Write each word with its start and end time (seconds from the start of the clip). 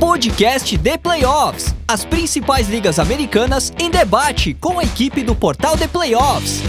podcast 0.00 0.78
de 0.78 0.98
playoffs. 0.98 1.74
As 1.86 2.06
principais 2.06 2.68
ligas 2.70 2.98
americanas 2.98 3.70
em 3.78 3.90
debate 3.90 4.54
com 4.54 4.78
a 4.78 4.82
equipe 4.82 5.22
do 5.22 5.34
portal 5.34 5.76
de 5.76 5.86
playoffs. 5.86 6.62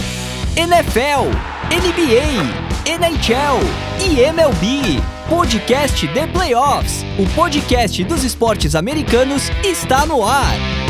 NFL, 0.54 1.30
NBA, 1.72 2.92
NHL 2.92 3.58
e 4.04 4.20
MLB. 4.20 5.00
Podcast 5.30 6.06
de 6.06 6.26
playoffs. 6.26 7.02
O 7.18 7.26
podcast 7.34 8.04
dos 8.04 8.22
esportes 8.22 8.74
americanos 8.74 9.48
está 9.64 10.04
no 10.04 10.22
ar. 10.22 10.82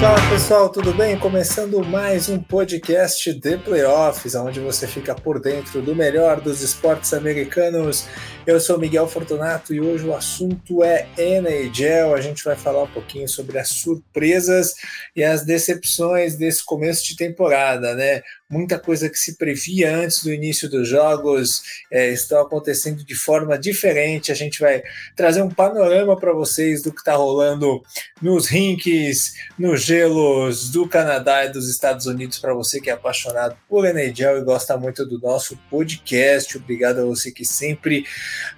Fala 0.00 0.20
pessoal, 0.28 0.68
tudo 0.68 0.92
bem? 0.92 1.16
Começando 1.16 1.82
mais 1.82 2.28
um 2.28 2.38
podcast 2.38 3.32
de 3.32 3.56
playoffs, 3.56 4.34
onde 4.34 4.60
você 4.60 4.86
fica 4.86 5.14
por 5.14 5.40
dentro 5.40 5.80
do 5.80 5.94
melhor 5.94 6.40
dos 6.40 6.60
esportes 6.60 7.14
americanos. 7.14 8.06
Eu 8.46 8.60
sou 8.60 8.78
Miguel 8.78 9.08
Fortunato 9.08 9.72
e 9.72 9.80
hoje 9.80 10.06
o 10.06 10.14
assunto 10.14 10.84
é 10.84 11.08
NHL. 11.16 12.14
A 12.14 12.20
gente 12.20 12.44
vai 12.44 12.54
falar 12.54 12.82
um 12.82 12.88
pouquinho 12.88 13.26
sobre 13.26 13.58
as 13.58 13.70
surpresas 13.70 14.74
e 15.16 15.24
as 15.24 15.46
decepções 15.46 16.36
desse 16.36 16.62
começo 16.62 17.06
de 17.06 17.16
temporada, 17.16 17.94
né? 17.94 18.20
muita 18.54 18.78
coisa 18.78 19.10
que 19.10 19.18
se 19.18 19.36
previa 19.36 19.96
antes 19.96 20.22
do 20.22 20.32
início 20.32 20.70
dos 20.70 20.88
jogos 20.88 21.62
é, 21.90 22.10
estão 22.10 22.40
acontecendo 22.40 23.04
de 23.04 23.14
forma 23.14 23.58
diferente. 23.58 24.30
A 24.30 24.34
gente 24.34 24.60
vai 24.60 24.82
trazer 25.16 25.42
um 25.42 25.50
panorama 25.50 26.16
para 26.16 26.32
vocês 26.32 26.80
do 26.80 26.92
que 26.92 27.00
está 27.00 27.16
rolando 27.16 27.82
nos 28.22 28.46
rinks, 28.46 29.34
nos 29.58 29.82
gelos 29.82 30.70
do 30.70 30.88
Canadá 30.88 31.44
e 31.44 31.52
dos 31.52 31.68
Estados 31.68 32.06
Unidos, 32.06 32.38
para 32.38 32.54
você 32.54 32.80
que 32.80 32.88
é 32.88 32.92
apaixonado 32.92 33.56
por 33.68 33.84
NHL 33.86 34.38
e 34.38 34.44
gosta 34.44 34.76
muito 34.76 35.04
do 35.04 35.18
nosso 35.18 35.58
podcast. 35.68 36.56
Obrigado 36.56 37.00
a 37.00 37.04
você 37.04 37.32
que 37.32 37.44
sempre 37.44 38.04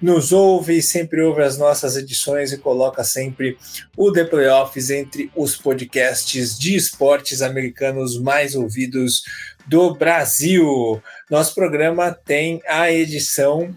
nos 0.01 0.31
ouve, 0.31 0.81
sempre 0.81 1.21
ouve 1.21 1.41
as 1.41 1.57
nossas 1.57 1.95
edições 1.95 2.51
e 2.51 2.57
coloca 2.57 3.03
sempre 3.03 3.57
o 3.95 4.11
The 4.11 4.25
Playoffs 4.25 4.89
entre 4.89 5.31
os 5.35 5.55
podcasts 5.55 6.57
de 6.57 6.75
esportes 6.75 7.41
americanos 7.41 8.19
mais 8.19 8.55
ouvidos 8.55 9.23
do 9.67 9.93
Brasil. 9.93 11.01
Nosso 11.29 11.53
programa 11.53 12.11
tem 12.11 12.61
a 12.67 12.91
edição 12.91 13.75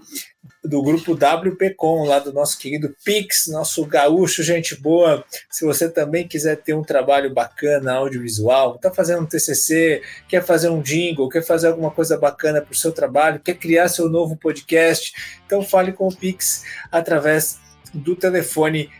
do 0.63 0.83
grupo 0.83 1.13
WPcom, 1.13 2.05
lá 2.05 2.19
do 2.19 2.33
nosso 2.33 2.59
querido 2.59 2.95
Pix, 3.05 3.47
nosso 3.49 3.85
gaúcho, 3.87 4.43
gente 4.43 4.79
boa. 4.79 5.25
Se 5.49 5.65
você 5.65 5.89
também 5.89 6.29
quiser 6.29 6.57
ter 6.57 6.75
um 6.75 6.83
trabalho 6.83 7.33
bacana, 7.33 7.95
audiovisual, 7.95 8.77
está 8.77 8.91
fazendo 8.91 9.23
um 9.23 9.27
TCC, 9.27 10.03
quer 10.29 10.45
fazer 10.45 10.69
um 10.69 10.83
jingle, 10.83 11.29
quer 11.29 11.43
fazer 11.43 11.69
alguma 11.69 11.91
coisa 11.91 12.19
bacana 12.19 12.61
para 12.61 12.73
o 12.73 12.77
seu 12.77 12.93
trabalho, 12.93 13.41
quer 13.41 13.55
criar 13.55 13.89
seu 13.89 14.09
novo 14.09 14.37
podcast, 14.37 15.13
então 15.47 15.63
fale 15.63 15.93
com 15.93 16.09
o 16.09 16.15
Pix 16.15 16.65
através 16.93 17.59
do 17.95 18.15
telefone 18.15 18.91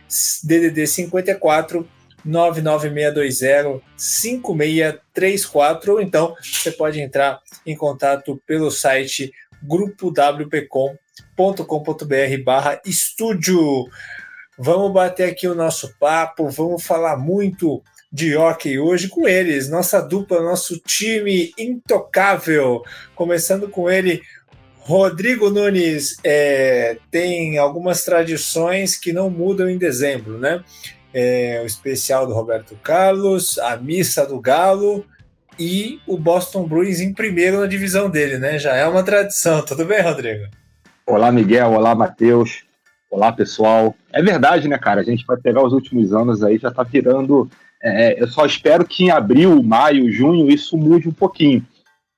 DDD 0.43 0.87
54 0.87 1.87
99620 2.25 3.81
5634 3.97 5.93
ou 5.93 6.01
então 6.01 6.35
você 6.41 6.71
pode 6.71 6.99
entrar 6.99 7.39
em 7.65 7.75
contato 7.75 8.41
pelo 8.45 8.69
site 8.69 9.31
grupowpcom.com.br 11.35 12.43
barra 12.43 12.81
estúdio. 12.85 13.87
Vamos 14.57 14.91
bater 14.91 15.29
aqui 15.29 15.47
o 15.47 15.55
nosso 15.55 15.95
papo, 15.99 16.49
vamos 16.49 16.83
falar 16.83 17.17
muito 17.17 17.81
de 18.11 18.35
hockey 18.35 18.77
hoje 18.77 19.07
com 19.07 19.27
eles, 19.27 19.69
nossa 19.69 20.01
dupla, 20.01 20.41
nosso 20.41 20.77
time 20.79 21.53
intocável, 21.57 22.83
começando 23.15 23.69
com 23.69 23.89
ele, 23.89 24.21
Rodrigo 24.79 25.49
Nunes 25.49 26.17
é, 26.23 26.97
tem 27.09 27.57
algumas 27.57 28.03
tradições 28.03 28.97
que 28.97 29.13
não 29.13 29.29
mudam 29.29 29.69
em 29.69 29.77
dezembro, 29.77 30.37
né? 30.37 30.61
é, 31.13 31.59
o 31.63 31.65
especial 31.65 32.25
do 32.25 32.33
Roberto 32.33 32.75
Carlos, 32.81 33.57
a 33.59 33.77
missa 33.77 34.25
do 34.25 34.39
Galo 34.39 35.05
e 35.59 35.99
o 36.07 36.17
Boston 36.17 36.65
Bruins 36.65 36.99
em 36.99 37.13
primeiro 37.13 37.59
na 37.59 37.67
divisão 37.67 38.09
dele, 38.09 38.37
né? 38.37 38.57
Já 38.57 38.75
é 38.75 38.87
uma 38.87 39.03
tradição. 39.03 39.63
Tudo 39.63 39.85
bem, 39.85 40.01
Rodrigo? 40.01 40.45
Olá, 41.05 41.31
Miguel. 41.31 41.73
Olá, 41.73 41.95
Matheus. 41.95 42.63
Olá, 43.09 43.31
pessoal. 43.31 43.95
É 44.13 44.21
verdade, 44.21 44.67
né, 44.67 44.77
cara? 44.77 45.01
A 45.01 45.03
gente 45.03 45.25
vai 45.25 45.35
pegar 45.35 45.63
os 45.63 45.73
últimos 45.73 46.13
anos 46.13 46.43
aí, 46.43 46.57
já 46.57 46.71
tá 46.71 46.83
virando. 46.83 47.49
É, 47.81 48.21
eu 48.21 48.27
só 48.27 48.45
espero 48.45 48.85
que 48.85 49.05
em 49.05 49.11
abril, 49.11 49.61
maio, 49.63 50.11
junho 50.11 50.49
isso 50.49 50.77
mude 50.77 51.09
um 51.09 51.11
pouquinho, 51.11 51.65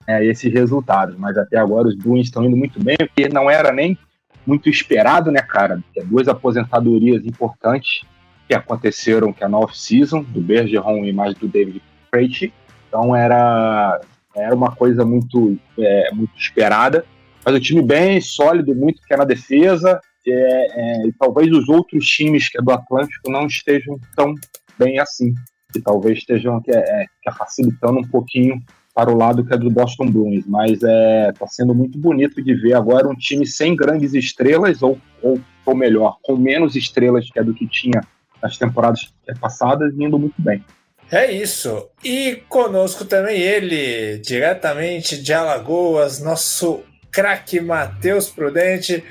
é, 0.06 0.24
esses 0.26 0.52
resultados. 0.54 1.16
Mas 1.18 1.38
até 1.38 1.58
agora 1.58 1.88
os 1.88 1.96
Bruins 1.96 2.28
estão 2.28 2.44
indo 2.44 2.58
muito 2.58 2.84
bem, 2.84 2.98
porque 2.98 3.30
não 3.30 3.50
era 3.50 3.72
nem 3.72 3.98
muito 4.46 4.70
esperado, 4.70 5.32
né, 5.32 5.42
cara? 5.42 5.82
É 5.98 6.04
duas 6.04 6.28
aposentadorias 6.28 7.26
importantes 7.26 8.02
que 8.48 8.54
aconteceram, 8.54 9.32
que 9.32 9.44
é 9.44 9.48
na 9.48 9.58
off-season, 9.58 10.22
do 10.22 10.42
Bergeron 10.42 11.06
e 11.06 11.14
mais 11.14 11.34
do 11.36 11.48
David 11.48 11.82
Krejci. 12.12 12.54
Então 12.90 13.16
era, 13.16 14.02
era 14.36 14.54
uma 14.54 14.76
coisa 14.76 15.06
muito, 15.06 15.58
é, 15.80 16.12
muito 16.14 16.38
esperada. 16.38 17.06
Mas 17.46 17.56
o 17.56 17.60
time 17.60 17.82
bem 17.82 18.22
sólido, 18.22 18.76
muito 18.76 19.02
que 19.02 19.14
é 19.14 19.18
na 19.18 19.26
defesa, 19.26 20.00
é, 20.26 20.32
é, 20.32 21.08
e 21.08 21.14
talvez 21.14 21.52
os 21.52 21.68
outros 21.68 22.08
times 22.08 22.50
que 22.50 22.58
é 22.58 22.62
do 22.62 22.72
Atlântico 22.72 23.30
não 23.30 23.46
estejam 23.46 24.00
tão 24.16 24.34
bem 24.80 25.00
assim, 25.00 25.34
que 25.72 25.82
talvez 25.82 26.20
estejam 26.20 26.62
que 26.62 26.72
é, 26.72 26.78
é, 26.78 27.06
que 27.22 27.30
é 27.30 27.34
facilitando 27.34 28.00
um 28.00 28.08
pouquinho 28.08 28.62
para 28.96 29.12
o 29.12 29.18
lado 29.18 29.44
que 29.44 29.54
é 29.54 29.58
do 29.58 29.72
Boston 29.72 30.06
Bruins, 30.06 30.46
mas 30.48 30.82
é 30.84 31.32
tá 31.38 31.48
sendo 31.48 31.74
muito 31.74 31.98
bonito 31.98 32.42
de 32.42 32.54
ver 32.54 32.74
agora 32.76 33.08
um 33.08 33.16
time 33.16 33.46
sem 33.46 33.76
grandes 33.76 34.14
estrelas 34.14 34.82
ou, 34.82 34.98
ou, 35.22 35.40
ou 35.66 35.76
melhor, 35.76 36.18
com 36.22 36.38
menos 36.38 36.76
estrelas 36.76 37.30
que 37.30 37.40
é 37.40 37.44
do 37.44 37.54
que 37.54 37.68
tinha 37.68 38.02
nas 38.42 38.58
temporadas 38.58 39.12
passadas 39.42 39.94
indo 39.98 40.20
muito 40.20 40.40
bem. 40.42 40.64
É 41.12 41.32
isso. 41.32 41.90
E 42.04 42.44
conosco 42.48 43.06
também 43.06 43.40
ele, 43.40 44.20
diretamente 44.20 45.22
de 45.22 45.34
Alagoas, 45.34 46.20
nosso 46.20 46.84
craque 47.14 47.62
Matheus 47.62 48.30
Prudente. 48.30 49.04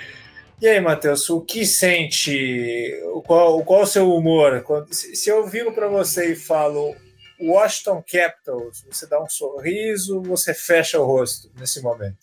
E 0.61 0.69
aí, 0.69 0.81
Matheus, 0.81 1.31
o 1.31 1.41
que 1.41 1.65
sente? 1.65 2.93
Qual, 3.25 3.65
qual 3.65 3.83
o 3.83 3.87
seu 3.87 4.13
humor? 4.13 4.65
se 4.91 5.31
eu 5.31 5.47
viro 5.47 5.73
para 5.73 5.89
você 5.89 6.33
e 6.33 6.37
falo 6.37 6.95
Washington 7.41 8.05
Capitals, 8.11 8.85
você 8.91 9.07
dá 9.09 9.23
um 9.23 9.29
sorriso, 9.29 10.23
você 10.23 10.53
fecha 10.53 11.01
o 11.01 11.07
rosto 11.07 11.51
nesse 11.59 11.81
momento? 11.81 12.19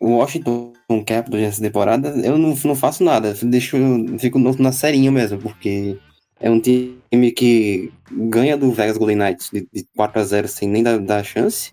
O 0.00 0.16
Washington 0.16 0.72
Capitals 1.06 1.42
nessa 1.42 1.62
temporada, 1.62 2.08
eu 2.08 2.36
não, 2.38 2.54
não 2.54 2.74
faço 2.74 3.04
nada, 3.04 3.34
deixo, 3.42 3.76
fico 4.18 4.38
na 4.38 4.72
serinha 4.72 5.10
mesmo, 5.10 5.38
porque 5.38 5.96
é 6.40 6.50
um 6.50 6.60
time 6.60 7.32
que 7.32 7.92
ganha 8.10 8.56
do 8.56 8.72
Vegas 8.72 8.96
Golden 8.96 9.16
Knights 9.16 9.50
de, 9.52 9.68
de 9.72 9.86
4 9.96 10.20
a 10.20 10.24
0 10.24 10.48
sem 10.48 10.68
nem 10.68 10.82
dar, 10.82 10.98
dar 10.98 11.24
chance 11.24 11.72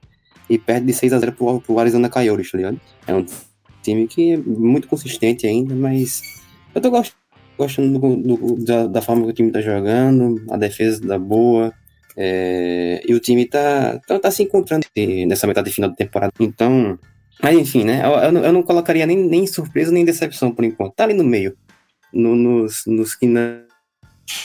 e 0.50 0.58
perde 0.58 0.88
de 0.88 0.94
6 0.94 1.14
a 1.14 1.20
0 1.20 1.34
pro, 1.34 1.62
pro 1.62 1.80
Arizona 1.80 2.10
Coyotes, 2.10 2.52
tá 2.52 2.58
ligado? 2.58 2.80
É 3.08 3.14
um 3.14 3.26
time 3.82 4.08
que 4.08 4.34
é 4.34 4.38
muito 4.38 4.88
consistente 4.88 5.48
ainda, 5.48 5.76
mas 5.76 6.22
eu 6.74 6.82
tô 6.82 6.90
gostando, 6.90 7.22
gostando 7.58 8.00
do, 8.00 8.16
do, 8.16 8.66
da, 8.66 8.88
da, 8.88 9.02
forma 9.02 9.24
que 9.26 9.30
o 9.30 9.34
time 9.34 9.52
tá 9.52 9.62
jogando, 9.62 10.44
a 10.50 10.58
defesa 10.58 11.00
da 11.02 11.18
boa, 11.18 11.74
é, 12.18 13.02
e 13.08 13.14
o 13.14 13.20
time 13.20 13.46
tá, 13.46 14.00
tá, 14.08 14.20
tá, 14.20 14.32
se 14.32 14.44
encontrando 14.44 14.86
nessa 15.28 15.48
metade 15.48 15.72
final 15.72 15.90
da 15.90 15.96
temporada. 15.96 16.34
Então, 16.40 16.98
mas 17.42 17.58
enfim, 17.58 17.84
né? 17.84 18.02
Eu, 18.06 18.12
eu, 18.12 18.32
não, 18.32 18.44
eu 18.46 18.54
não 18.54 18.64
colocaria 18.64 19.06
nem, 19.06 19.18
nem 19.18 19.46
surpresa 19.46 19.92
nem 19.92 20.06
decepção 20.06 20.52
por 20.52 20.64
enquanto. 20.64 20.94
Tá 20.94 21.04
ali 21.04 21.14
no 21.14 21.24
meio. 21.24 21.56
No, 22.14 22.36
nos, 22.36 22.84
nos 22.88 23.14
que 23.14 23.28
não, 23.28 23.60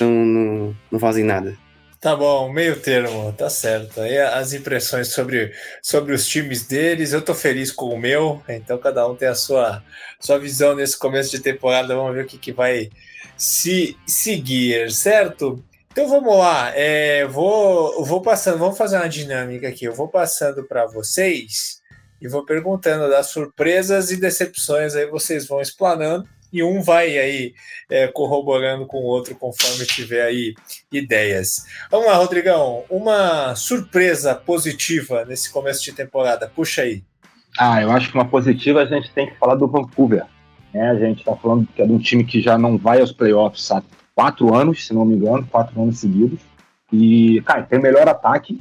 não, 0.00 0.76
não 0.90 0.98
fazem 0.98 1.24
nada. 1.24 1.56
Tá 2.00 2.16
bom, 2.16 2.50
meio 2.50 2.80
termo, 2.80 3.30
tá 3.34 3.50
certo. 3.50 4.00
Aí 4.00 4.16
as 4.16 4.54
impressões 4.54 5.08
sobre, 5.08 5.52
sobre 5.82 6.14
os 6.14 6.26
times 6.26 6.66
deles, 6.66 7.12
eu 7.12 7.20
tô 7.20 7.34
feliz 7.34 7.70
com 7.70 7.90
o 7.90 7.98
meu, 7.98 8.42
então 8.48 8.78
cada 8.78 9.06
um 9.06 9.14
tem 9.14 9.28
a 9.28 9.34
sua, 9.34 9.84
sua 10.18 10.38
visão 10.38 10.74
nesse 10.74 10.98
começo 10.98 11.30
de 11.30 11.40
temporada, 11.40 11.94
vamos 11.94 12.14
ver 12.14 12.24
o 12.24 12.26
que, 12.26 12.38
que 12.38 12.52
vai 12.52 12.88
se 13.36 13.98
seguir, 14.06 14.90
certo? 14.90 15.62
Então 15.92 16.08
vamos 16.08 16.38
lá, 16.38 16.72
é, 16.74 17.26
vou, 17.26 18.02
vou 18.02 18.22
passando, 18.22 18.56
vamos 18.56 18.78
fazer 18.78 18.96
uma 18.96 19.08
dinâmica 19.08 19.68
aqui, 19.68 19.84
eu 19.84 19.94
vou 19.94 20.08
passando 20.08 20.64
para 20.64 20.86
vocês 20.86 21.82
e 22.18 22.26
vou 22.26 22.46
perguntando 22.46 23.10
das 23.10 23.26
surpresas 23.26 24.10
e 24.10 24.16
decepções, 24.16 24.94
aí 24.94 25.04
vocês 25.04 25.46
vão 25.46 25.60
explanando 25.60 26.26
e 26.52 26.62
um 26.62 26.82
vai 26.82 27.18
aí 27.18 27.54
é, 27.88 28.06
corroborando 28.08 28.86
com 28.86 28.98
o 28.98 29.06
outro 29.06 29.34
conforme 29.34 29.86
tiver 29.86 30.22
aí 30.22 30.54
ideias. 30.92 31.64
Vamos 31.90 32.06
lá, 32.06 32.14
Rodrigão, 32.14 32.84
uma 32.90 33.54
surpresa 33.54 34.34
positiva 34.34 35.24
nesse 35.24 35.50
começo 35.50 35.82
de 35.84 35.92
temporada, 35.92 36.50
puxa 36.54 36.82
aí. 36.82 37.02
Ah, 37.58 37.82
eu 37.82 37.90
acho 37.90 38.10
que 38.10 38.14
uma 38.14 38.28
positiva 38.28 38.82
a 38.82 38.86
gente 38.86 39.10
tem 39.12 39.28
que 39.28 39.36
falar 39.36 39.56
do 39.56 39.68
Vancouver. 39.68 40.24
Né? 40.72 40.90
A 40.90 40.94
gente 40.94 41.20
está 41.20 41.34
falando 41.36 41.66
que 41.74 41.82
é 41.82 41.86
de 41.86 41.92
um 41.92 41.98
time 41.98 42.24
que 42.24 42.40
já 42.40 42.56
não 42.56 42.78
vai 42.78 43.00
aos 43.00 43.12
playoffs 43.12 43.70
há 43.70 43.82
quatro 44.14 44.54
anos, 44.54 44.86
se 44.86 44.94
não 44.94 45.04
me 45.04 45.16
engano, 45.16 45.46
quatro 45.50 45.80
anos 45.80 45.98
seguidos. 45.98 46.40
E, 46.92 47.40
cara, 47.42 47.62
tem 47.62 47.78
o 47.78 47.82
melhor 47.82 48.08
ataque, 48.08 48.60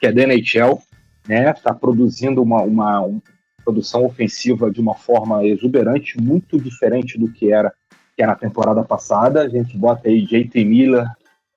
que 0.00 0.06
é 0.06 0.12
da 0.12 0.22
NHL, 0.22 0.80
né? 1.26 1.50
Está 1.50 1.74
produzindo 1.74 2.42
uma, 2.42 2.62
uma, 2.62 3.04
produção 3.66 4.06
ofensiva 4.06 4.70
de 4.70 4.80
uma 4.80 4.94
forma 4.94 5.44
exuberante, 5.44 6.22
muito 6.22 6.56
diferente 6.60 7.18
do 7.18 7.32
que 7.32 7.52
era 7.52 7.72
que 8.16 8.22
é 8.22 8.26
na 8.26 8.36
temporada 8.36 8.82
passada. 8.82 9.42
A 9.42 9.48
gente 9.48 9.76
bota 9.76 10.08
aí 10.08 10.22
JT 10.22 10.64
Miller, 10.64 11.04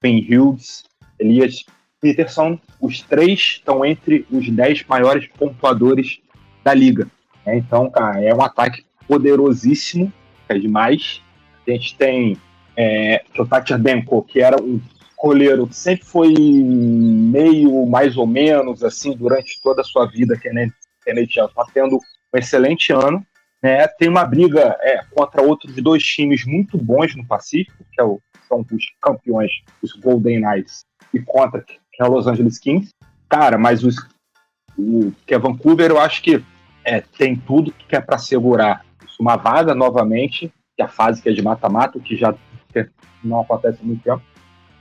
Ben 0.02 0.28
Hughes, 0.28 0.84
Elias 1.20 1.64
Peterson. 2.02 2.60
Os 2.82 3.02
três 3.02 3.40
estão 3.40 3.86
entre 3.86 4.26
os 4.30 4.50
dez 4.50 4.84
maiores 4.86 5.28
pontuadores 5.38 6.20
da 6.64 6.74
liga. 6.74 7.08
É, 7.46 7.56
então, 7.56 7.90
cara, 7.90 8.22
é 8.22 8.34
um 8.34 8.42
ataque 8.42 8.84
poderosíssimo, 9.08 10.12
é 10.50 10.58
demais. 10.58 11.22
A 11.66 11.72
gente 11.72 11.96
tem 11.96 12.36
é, 12.76 13.24
Denko, 13.80 14.24
que 14.24 14.42
era 14.42 14.62
um 14.62 14.82
goleiro 15.22 15.68
que 15.68 15.76
sempre 15.76 16.06
foi 16.06 16.34
meio 16.34 17.86
mais 17.86 18.18
ou 18.18 18.26
menos 18.26 18.84
assim 18.84 19.16
durante 19.16 19.62
toda 19.62 19.82
a 19.82 19.86
sua 19.86 20.08
vida 20.08 20.38
que 20.38 20.50
a 20.50 20.54
NHL 21.10 21.46
está 21.46 21.66
tendo 21.74 21.98
um 21.98 22.38
excelente 22.38 22.92
ano. 22.94 23.26
Né? 23.62 23.88
Tem 23.88 24.08
uma 24.08 24.26
briga 24.26 24.78
é, 24.82 25.02
contra 25.12 25.42
outros 25.42 25.76
dois 25.76 26.04
times 26.04 26.46
muito 26.46 26.78
bons 26.78 27.16
no 27.16 27.26
Pacífico, 27.26 27.84
que 27.92 28.02
é 28.02 28.04
o, 28.04 28.22
são 28.48 28.66
os 28.72 28.86
campeões, 29.02 29.52
os 29.82 29.94
Golden 29.94 30.40
Knights, 30.40 30.86
e 31.14 31.20
contra 31.20 31.62
que 31.62 31.78
é 32.00 32.06
o 32.06 32.12
Los 32.12 32.28
Angeles 32.28 32.58
Kings. 32.58 32.90
Cara, 33.28 33.58
mas 33.58 33.84
os, 33.84 33.96
o 34.78 35.12
que 35.26 35.34
é 35.34 35.40
Vancouver, 35.40 35.92
eu 35.92 36.00
acho 36.00 36.22
que 36.22 36.44
é, 36.84 37.02
tem 37.02 37.36
tudo 37.36 37.72
que 37.72 37.96
é 37.96 38.02
para 38.02 38.18
segurar 38.18 38.86
uma 39.20 39.36
vaga 39.36 39.76
novamente, 39.76 40.52
que 40.76 40.82
é 40.82 40.86
a 40.86 40.88
fase 40.88 41.22
que 41.22 41.28
é 41.28 41.34
de 41.34 41.42
mata-mata, 41.42 42.00
que 42.00 42.16
já 42.16 42.34
não 43.22 43.42
acontece 43.42 43.80
há 43.82 43.86
muito 43.86 44.02
tempo. 44.02 44.22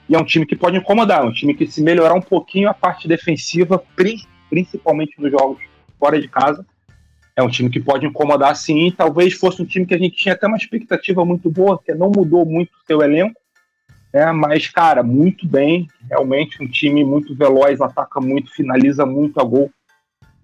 E 0.09 0.15
é 0.15 0.19
um 0.19 0.25
time 0.25 0.47
que 0.47 0.57
pode 0.57 0.77
incomodar, 0.77 1.23
é 1.23 1.25
um 1.25 1.33
time 1.33 1.55
que 1.55 1.67
se 1.67 1.83
melhorar 1.83 2.15
um 2.15 2.21
pouquinho 2.21 2.71
a 2.71 2.75
parte 2.75 3.09
defensiva, 3.09 3.83
principalmente 4.49 5.21
nos 5.21 5.31
jogos 5.31 5.59
fora 5.99 6.21
de 6.21 6.29
casa, 6.29 6.65
é 7.39 7.43
um 7.43 7.49
time 7.49 7.71
que 7.71 7.79
pode 7.79 8.05
incomodar 8.05 8.57
sim. 8.57 8.91
Talvez 8.91 9.35
fosse 9.35 9.63
um 9.63 9.65
time 9.65 9.87
que 9.87 9.95
a 9.95 9.99
gente 9.99 10.17
tinha 10.17 10.35
até 10.35 10.47
uma 10.47 10.57
expectativa 10.57 11.25
muito 11.25 11.49
boa, 11.49 11.81
que 11.81 11.95
não 11.95 12.11
mudou 12.11 12.45
muito 12.45 12.71
o 12.71 12.87
seu 12.87 13.01
elenco, 13.01 13.41
né? 14.13 14.33
mas, 14.33 14.67
cara, 14.69 15.05
muito 15.05 15.47
bem. 15.47 15.87
Realmente 16.11 16.63
um 16.63 16.67
time 16.67 17.05
muito 17.05 17.37
veloz, 17.37 17.81
ataca 17.81 18.21
muito, 18.21 18.53
finaliza 18.53 19.07
muito 19.07 19.41
a 19.41 19.45
gol. 19.45 19.71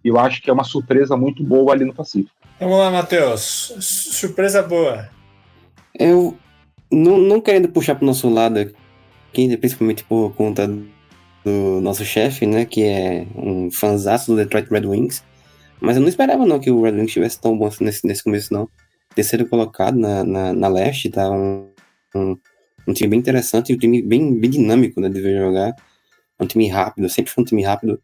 Eu 0.05 0.19
acho 0.19 0.41
que 0.41 0.49
é 0.49 0.53
uma 0.53 0.63
surpresa 0.63 1.17
muito 1.17 1.43
boa 1.43 1.73
ali 1.73 1.85
no 1.85 1.95
Pacífico. 1.95 2.31
Vamos 2.61 2.79
lá, 2.79 2.91
Matheus. 2.91 3.75
Surpresa 3.81 4.63
boa. 4.63 5.09
Eu, 5.99 6.37
não, 6.93 7.19
não 7.19 7.41
querendo 7.41 7.69
puxar 7.69 7.97
para 7.97 8.05
o 8.05 8.07
nosso 8.07 8.29
lado 8.29 8.61
aqui, 8.61 9.57
principalmente 9.57 10.05
por 10.05 10.33
conta 10.35 10.69
do 11.45 11.81
nosso 11.81 12.05
chefe, 12.05 12.47
né, 12.47 12.65
que 12.65 12.85
é 12.85 13.27
um 13.37 13.71
fanzaço 13.71 14.31
do 14.31 14.37
Detroit 14.37 14.69
Red 14.71 14.87
Wings, 14.87 15.23
mas 15.81 15.97
eu 15.97 16.03
não 16.03 16.09
esperava 16.09 16.47
não 16.47 16.59
que 16.59 16.71
o 16.71 16.83
Red 16.83 16.93
Wings 16.93 17.09
estivesse 17.09 17.41
tão 17.41 17.57
bom 17.57 17.71
nesse, 17.81 18.07
nesse 18.07 18.23
começo, 18.23 18.53
não. 18.53 18.69
Terceiro 19.15 19.47
colocado 19.47 19.99
na, 19.99 20.25
na, 20.25 20.53
na 20.53 20.69
leste, 20.69 21.11
tá 21.11 21.31
um, 21.31 21.69
um, 22.15 22.37
um, 22.89 22.93
time 22.93 23.11
bem 23.11 23.19
interessante 23.19 23.73
e 23.73 23.77
um 23.77 23.79
time 23.79 24.03
bem, 24.03 24.39
bem 24.39 24.51
dinâmico 24.51 25.01
né, 25.01 25.09
de 25.09 25.21
ver 25.21 25.39
jogar. 25.39 25.75
É 26.39 26.43
um 26.43 26.47
time 26.47 26.69
rápido, 26.69 27.09
sempre 27.09 27.31
foi 27.31 27.43
um 27.43 27.47
time 27.47 27.63
rápido. 27.63 28.01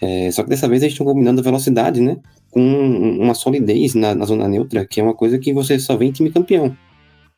É, 0.00 0.30
só 0.30 0.42
que 0.42 0.48
dessa 0.48 0.68
vez 0.68 0.82
eles 0.82 0.94
estão 0.94 1.06
combinando 1.06 1.42
velocidade, 1.42 2.00
né? 2.00 2.16
Com 2.50 2.60
uma 2.60 3.34
solidez 3.34 3.94
na, 3.94 4.14
na, 4.14 4.24
zona 4.24 4.48
neutra, 4.48 4.86
que 4.86 5.00
é 5.00 5.02
uma 5.02 5.14
coisa 5.14 5.38
que 5.38 5.52
você 5.52 5.78
só 5.78 5.96
vê 5.96 6.06
em 6.06 6.12
time 6.12 6.30
campeão. 6.30 6.76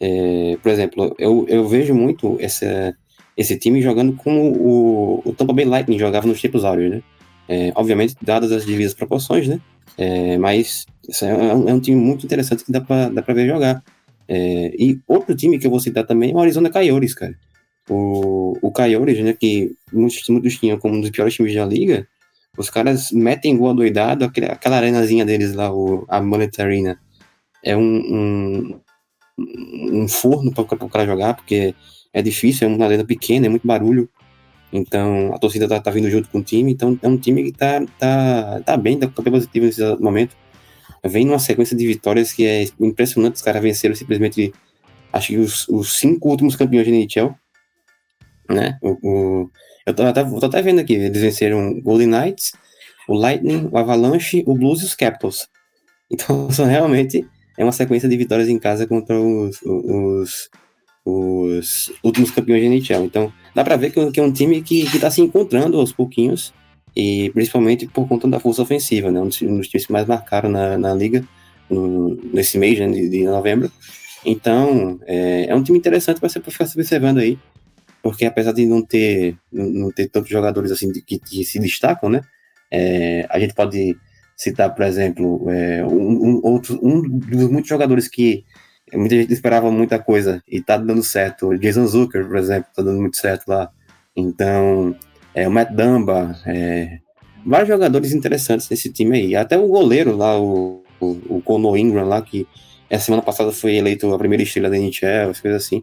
É, 0.00 0.56
por 0.62 0.70
exemplo, 0.70 1.14
eu, 1.18 1.44
eu 1.48 1.68
vejo 1.68 1.94
muito 1.94 2.36
essa, 2.40 2.94
esse 3.36 3.58
time 3.58 3.80
jogando 3.80 4.14
como 4.14 4.52
o, 4.52 5.22
o 5.24 5.32
Tampa 5.32 5.52
Bay 5.52 5.64
Lightning 5.64 5.98
jogava 5.98 6.26
nos 6.26 6.40
tempos 6.40 6.64
áureos, 6.64 6.90
né? 6.90 7.02
É, 7.48 7.72
obviamente, 7.74 8.14
dadas 8.22 8.52
as 8.52 8.64
devidas 8.64 8.94
proporções, 8.94 9.48
né? 9.48 9.60
É, 9.98 10.38
mas 10.38 10.86
é 11.20 11.34
um, 11.34 11.68
é 11.68 11.74
um, 11.74 11.80
time 11.80 12.00
muito 12.00 12.24
interessante 12.24 12.64
que 12.64 12.72
dá 12.72 12.80
pra, 12.80 13.08
dá 13.08 13.22
pra 13.22 13.34
ver 13.34 13.48
jogar. 13.48 13.82
É, 14.28 14.74
e 14.78 15.00
outro 15.06 15.34
time 15.34 15.58
que 15.58 15.66
eu 15.66 15.70
vou 15.70 15.80
citar 15.80 16.06
também 16.06 16.32
é 16.32 16.34
o 16.34 16.40
Arizona 16.40 16.70
Coyotes, 16.70 17.14
cara. 17.14 17.34
O, 17.88 18.56
o 18.62 18.70
Coyotes, 18.70 19.18
né, 19.22 19.32
que 19.32 19.74
muitos, 19.92 20.26
muitos 20.28 20.58
tinham 20.58 20.78
como 20.78 20.96
um 20.96 21.00
dos 21.00 21.10
piores 21.10 21.34
times 21.34 21.54
da 21.54 21.66
liga, 21.66 22.06
os 22.56 22.70
caras 22.70 23.10
metem 23.10 23.56
gol 23.56 23.74
doidado, 23.74 24.24
aquela, 24.24 24.52
aquela 24.52 24.76
arenazinha 24.76 25.24
deles 25.24 25.54
lá, 25.54 25.72
o, 25.74 26.04
a 26.08 26.20
Mullet 26.20 26.60
Arena, 26.60 26.98
é 27.64 27.76
um, 27.76 27.80
um, 27.82 28.80
um 29.38 30.08
forno 30.08 30.52
para 30.52 30.62
o 30.62 30.88
cara 30.88 31.06
jogar, 31.06 31.34
porque 31.34 31.74
é 32.12 32.20
difícil, 32.20 32.68
é 32.68 32.70
uma 32.70 32.84
arena 32.84 33.04
pequena, 33.04 33.46
é 33.46 33.48
muito 33.48 33.66
barulho. 33.66 34.08
Então, 34.72 35.34
a 35.34 35.38
torcida 35.38 35.68
tá, 35.68 35.80
tá 35.80 35.90
vindo 35.90 36.10
junto 36.10 36.28
com 36.28 36.38
o 36.38 36.42
time. 36.42 36.72
Então, 36.72 36.98
é 37.02 37.08
um 37.08 37.18
time 37.18 37.44
que 37.44 37.52
tá, 37.52 37.84
tá, 37.98 38.60
tá 38.64 38.76
bem, 38.76 38.98
tá 38.98 39.06
bem 39.22 39.32
positivo 39.32 39.66
nesse 39.66 39.82
momento. 39.96 40.34
Vem 41.04 41.26
numa 41.26 41.38
sequência 41.38 41.76
de 41.76 41.86
vitórias 41.86 42.32
que 42.32 42.46
é 42.46 42.64
impressionante. 42.80 43.36
Os 43.36 43.42
caras 43.42 43.62
venceram 43.62 43.94
simplesmente, 43.94 44.52
acho 45.12 45.28
que 45.28 45.36
os, 45.36 45.68
os 45.68 45.98
cinco 45.98 46.28
últimos 46.30 46.56
campeões 46.56 46.86
de 46.86 46.92
NHL. 46.92 47.34
Né? 48.48 48.78
O, 48.80 48.98
o, 49.02 49.50
eu 49.86 49.94
tô 49.94 50.02
até, 50.04 50.24
tô 50.24 50.46
até 50.46 50.62
vendo 50.62 50.80
aqui, 50.80 50.94
eles 50.94 51.20
venceram 51.20 51.70
o 51.70 51.82
Golden 51.82 52.08
Knights, 52.08 52.52
o 53.08 53.14
Lightning, 53.14 53.68
o 53.70 53.76
Avalanche, 53.76 54.42
o 54.46 54.54
Blues 54.54 54.82
e 54.82 54.84
os 54.84 54.94
Capitals. 54.94 55.48
Então, 56.10 56.50
são 56.52 56.66
realmente 56.66 57.26
é 57.58 57.64
uma 57.64 57.72
sequência 57.72 58.08
de 58.08 58.16
vitórias 58.16 58.48
em 58.48 58.58
casa 58.58 58.86
contra 58.86 59.18
os, 59.18 59.60
os, 59.62 60.48
os 61.04 61.92
últimos 62.02 62.30
campeões 62.30 62.62
de 62.62 62.68
NHL. 62.68 63.04
Então, 63.04 63.32
dá 63.54 63.64
para 63.64 63.76
ver 63.76 63.90
que, 63.90 64.20
é 64.20 64.22
um 64.22 64.32
time 64.32 64.62
que 64.62 64.82
está 64.82 65.10
se 65.10 65.20
encontrando 65.20 65.78
aos 65.78 65.92
pouquinhos, 65.92 66.52
e 66.94 67.30
principalmente 67.30 67.86
por 67.86 68.06
conta 68.06 68.28
da 68.28 68.38
força 68.38 68.62
ofensiva, 68.62 69.10
né? 69.10 69.20
Um 69.20 69.28
dos, 69.28 69.42
um 69.42 69.56
dos 69.58 69.68
times 69.68 69.86
que 69.86 69.92
mais 69.92 70.06
marcaram 70.06 70.50
na, 70.50 70.76
na 70.76 70.94
liga 70.94 71.24
no, 71.68 72.14
nesse 72.32 72.58
mês 72.58 72.78
né, 72.78 72.88
de, 72.88 73.08
de, 73.08 73.24
novembro. 73.24 73.70
Então, 74.24 75.00
é, 75.06 75.46
é 75.48 75.54
um 75.54 75.62
time 75.62 75.78
interessante 75.78 76.20
para 76.20 76.28
você 76.28 76.40
ficar 76.40 76.66
se 76.66 76.78
observando 76.78 77.18
aí, 77.18 77.38
porque 78.02 78.24
apesar 78.24 78.52
de 78.52 78.66
não 78.66 78.82
ter, 78.82 79.36
não 79.50 79.90
ter 79.90 80.08
tantos 80.08 80.30
jogadores 80.30 80.70
assim 80.70 80.92
que, 80.92 81.18
que 81.18 81.44
se 81.44 81.58
destacam, 81.58 82.10
né? 82.10 82.20
É, 82.70 83.26
a 83.28 83.38
gente 83.38 83.54
pode 83.54 83.96
citar, 84.36 84.74
por 84.74 84.84
exemplo, 84.84 85.50
é, 85.50 85.84
um, 85.84 86.36
um, 86.36 86.40
outro, 86.42 86.78
um 86.82 87.02
dos 87.02 87.50
muitos 87.50 87.68
jogadores 87.68 88.08
que 88.08 88.44
muita 88.96 89.16
gente 89.16 89.32
esperava 89.32 89.70
muita 89.70 89.98
coisa 89.98 90.42
e 90.46 90.60
tá 90.60 90.76
dando 90.76 91.02
certo. 91.02 91.56
Jason 91.58 91.86
Zucker, 91.86 92.26
por 92.26 92.36
exemplo, 92.36 92.70
tá 92.74 92.82
dando 92.82 93.00
muito 93.00 93.16
certo 93.16 93.48
lá. 93.48 93.70
Então, 94.16 94.94
é, 95.34 95.48
o 95.48 95.50
Matt 95.50 95.70
Dumba, 95.72 96.36
é, 96.46 96.98
vários 97.44 97.68
jogadores 97.68 98.12
interessantes 98.12 98.68
nesse 98.68 98.92
time 98.92 99.18
aí. 99.18 99.36
Até 99.36 99.58
o 99.58 99.66
goleiro 99.66 100.16
lá, 100.16 100.38
o, 100.38 100.82
o, 101.00 101.36
o 101.36 101.42
Conor 101.42 101.76
Ingram 101.76 102.06
lá, 102.06 102.20
que 102.22 102.46
essa 102.88 103.06
semana 103.06 103.22
passada 103.22 103.52
foi 103.52 103.76
eleito 103.76 104.12
a 104.12 104.18
primeira 104.18 104.42
estrela 104.42 104.68
da 104.68 104.76
NHL, 104.76 105.30
as 105.30 105.40
coisas 105.40 105.64
assim. 105.64 105.82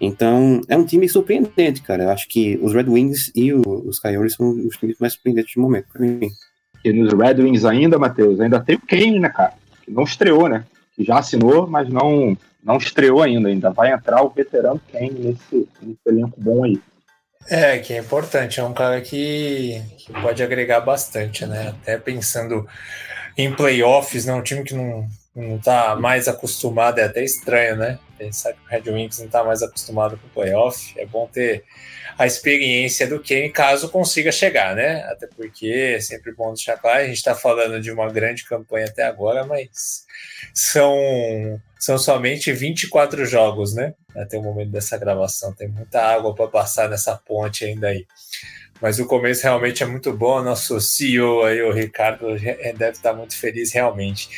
Então, 0.00 0.60
é 0.68 0.76
um 0.76 0.84
time 0.84 1.08
surpreendente, 1.08 1.82
cara. 1.82 2.04
Eu 2.04 2.10
acho 2.10 2.28
que 2.28 2.58
os 2.60 2.74
Red 2.74 2.84
Wings 2.84 3.32
e 3.34 3.52
o, 3.52 3.62
os 3.86 3.98
Coyotes 3.98 4.34
são 4.34 4.50
os 4.50 4.76
times 4.76 4.96
mais 4.98 5.14
surpreendentes 5.14 5.54
do 5.54 5.62
momento, 5.62 5.86
pra 5.92 6.02
mim. 6.02 6.28
E 6.84 6.92
nos 6.92 7.12
Red 7.14 7.42
Wings 7.42 7.64
ainda, 7.64 7.98
Matheus, 7.98 8.40
ainda 8.40 8.60
tem 8.60 8.76
o 8.76 8.80
Kane, 8.80 9.18
né, 9.18 9.30
cara? 9.30 9.54
Que 9.82 9.90
não 9.90 10.02
estreou, 10.02 10.48
né? 10.48 10.64
Que 10.94 11.04
já 11.04 11.18
assinou, 11.18 11.66
mas 11.66 11.88
não, 11.88 12.36
não 12.62 12.76
estreou 12.76 13.22
ainda. 13.22 13.48
Ainda 13.48 13.70
vai 13.70 13.92
entrar 13.92 14.22
o 14.22 14.30
veterano 14.30 14.80
Kane 14.90 15.10
nesse, 15.10 15.68
nesse 15.82 16.00
elenco 16.06 16.40
bom 16.40 16.64
aí. 16.64 16.80
É, 17.48 17.78
que 17.78 17.92
é 17.92 17.98
importante, 17.98 18.58
é 18.58 18.64
um 18.64 18.72
cara 18.72 19.00
que, 19.02 19.82
que 19.98 20.12
pode 20.14 20.42
agregar 20.42 20.80
bastante, 20.80 21.44
né? 21.44 21.74
Até 21.82 21.98
pensando 21.98 22.66
em 23.36 23.54
playoffs, 23.54 24.24
né? 24.24 24.32
Um 24.32 24.42
time 24.42 24.64
que 24.64 24.72
não, 24.72 25.06
não 25.36 25.58
tá 25.58 25.94
mais 25.94 26.26
acostumado, 26.26 27.00
é 27.00 27.04
até 27.04 27.22
estranho, 27.22 27.76
né? 27.76 27.98
Pensar 28.16 28.52
que 28.52 28.60
o 28.60 28.68
Red 28.68 28.90
Wings 28.90 29.18
não 29.20 29.28
tá 29.28 29.44
mais 29.44 29.62
acostumado 29.62 30.16
com 30.16 30.28
playoff. 30.28 30.98
É 30.98 31.04
bom 31.06 31.26
ter 31.26 31.64
a 32.16 32.26
experiência 32.26 33.06
do 33.06 33.22
Kane 33.22 33.50
caso 33.50 33.88
consiga 33.88 34.30
chegar, 34.30 34.74
né? 34.74 35.02
Até 35.04 35.26
porque 35.26 35.94
é 35.96 36.00
sempre 36.00 36.32
bom 36.32 36.52
deixar 36.52 36.76
claro, 36.76 37.00
a 37.00 37.06
gente 37.06 37.16
está 37.16 37.34
falando 37.34 37.80
de 37.80 37.90
uma 37.90 38.10
grande 38.10 38.44
campanha 38.44 38.86
até 38.86 39.02
agora, 39.02 39.44
mas 39.44 40.04
são, 40.52 41.60
são 41.78 41.98
somente 41.98 42.52
24 42.52 43.24
jogos, 43.26 43.74
né? 43.74 43.94
Até 44.16 44.38
o 44.38 44.42
momento 44.42 44.70
dessa 44.70 44.96
gravação. 44.96 45.52
Tem 45.52 45.68
muita 45.68 46.00
água 46.00 46.34
para 46.34 46.46
passar 46.46 46.88
nessa 46.88 47.16
ponte 47.16 47.64
ainda 47.64 47.88
aí. 47.88 48.06
Mas 48.80 48.98
o 48.98 49.06
começo 49.06 49.42
realmente 49.42 49.82
é 49.82 49.86
muito 49.86 50.12
bom. 50.12 50.42
Nosso 50.42 50.80
CEO 50.80 51.42
aí, 51.44 51.62
o 51.62 51.72
Ricardo, 51.72 52.26
deve 52.38 52.90
estar 52.90 53.12
muito 53.12 53.36
feliz 53.36 53.72
realmente. 53.72 54.28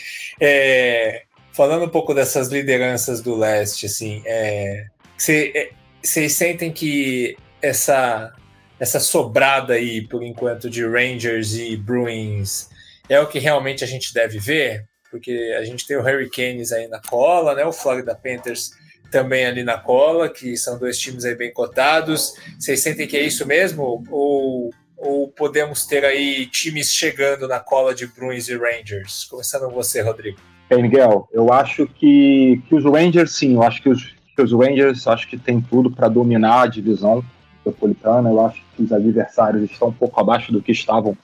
É, 0.40 1.25
falando 1.56 1.86
um 1.86 1.88
pouco 1.88 2.12
dessas 2.12 2.48
lideranças 2.48 3.22
do 3.22 3.34
leste, 3.34 3.86
assim, 3.86 4.22
é, 4.26 4.84
vocês 5.16 5.72
é, 6.04 6.28
sentem 6.28 6.70
que 6.70 7.34
essa 7.62 8.32
essa 8.78 9.00
sobrada 9.00 9.72
aí, 9.72 10.06
por 10.06 10.22
enquanto, 10.22 10.68
de 10.68 10.84
Rangers 10.84 11.54
e 11.54 11.78
Bruins 11.78 12.68
é 13.08 13.18
o 13.18 13.26
que 13.26 13.38
realmente 13.38 13.82
a 13.82 13.86
gente 13.86 14.12
deve 14.12 14.38
ver? 14.38 14.84
Porque 15.10 15.56
a 15.58 15.64
gente 15.64 15.86
tem 15.86 15.96
o 15.96 16.02
Hurricanes 16.02 16.72
aí 16.72 16.86
na 16.88 17.00
cola, 17.00 17.54
né? 17.54 17.64
O 17.64 17.72
Florida 17.72 18.14
Panthers 18.14 18.72
também 19.10 19.46
ali 19.46 19.62
na 19.64 19.78
cola, 19.78 20.28
que 20.28 20.58
são 20.58 20.78
dois 20.78 20.98
times 20.98 21.25
aí 21.25 21.34
bem 21.34 21.50
cotados. 21.54 22.34
Vocês 22.58 22.80
sentem 22.80 23.06
que 23.06 23.16
é 23.16 23.22
isso 23.22 23.46
mesmo? 23.46 24.04
Ou, 24.10 24.70
ou 24.94 25.28
podemos 25.28 25.86
ter 25.86 26.04
aí 26.04 26.44
times 26.44 26.92
chegando 26.92 27.48
na 27.48 27.60
cola 27.60 27.94
de 27.94 28.06
Bruins 28.06 28.46
e 28.48 28.56
Rangers? 28.58 29.25
Começando 29.25 29.70
com 29.70 29.75
você, 29.75 30.02
Rodrigo. 30.02 30.55
Hey, 30.70 30.82
Miguel, 30.82 31.28
eu 31.32 31.52
acho 31.52 31.87
que, 31.87 32.61
que 32.68 32.75
os 32.75 32.85
Rangers, 32.85 33.32
sim, 33.32 33.54
eu 33.54 33.62
acho 33.62 33.82
que 33.82 33.88
os 33.88 34.16
que 34.37 34.42
os 34.42 34.52
Rangers 34.52 35.06
acho 35.06 35.26
que 35.26 35.38
tem 35.38 35.62
tudo 35.62 35.90
para 35.90 36.08
dominar 36.08 36.62
a 36.62 36.66
divisão 36.66 37.25
metropolitana. 37.64 38.28
Eu 38.28 38.44
acho 38.44 38.62
que 38.76 38.82
os 38.82 38.92
adversários 38.92 39.68
estão 39.68 39.88
um 39.88 39.92
pouco 39.92 40.20
abaixo 40.20 40.52
do 40.52 40.61
que 40.61 40.73
estavam 40.73 41.16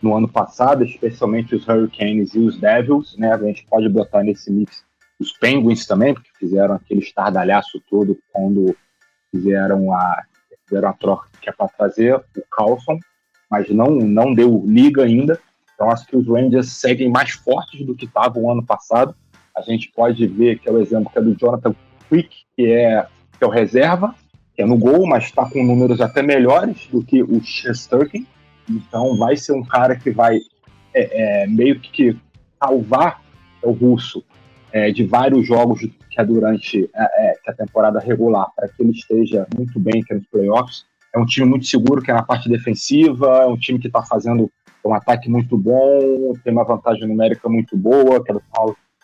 no 0.00 0.16
ano 0.16 0.26
passado, 0.26 0.82
especialmente 0.82 1.54
os 1.54 1.68
Hurricanes 1.68 2.34
e 2.34 2.38
os 2.38 2.58
Devils, 2.58 3.16
né? 3.18 3.32
A 3.34 3.38
gente 3.38 3.66
pode 3.66 3.88
botar 3.88 4.22
nesse 4.22 4.50
mix 4.50 4.82
os 5.20 5.32
Penguins 5.32 5.86
também, 5.86 6.14
porque 6.14 6.30
fizeram 6.38 6.74
aquele 6.74 7.00
estardalhaço 7.00 7.80
todo 7.88 8.18
quando 8.32 8.74
fizeram 9.30 9.92
a, 9.92 10.24
fizeram 10.66 10.88
a 10.88 10.92
troca 10.94 11.28
que 11.40 11.48
é 11.48 11.52
para 11.52 11.68
trazer 11.68 12.16
o 12.16 12.24
Carlson, 12.50 12.98
mas 13.50 13.68
não, 13.68 13.90
não 13.90 14.34
deu 14.34 14.64
liga 14.66 15.04
ainda. 15.04 15.38
Então 15.74 15.90
acho 15.90 16.06
que 16.06 16.16
os 16.16 16.26
Rangers 16.26 16.72
seguem 16.72 17.10
mais 17.10 17.32
fortes 17.32 17.84
do 17.84 17.94
que 17.94 18.04
estavam 18.04 18.50
ano 18.50 18.64
passado. 18.64 19.14
A 19.56 19.60
gente 19.60 19.90
pode 19.94 20.26
ver 20.26 20.58
que 20.58 20.68
é 20.68 20.72
o 20.72 20.80
exemplo 20.80 21.10
que 21.10 21.18
é 21.18 21.22
do 21.22 21.34
Jonathan 21.34 21.74
Quick, 22.08 22.30
que 22.56 22.66
é, 22.66 23.06
que 23.38 23.44
é 23.44 23.46
o 23.46 23.50
reserva, 23.50 24.14
que 24.54 24.62
é 24.62 24.66
no 24.66 24.76
gol, 24.76 25.06
mas 25.06 25.24
está 25.24 25.48
com 25.48 25.64
números 25.64 26.00
até 26.00 26.22
melhores 26.22 26.86
do 26.88 27.04
que 27.04 27.22
o 27.22 27.40
Shesterkin. 27.42 28.26
Então 28.68 29.16
vai 29.16 29.36
ser 29.36 29.52
um 29.52 29.64
cara 29.64 29.96
que 29.96 30.10
vai 30.10 30.38
é, 30.94 31.42
é, 31.42 31.46
meio 31.46 31.78
que 31.80 32.16
salvar 32.62 33.22
o 33.62 33.72
russo 33.72 34.24
é, 34.72 34.90
de 34.90 35.04
vários 35.04 35.46
jogos 35.46 35.80
que 36.14 36.20
é 36.20 36.24
durante 36.24 36.88
é, 36.94 37.30
é, 37.30 37.34
a 37.48 37.52
temporada 37.52 37.98
regular, 37.98 38.46
para 38.54 38.68
que 38.68 38.82
ele 38.82 38.92
esteja 38.92 39.46
muito 39.56 39.78
bem 39.80 40.00
aqui 40.00 40.14
nos 40.14 40.26
playoffs. 40.28 40.84
É 41.14 41.18
um 41.18 41.26
time 41.26 41.46
muito 41.46 41.66
seguro, 41.66 42.00
que 42.00 42.10
é 42.10 42.14
na 42.14 42.22
parte 42.22 42.48
defensiva, 42.48 43.42
é 43.42 43.46
um 43.46 43.56
time 43.56 43.78
que 43.78 43.88
está 43.88 44.02
fazendo 44.02 44.50
um 44.90 44.94
ataque 44.94 45.30
muito 45.30 45.56
bom, 45.56 46.32
tem 46.42 46.52
uma 46.52 46.64
vantagem 46.64 47.06
numérica 47.06 47.48
muito 47.48 47.76
boa, 47.76 48.22
que 48.22 48.30
é 48.30 48.34
do 48.34 48.42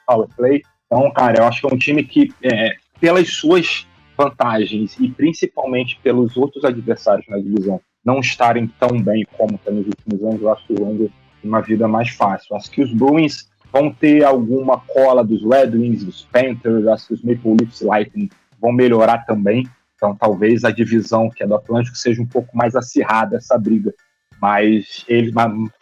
power, 0.06 0.28
play. 0.36 0.62
Então, 0.86 1.10
cara, 1.12 1.38
eu 1.38 1.44
acho 1.44 1.60
que 1.60 1.66
é 1.66 1.74
um 1.74 1.78
time 1.78 2.02
que, 2.02 2.32
é, 2.42 2.74
pelas 3.00 3.28
suas 3.30 3.86
vantagens 4.16 4.96
e 4.98 5.08
principalmente 5.08 5.98
pelos 6.02 6.36
outros 6.36 6.64
adversários 6.64 7.26
na 7.28 7.38
divisão 7.38 7.80
não 8.04 8.20
estarem 8.20 8.66
tão 8.78 9.00
bem 9.00 9.26
como 9.36 9.54
está 9.56 9.70
nos 9.70 9.86
últimos 9.86 10.22
anos, 10.22 10.42
eu 10.42 10.52
acho 10.52 10.66
que 10.66 10.72
o 10.72 10.84
Rangers 10.84 11.10
uma 11.42 11.60
vida 11.60 11.88
mais 11.88 12.10
fácil. 12.10 12.56
Acho 12.56 12.70
que 12.70 12.82
os 12.82 12.92
Bruins 12.92 13.48
vão 13.72 13.92
ter 13.92 14.24
alguma 14.24 14.78
cola 14.78 15.24
dos 15.24 15.42
Red 15.42 15.70
Wings, 15.70 16.04
dos 16.04 16.26
Panthers, 16.30 16.86
acho 16.86 17.08
que 17.08 17.14
os 17.14 17.22
Maple 17.22 17.56
Leafs 17.60 17.80
Lightning 17.80 18.28
vão 18.60 18.72
melhorar 18.72 19.24
também. 19.24 19.66
Então 19.96 20.14
talvez 20.16 20.64
a 20.64 20.70
divisão 20.70 21.28
que 21.28 21.42
é 21.42 21.46
do 21.46 21.54
Atlântico 21.54 21.96
seja 21.96 22.22
um 22.22 22.26
pouco 22.26 22.56
mais 22.56 22.74
acirrada 22.74 23.36
essa 23.36 23.58
briga. 23.58 23.94
Mas 24.40 25.04
ele, 25.06 25.32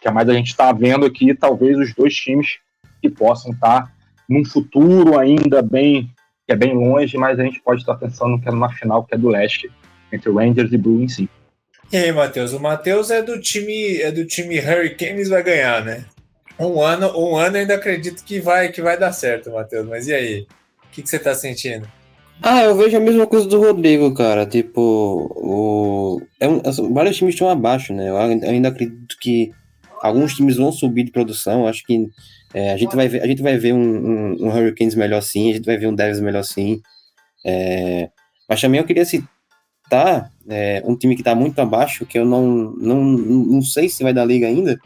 que 0.01 0.09
mais 0.11 0.27
a 0.27 0.33
gente 0.33 0.47
está 0.47 0.71
vendo 0.71 1.05
aqui, 1.05 1.33
talvez 1.33 1.77
os 1.77 1.93
dois 1.93 2.13
times 2.13 2.57
que 3.01 3.09
possam 3.09 3.51
estar 3.51 3.83
tá 3.83 3.91
num 4.27 4.43
futuro 4.43 5.17
ainda 5.17 5.61
bem 5.61 6.11
que 6.45 6.53
é 6.53 6.55
bem 6.55 6.73
longe, 6.73 7.15
mas 7.15 7.39
a 7.39 7.43
gente 7.43 7.61
pode 7.61 7.81
estar 7.81 7.93
tá 7.93 7.99
pensando 7.99 8.41
que 8.41 8.49
é 8.49 8.51
numa 8.51 8.73
final 8.73 9.03
que 9.03 9.13
é 9.13 9.17
do 9.17 9.29
leste 9.29 9.71
entre 10.11 10.31
Rangers 10.31 10.73
e 10.73 10.77
Bruins, 10.77 11.15
sim. 11.15 11.29
E 11.91 11.97
aí, 11.97 12.11
Matheus? 12.11 12.53
O 12.53 12.59
Matheus 12.59 13.11
é 13.11 13.21
do 13.21 13.39
time 13.39 13.97
é 13.97 14.11
do 14.11 14.25
time 14.25 14.59
Hurricanes 14.59 15.29
vai 15.29 15.43
ganhar, 15.43 15.85
né? 15.85 16.05
Um 16.59 16.81
ano, 16.81 17.17
um 17.17 17.35
ano 17.37 17.57
ainda 17.57 17.75
acredito 17.75 18.23
que 18.23 18.39
vai, 18.39 18.69
que 18.69 18.81
vai 18.81 18.97
dar 18.97 19.11
certo, 19.11 19.51
Matheus. 19.51 19.87
Mas 19.87 20.07
e 20.07 20.13
aí? 20.13 20.47
O 20.85 20.89
que, 20.91 21.03
que 21.03 21.09
você 21.09 21.19
tá 21.19 21.35
sentindo? 21.35 21.87
Ah, 22.41 22.63
eu 22.63 22.75
vejo 22.75 22.95
a 22.95 23.01
mesma 23.01 23.27
coisa 23.27 23.47
do 23.47 23.59
Rodrigo, 23.59 24.13
cara. 24.13 24.45
Tipo, 24.45 24.81
o... 25.35 26.21
É 26.39 26.47
um, 26.47 26.61
assim, 26.65 26.93
vários 26.93 27.17
times 27.17 27.35
estão 27.35 27.49
abaixo, 27.49 27.93
né? 27.93 28.09
Eu 28.09 28.17
ainda 28.17 28.69
acredito 28.69 29.17
que 29.19 29.51
alguns 30.01 30.35
times 30.35 30.55
vão 30.55 30.71
subir 30.71 31.03
de 31.03 31.11
produção. 31.11 31.67
Acho 31.67 31.85
que 31.85 32.09
é, 32.53 32.71
a, 32.73 32.77
gente 32.77 32.95
vai 32.95 33.07
ver, 33.07 33.21
a 33.21 33.27
gente 33.27 33.41
vai 33.41 33.57
ver 33.57 33.73
um, 33.73 33.79
um, 33.79 34.45
um, 34.45 34.47
Hurricanes 34.47 34.95
melhor 34.95 35.21
sim, 35.21 35.51
a 35.51 35.53
gente 35.55 35.65
vai 35.65 35.77
ver 35.77 35.87
um 35.87 35.95
Devils 35.95 36.21
melhor 36.21 36.43
sim. 36.43 36.81
É, 37.45 38.09
mas 38.47 38.59
também 38.59 38.79
eu 38.79 38.85
queria 38.85 39.05
citar 39.05 40.31
é, 40.47 40.81
um 40.85 40.95
time 40.95 41.15
que 41.15 41.21
está 41.21 41.35
muito 41.35 41.59
abaixo, 41.59 42.05
que 42.05 42.17
eu 42.17 42.25
não, 42.25 42.73
não, 42.77 43.03
não 43.03 43.61
sei 43.61 43.87
se 43.89 44.01
vai 44.01 44.13
dar 44.13 44.25
liga 44.25 44.47
ainda, 44.47 44.79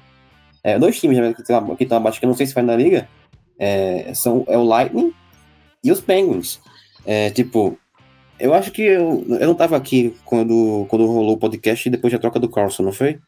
é, 0.64 0.78
dois 0.78 1.00
times 1.00 1.18
né, 1.18 1.34
que 1.34 1.42
estão 1.42 1.98
abaixo, 1.98 2.20
que 2.20 2.26
eu 2.26 2.30
não 2.30 2.36
sei 2.36 2.46
se 2.46 2.54
vai 2.54 2.64
na 2.64 2.76
liga, 2.76 3.08
é, 3.58 4.14
são 4.14 4.44
é 4.48 4.58
o 4.58 4.64
Lightning 4.64 5.14
e 5.84 5.92
os 5.92 6.02
Penguins. 6.02 6.60
É, 7.06 7.30
tipo, 7.30 7.78
eu 8.40 8.54
acho 8.54 8.72
que 8.72 8.82
eu, 8.82 9.26
eu 9.30 9.48
não 9.48 9.56
tava 9.56 9.76
aqui 9.78 10.16
quando, 10.26 10.86
quando 10.90 11.06
rolou 11.06 11.36
o 11.36 11.40
podcast 11.40 11.88
e 11.88 11.92
depois 11.92 12.12
da 12.12 12.20
troca 12.20 12.40
do 12.40 12.50
Carlson, 12.50 12.84
não 12.84 12.92
foi? 12.92 13.20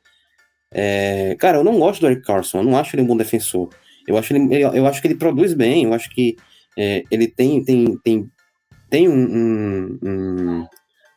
É, 0.71 1.35
cara, 1.39 1.57
eu 1.57 1.63
não 1.63 1.79
gosto 1.79 2.01
do 2.01 2.07
Eric 2.07 2.23
Carlson, 2.23 2.59
eu 2.59 2.63
não 2.63 2.77
acho 2.77 2.95
ele 2.95 3.03
um 3.03 3.07
bom 3.07 3.17
defensor. 3.17 3.69
Eu 4.07 4.17
acho, 4.17 4.35
ele, 4.35 4.61
eu 4.61 4.85
acho 4.85 5.01
que 5.01 5.07
ele 5.07 5.15
produz 5.15 5.53
bem, 5.53 5.85
eu 5.85 5.93
acho 5.93 6.09
que 6.09 6.35
é, 6.77 7.03
ele 7.09 7.27
tem, 7.27 7.63
tem, 7.63 7.97
tem, 8.03 8.29
tem 8.89 9.07
um, 9.07 9.13
um, 9.13 9.99
um, 10.03 10.67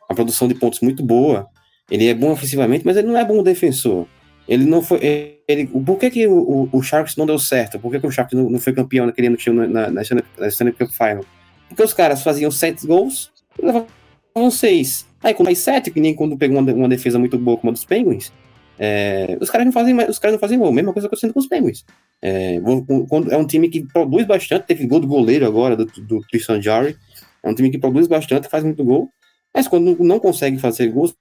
uma 0.09 0.15
produção 0.15 0.47
de 0.47 0.55
pontos 0.55 0.79
muito 0.81 1.03
boa. 1.03 1.47
Ele 1.89 2.07
é 2.07 2.13
bom 2.13 2.31
ofensivamente, 2.31 2.85
mas 2.85 2.97
ele 2.97 3.07
não 3.07 3.17
é 3.17 3.25
bom 3.25 3.43
defensor. 3.43 4.07
Ele 4.47 4.65
não 4.65 4.81
foi. 4.81 4.99
Ele, 5.47 5.67
por 5.67 5.97
que, 5.97 6.09
que 6.09 6.27
o, 6.27 6.69
o, 6.71 6.81
Sharks 6.81 7.15
não 7.15 7.25
deu 7.25 7.37
certo? 7.37 7.79
Por 7.79 7.91
que, 7.91 7.99
que 7.99 8.07
o 8.07 8.11
Sharks 8.11 8.37
não, 8.37 8.49
não 8.49 8.59
foi 8.59 8.73
campeão 8.73 9.05
naquele 9.05 9.27
ano 9.27 9.37
que 9.37 9.43
tinha 9.43 9.53
na, 9.53 9.67
na, 9.67 10.01
na 10.01 10.47
Stanley 10.47 10.73
Cup 10.73 10.89
Final? 10.89 11.25
Porque 11.69 11.83
os 11.83 11.93
caras 11.93 12.21
faziam 12.21 12.51
sete 12.51 12.85
gols 12.85 13.31
e 13.57 13.65
levavam 13.65 14.51
seis. 14.51 15.07
Aí 15.23 15.33
quando 15.33 15.47
faz 15.47 15.59
sete, 15.59 15.91
que 15.91 15.99
nem 16.01 16.13
quando 16.13 16.37
pegou 16.37 16.59
uma, 16.59 16.73
uma 16.73 16.89
defesa 16.89 17.17
muito 17.17 17.37
boa 17.37 17.57
como 17.57 17.69
a 17.69 17.73
dos 17.73 17.85
Penguins, 17.85 18.33
é, 18.77 19.37
os 19.39 19.49
caras 19.49 19.65
não 19.65 19.73
fazem 19.73 19.95
os 19.95 20.19
caras 20.19 20.33
não 20.33 20.39
fazem 20.39 20.57
gol. 20.57 20.71
Mesma 20.71 20.93
coisa 20.93 21.07
acontecendo 21.07 21.33
com 21.33 21.39
os 21.39 21.47
Penguins. 21.47 21.85
É, 22.21 22.55
é 22.55 23.37
um 23.37 23.45
time 23.45 23.69
que 23.69 23.85
produz 23.85 24.25
bastante, 24.25 24.65
teve 24.65 24.85
gol 24.87 24.99
do 24.99 25.07
goleiro 25.07 25.45
agora, 25.45 25.75
do, 25.75 25.85
do 25.85 26.21
Christian 26.21 26.61
Jarry. 26.61 26.97
É 27.43 27.49
um 27.49 27.55
time 27.55 27.69
que 27.69 27.77
produz 27.77 28.07
bastante, 28.07 28.49
faz 28.49 28.63
muito 28.63 28.83
gol, 28.83 29.09
mas 29.53 29.67
quando 29.67 29.97
não 30.03 30.19
consegue 30.19 30.57
fazer 30.57 30.87
gols, 30.87 31.15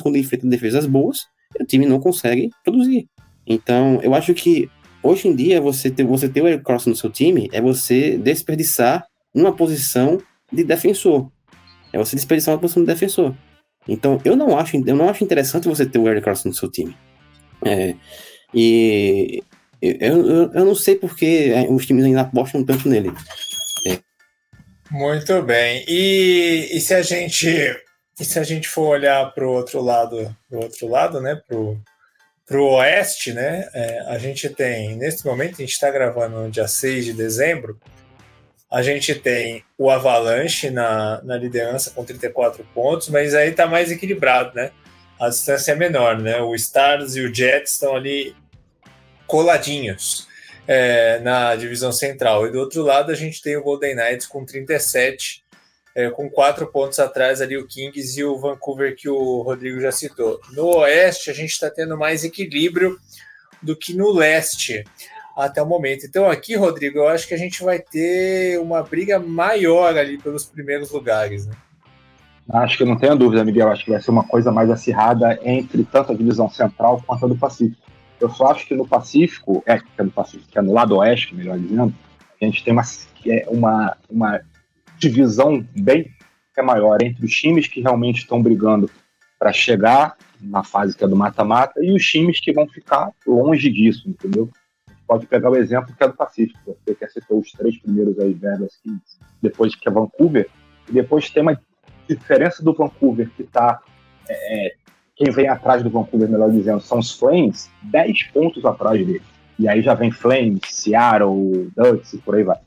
quando 0.00 0.16
enfrenta 0.16 0.46
defesas 0.46 0.86
boas, 0.86 1.26
o 1.58 1.64
time 1.64 1.86
não 1.86 2.00
consegue 2.00 2.50
produzir. 2.64 3.06
Então, 3.46 4.00
eu 4.02 4.14
acho 4.14 4.34
que 4.34 4.70
hoje 5.02 5.28
em 5.28 5.34
dia 5.34 5.60
você 5.60 5.90
ter, 5.90 6.04
você 6.04 6.28
ter 6.28 6.42
o 6.42 6.48
Eric 6.48 6.64
Cross 6.64 6.86
no 6.86 6.96
seu 6.96 7.10
time 7.10 7.48
é 7.52 7.60
você 7.60 8.16
desperdiçar 8.16 9.06
uma 9.34 9.54
posição 9.54 10.18
de 10.52 10.64
defensor. 10.64 11.30
É 11.92 11.98
você 11.98 12.16
desperdiçar 12.16 12.54
uma 12.54 12.60
posição 12.60 12.82
de 12.82 12.86
defensor. 12.86 13.34
Então, 13.86 14.20
eu 14.24 14.36
não 14.36 14.58
acho, 14.58 14.76
eu 14.76 14.96
não 14.96 15.08
acho 15.08 15.24
interessante 15.24 15.68
você 15.68 15.86
ter 15.86 15.98
o 15.98 16.08
Eric 16.08 16.22
Cross 16.22 16.44
no 16.44 16.52
seu 16.52 16.70
time. 16.70 16.96
É, 17.64 17.94
e 18.54 19.42
eu, 19.80 20.26
eu, 20.26 20.52
eu, 20.52 20.64
não 20.64 20.74
sei 20.74 20.94
porque 20.94 21.52
é, 21.54 21.66
os 21.70 21.86
times 21.86 22.04
ainda 22.04 22.22
apostam 22.22 22.64
tanto 22.64 22.88
nele. 22.88 23.10
É. 23.86 23.98
Muito 24.90 25.42
bem. 25.42 25.84
E, 25.88 26.68
e 26.72 26.80
se 26.80 26.94
a 26.94 27.02
gente 27.02 27.48
e 28.20 28.24
se 28.24 28.38
a 28.38 28.42
gente 28.42 28.68
for 28.68 28.88
olhar 28.88 29.32
para 29.32 29.46
o 29.46 29.52
outro 29.52 29.80
lado, 29.80 30.34
pro 30.48 30.60
outro 30.60 30.88
lado, 30.88 31.20
né, 31.20 31.40
pro, 31.46 31.80
pro 32.44 32.64
oeste, 32.64 33.32
né, 33.32 33.68
é, 33.72 34.00
a 34.08 34.18
gente 34.18 34.48
tem, 34.48 34.96
nesse 34.96 35.24
momento, 35.24 35.54
a 35.54 35.60
gente 35.60 35.72
está 35.72 35.88
gravando 35.88 36.42
no 36.42 36.50
dia 36.50 36.66
6 36.66 37.04
de 37.04 37.12
dezembro, 37.12 37.78
a 38.70 38.82
gente 38.82 39.14
tem 39.14 39.64
o 39.76 39.90
Avalanche 39.90 40.70
na, 40.70 41.22
na 41.22 41.36
liderança 41.36 41.90
com 41.90 42.04
34 42.04 42.64
pontos, 42.74 43.08
mas 43.08 43.34
aí 43.34 43.50
está 43.50 43.66
mais 43.66 43.90
equilibrado, 43.90 44.54
né? 44.54 44.70
A 45.18 45.28
distância 45.28 45.72
é 45.72 45.74
menor, 45.74 46.18
né? 46.18 46.40
O 46.40 46.54
Stars 46.54 47.16
e 47.16 47.20
o 47.20 47.34
Jets 47.34 47.72
estão 47.72 47.96
ali 47.96 48.36
coladinhos 49.26 50.28
é, 50.66 51.18
na 51.20 51.56
divisão 51.56 51.90
central. 51.90 52.46
E 52.46 52.52
do 52.52 52.60
outro 52.60 52.82
lado 52.82 53.10
a 53.10 53.14
gente 53.14 53.42
tem 53.42 53.56
o 53.56 53.62
Golden 53.62 53.96
Knights 53.96 54.26
com 54.26 54.44
37 54.44 55.42
é, 55.94 56.10
com 56.10 56.30
quatro 56.30 56.66
pontos 56.68 57.00
atrás 57.00 57.40
ali 57.40 57.56
o 57.56 57.66
Kings 57.66 58.20
e 58.20 58.22
o 58.22 58.38
Vancouver 58.38 58.94
que 58.94 59.08
o 59.08 59.42
Rodrigo 59.42 59.80
já 59.80 59.90
citou. 59.90 60.40
No 60.52 60.76
Oeste 60.76 61.30
a 61.30 61.34
gente 61.34 61.50
está 61.50 61.68
tendo 61.68 61.96
mais 61.98 62.22
equilíbrio 62.22 62.96
do 63.60 63.74
que 63.74 63.92
no 63.94 64.12
Leste 64.12 64.84
até 65.44 65.62
o 65.62 65.66
momento. 65.66 66.04
Então 66.04 66.28
aqui, 66.28 66.56
Rodrigo, 66.56 66.98
eu 66.98 67.08
acho 67.08 67.26
que 67.28 67.34
a 67.34 67.38
gente 67.38 67.62
vai 67.62 67.78
ter 67.78 68.60
uma 68.60 68.82
briga 68.82 69.18
maior 69.18 69.96
ali 69.96 70.18
pelos 70.18 70.44
primeiros 70.44 70.90
lugares, 70.90 71.46
né? 71.46 71.54
Acho 72.50 72.78
que 72.78 72.84
não 72.84 72.96
tenho 72.96 73.14
dúvida, 73.14 73.44
Miguel. 73.44 73.68
Acho 73.68 73.84
que 73.84 73.90
vai 73.90 74.00
ser 74.00 74.10
uma 74.10 74.24
coisa 74.24 74.50
mais 74.50 74.70
acirrada 74.70 75.38
entre 75.42 75.84
tanto 75.84 76.12
a 76.12 76.14
divisão 76.14 76.48
central 76.48 77.02
quanto 77.06 77.26
a 77.26 77.28
do 77.28 77.36
Pacífico. 77.36 77.82
Eu 78.18 78.30
só 78.30 78.46
acho 78.46 78.66
que 78.66 78.74
no 78.74 78.88
Pacífico, 78.88 79.62
é, 79.66 79.78
que 79.78 79.84
é 79.98 80.02
no 80.02 80.10
Pacífico, 80.10 80.50
que 80.50 80.58
é 80.58 80.62
no 80.62 80.72
lado 80.72 80.96
oeste, 80.96 81.34
melhor 81.34 81.58
dizendo, 81.58 81.94
a 82.40 82.44
gente 82.44 82.64
tem 82.64 82.72
uma, 82.72 82.82
é, 83.26 83.46
uma, 83.48 83.96
uma 84.10 84.40
divisão 84.98 85.64
bem 85.76 86.10
é 86.58 86.62
maior 86.62 87.00
entre 87.02 87.24
os 87.24 87.32
times 87.32 87.68
que 87.68 87.80
realmente 87.80 88.18
estão 88.18 88.42
brigando 88.42 88.90
para 89.38 89.52
chegar 89.52 90.16
na 90.40 90.64
fase 90.64 90.96
que 90.96 91.04
é 91.04 91.08
do 91.08 91.16
mata-mata 91.16 91.80
e 91.80 91.92
os 91.92 92.04
times 92.04 92.40
que 92.40 92.52
vão 92.52 92.66
ficar 92.68 93.12
longe 93.26 93.70
disso, 93.70 94.08
entendeu? 94.08 94.50
Pode 95.08 95.26
pegar 95.26 95.50
o 95.50 95.56
exemplo 95.56 95.94
que 95.96 96.04
é 96.04 96.06
do 96.06 96.14
Pacífico, 96.14 96.58
você 96.66 96.94
que 96.94 97.08
citou 97.08 97.40
os 97.40 97.50
três 97.50 97.78
primeiros 97.78 98.18
aí, 98.20 98.34
Vegas, 98.34 98.76
Kings, 98.82 99.18
depois 99.42 99.74
que 99.74 99.88
é 99.88 99.92
Vancouver, 99.92 100.48
e 100.88 100.92
depois 100.92 101.30
tem 101.30 101.42
uma 101.42 101.60
diferença 102.08 102.62
do 102.62 102.74
Vancouver 102.74 103.28
que 103.30 103.42
está 103.42 103.80
é, 104.28 104.66
é, 104.66 104.74
quem 105.16 105.30
vem 105.32 105.48
atrás 105.48 105.82
do 105.82 105.90
Vancouver, 105.90 106.28
melhor 106.28 106.50
dizendo, 106.50 106.80
são 106.80 106.98
os 106.98 107.10
Flames, 107.10 107.70
10 107.84 108.24
pontos 108.24 108.64
atrás 108.64 109.04
dele. 109.04 109.22
E 109.58 109.66
aí 109.66 109.82
já 109.82 109.94
vem 109.94 110.12
Flames, 110.12 110.60
Seattle, 110.68 111.72
Ducks 111.74 112.12
e 112.12 112.18
por 112.18 112.36
aí 112.36 112.44
vai 112.44 112.58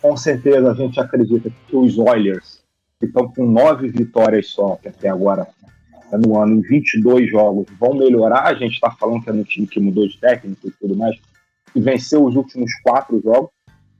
com 0.00 0.16
certeza 0.16 0.70
a 0.70 0.74
gente 0.74 0.98
acredita 0.98 1.50
que 1.66 1.76
os 1.76 1.98
Oilers 1.98 2.62
que 2.98 3.06
estão 3.06 3.28
com 3.28 3.46
nove 3.46 3.88
vitórias 3.88 4.48
só, 4.48 4.76
que 4.76 4.88
até 4.88 5.08
agora 5.08 5.46
tá 6.10 6.18
no 6.18 6.40
ano, 6.40 6.56
em 6.56 6.62
22 6.62 7.30
jogos, 7.30 7.66
vão 7.78 7.94
melhorar. 7.94 8.46
A 8.46 8.54
gente 8.54 8.74
está 8.74 8.90
falando 8.90 9.22
que 9.22 9.30
é 9.30 9.32
no 9.32 9.44
time 9.44 9.66
que 9.66 9.78
mudou 9.78 10.08
de 10.08 10.18
técnico 10.18 10.66
e 10.66 10.70
tudo 10.72 10.96
mais, 10.96 11.16
que 11.78 11.80
venceu 11.80 12.24
os 12.24 12.34
últimos 12.34 12.72
quatro 12.82 13.20
jogos. 13.22 13.50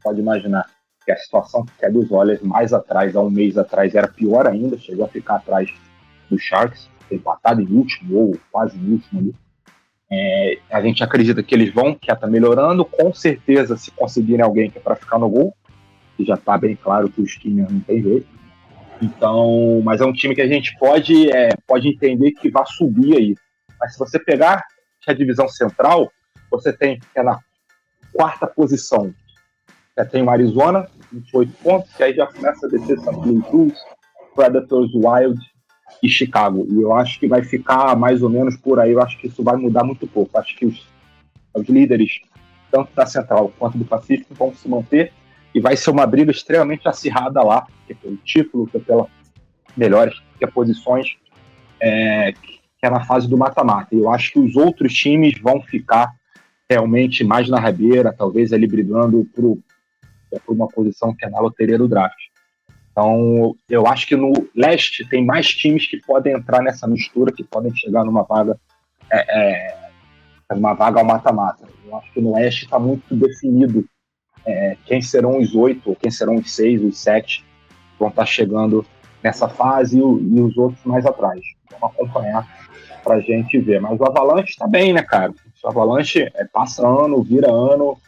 Pode 0.03 0.21
imaginar 0.21 0.67
que 1.05 1.13
a 1.13 1.17
situação 1.17 1.65
que 1.65 1.87
é 1.87 1.91
dos 1.91 2.11
Oilers 2.11 2.43
mais 2.43 2.73
atrás, 2.73 3.15
há 3.15 3.23
um 3.23 3.31
mês 3.31 3.57
atrás, 3.57 3.95
era 3.95 4.09
pior 4.09 4.47
ainda, 4.47 4.77
chegou 4.77 5.05
a 5.05 5.09
ficar 5.09 5.37
atrás 5.37 5.73
do 6.29 6.39
Sharks, 6.39 6.91
empatado 7.11 7.63
em 7.63 7.73
último 7.73 8.19
ou 8.19 8.39
quase 8.51 8.77
em 8.77 8.93
último 8.93 9.21
ali. 9.21 9.35
É, 10.11 10.59
a 10.71 10.81
gente 10.81 11.05
acredita 11.05 11.43
que 11.43 11.55
eles 11.55 11.73
vão, 11.73 11.95
que 11.95 12.11
está 12.11 12.27
melhorando. 12.27 12.85
Com 12.85 13.13
certeza, 13.15 13.77
se 13.77 13.91
conseguirem 13.93 14.43
alguém 14.45 14.71
que 14.71 14.79
é 14.79 14.81
para 14.81 14.97
ficar 14.97 15.19
no 15.19 15.29
gol, 15.29 15.55
que 16.17 16.25
já 16.25 16.35
está 16.35 16.59
bem 16.59 16.75
claro 16.75 17.09
que 17.09 17.21
o 17.21 17.25
Skinner 17.25 17.71
não 17.71 17.81
tem 17.81 18.03
jeito. 18.03 18.27
Então, 19.01 19.81
mas 19.85 20.01
é 20.01 20.05
um 20.05 20.13
time 20.13 20.35
que 20.35 20.43
a 20.43 20.49
gente 20.49 20.77
pode, 20.79 21.31
é, 21.31 21.51
pode 21.67 21.89
entender 21.89 22.33
que 22.33 22.51
vai 22.51 22.65
subir 22.67 23.17
aí. 23.17 23.35
Mas 23.81 23.93
se 23.93 23.99
você 23.99 24.19
pegar 24.19 24.63
é 25.07 25.13
a 25.13 25.15
divisão 25.15 25.49
central, 25.49 26.11
você 26.51 26.71
tem 26.71 26.99
que 26.99 27.07
é 27.19 27.23
na 27.23 27.39
quarta 28.19 28.49
posição. 28.49 29.15
Já 29.97 30.05
tem 30.05 30.25
o 30.25 30.31
Arizona, 30.31 30.89
28 31.13 31.53
pontos, 31.63 31.95
que 31.95 32.03
aí 32.03 32.13
já 32.13 32.27
começa 32.27 32.67
a 32.67 32.69
descer 32.69 32.99
St. 32.99 33.11
Louis 33.15 33.79
Predators, 34.35 34.91
Wild 34.93 35.41
e 36.03 36.09
Chicago. 36.09 36.67
E 36.69 36.83
eu 36.83 36.93
acho 36.93 37.21
que 37.21 37.29
vai 37.29 37.45
ficar 37.45 37.97
mais 37.97 38.21
ou 38.21 38.29
menos 38.29 38.57
por 38.57 38.81
aí. 38.81 38.91
Eu 38.91 39.01
acho 39.01 39.17
que 39.19 39.29
isso 39.29 39.45
vai 39.45 39.57
mudar 39.57 39.85
muito 39.85 40.05
pouco. 40.05 40.37
Acho 40.37 40.57
que 40.57 40.67
os, 40.67 40.85
os 41.55 41.69
líderes, 41.69 42.21
tanto 42.73 42.93
da 42.93 43.07
Central 43.07 43.53
quanto 43.57 43.79
do 43.79 43.85
Pacífico, 43.85 44.35
vão 44.35 44.53
se 44.53 44.69
manter. 44.69 45.13
E 45.55 45.61
vai 45.61 45.77
ser 45.77 45.91
uma 45.91 46.07
briga 46.07 46.33
extremamente 46.33 46.89
acirrada 46.89 47.41
lá, 47.41 47.69
que 47.87 47.93
é 47.93 47.97
pelo 47.97 48.17
título, 48.17 48.67
que 48.67 48.79
é 48.79 48.81
pela 48.81 49.07
melhores 49.77 50.21
que 50.37 50.45
é 50.45 50.49
posições, 50.49 51.17
é, 51.81 52.33
que 52.33 52.59
é 52.83 52.91
na 52.91 53.05
fase 53.05 53.29
do 53.29 53.39
mata-mata. 53.39 53.95
Eu 53.95 54.11
acho 54.11 54.33
que 54.33 54.41
os 54.41 54.57
outros 54.57 54.93
times 54.93 55.41
vão 55.41 55.63
ficar 55.63 56.18
realmente 56.71 57.25
mais 57.25 57.49
na 57.49 57.59
rabeira, 57.59 58.13
talvez 58.13 58.53
ali 58.53 58.67
brigando 58.67 59.27
por, 59.35 59.59
uma 60.49 60.69
posição 60.69 61.15
que 61.15 61.25
é 61.25 61.31
na 61.31 61.41
loteria 61.41 61.79
do 61.79 61.89
draft. 61.89 62.19
Então, 62.91 63.55
eu 63.69 63.87
acho 63.87 64.07
que 64.07 64.17
no 64.17 64.33
leste 64.55 65.09
tem 65.09 65.25
mais 65.25 65.49
times 65.49 65.87
que 65.87 65.99
podem 65.99 66.35
entrar 66.35 66.63
nessa 66.63 66.87
mistura, 66.87 67.33
que 67.33 67.45
podem 67.45 67.75
chegar 67.75 68.05
numa 68.05 68.25
vaga, 68.25 68.59
é, 69.11 69.71
é, 70.51 70.55
numa 70.55 70.75
vaga 70.75 71.01
ao 71.01 71.07
mata-mata. 71.07 71.67
Eu 71.87 71.97
acho 71.97 72.13
que 72.13 72.21
no 72.21 72.33
oeste 72.33 72.65
está 72.65 72.79
muito 72.79 73.15
definido 73.15 73.85
é, 74.45 74.77
quem 74.85 75.01
serão 75.01 75.39
os 75.39 75.55
oito, 75.55 75.97
quem 76.01 76.11
serão 76.11 76.35
os 76.35 76.55
seis, 76.55 76.83
os 76.83 76.99
sete, 76.99 77.45
que 77.93 77.99
vão 77.99 78.09
estar 78.09 78.23
tá 78.23 78.27
chegando 78.27 78.85
nessa 79.23 79.49
fase 79.49 79.97
e, 79.97 80.01
e 80.01 80.41
os 80.41 80.57
outros 80.59 80.85
mais 80.85 81.07
atrás. 81.07 81.41
Vamos 81.71 81.95
acompanhar 81.95 82.47
para 83.05 83.17
a 83.17 83.21
gente 83.21 83.59
ver. 83.59 83.81
Mas 83.81 83.99
o 83.99 84.05
Avalanche 84.05 84.51
está 84.51 84.67
bem, 84.67 84.93
né, 84.93 85.03
cara? 85.03 85.33
O 85.63 85.69
Avalanche 85.69 86.31
é, 86.35 86.45
passa 86.45 86.87
ano, 86.87 87.23
vira 87.23 87.51
ano. 87.51 87.99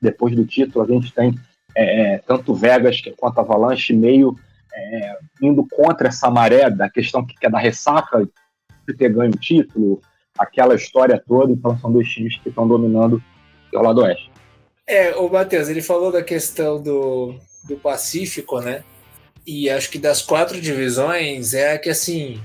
Depois 0.00 0.34
do 0.34 0.46
título, 0.46 0.84
a 0.84 0.88
gente 0.88 1.12
tem 1.12 1.38
é, 1.74 2.14
é, 2.14 2.18
tanto 2.18 2.54
Vegas 2.54 3.00
quanto 3.16 3.40
Avalanche 3.40 3.92
meio 3.92 4.34
é, 4.72 5.18
indo 5.42 5.66
contra 5.70 6.08
essa 6.08 6.30
maré 6.30 6.70
da 6.70 6.88
questão 6.88 7.24
que 7.24 7.34
é 7.44 7.50
da 7.50 7.58
ressaca 7.58 8.28
de 8.86 8.94
ter 8.94 9.12
ganho 9.12 9.32
o 9.32 9.38
título, 9.38 10.00
aquela 10.38 10.74
história 10.74 11.22
toda. 11.26 11.52
Então 11.52 11.78
são 11.78 11.92
dois 11.92 12.08
times 12.08 12.38
que 12.38 12.48
estão 12.48 12.66
dominando 12.66 13.22
o 13.72 13.82
lado 13.82 14.00
oeste. 14.00 14.30
É, 14.86 15.14
o 15.14 15.30
Matheus, 15.30 15.68
ele 15.68 15.82
falou 15.82 16.10
da 16.10 16.22
questão 16.22 16.82
do, 16.82 17.34
do 17.64 17.76
Pacífico, 17.76 18.60
né? 18.60 18.82
E 19.46 19.70
acho 19.70 19.90
que 19.90 19.98
das 19.98 20.20
quatro 20.20 20.60
divisões 20.60 21.54
é 21.54 21.74
a 21.74 21.78
que 21.78 21.88
assim 21.88 22.40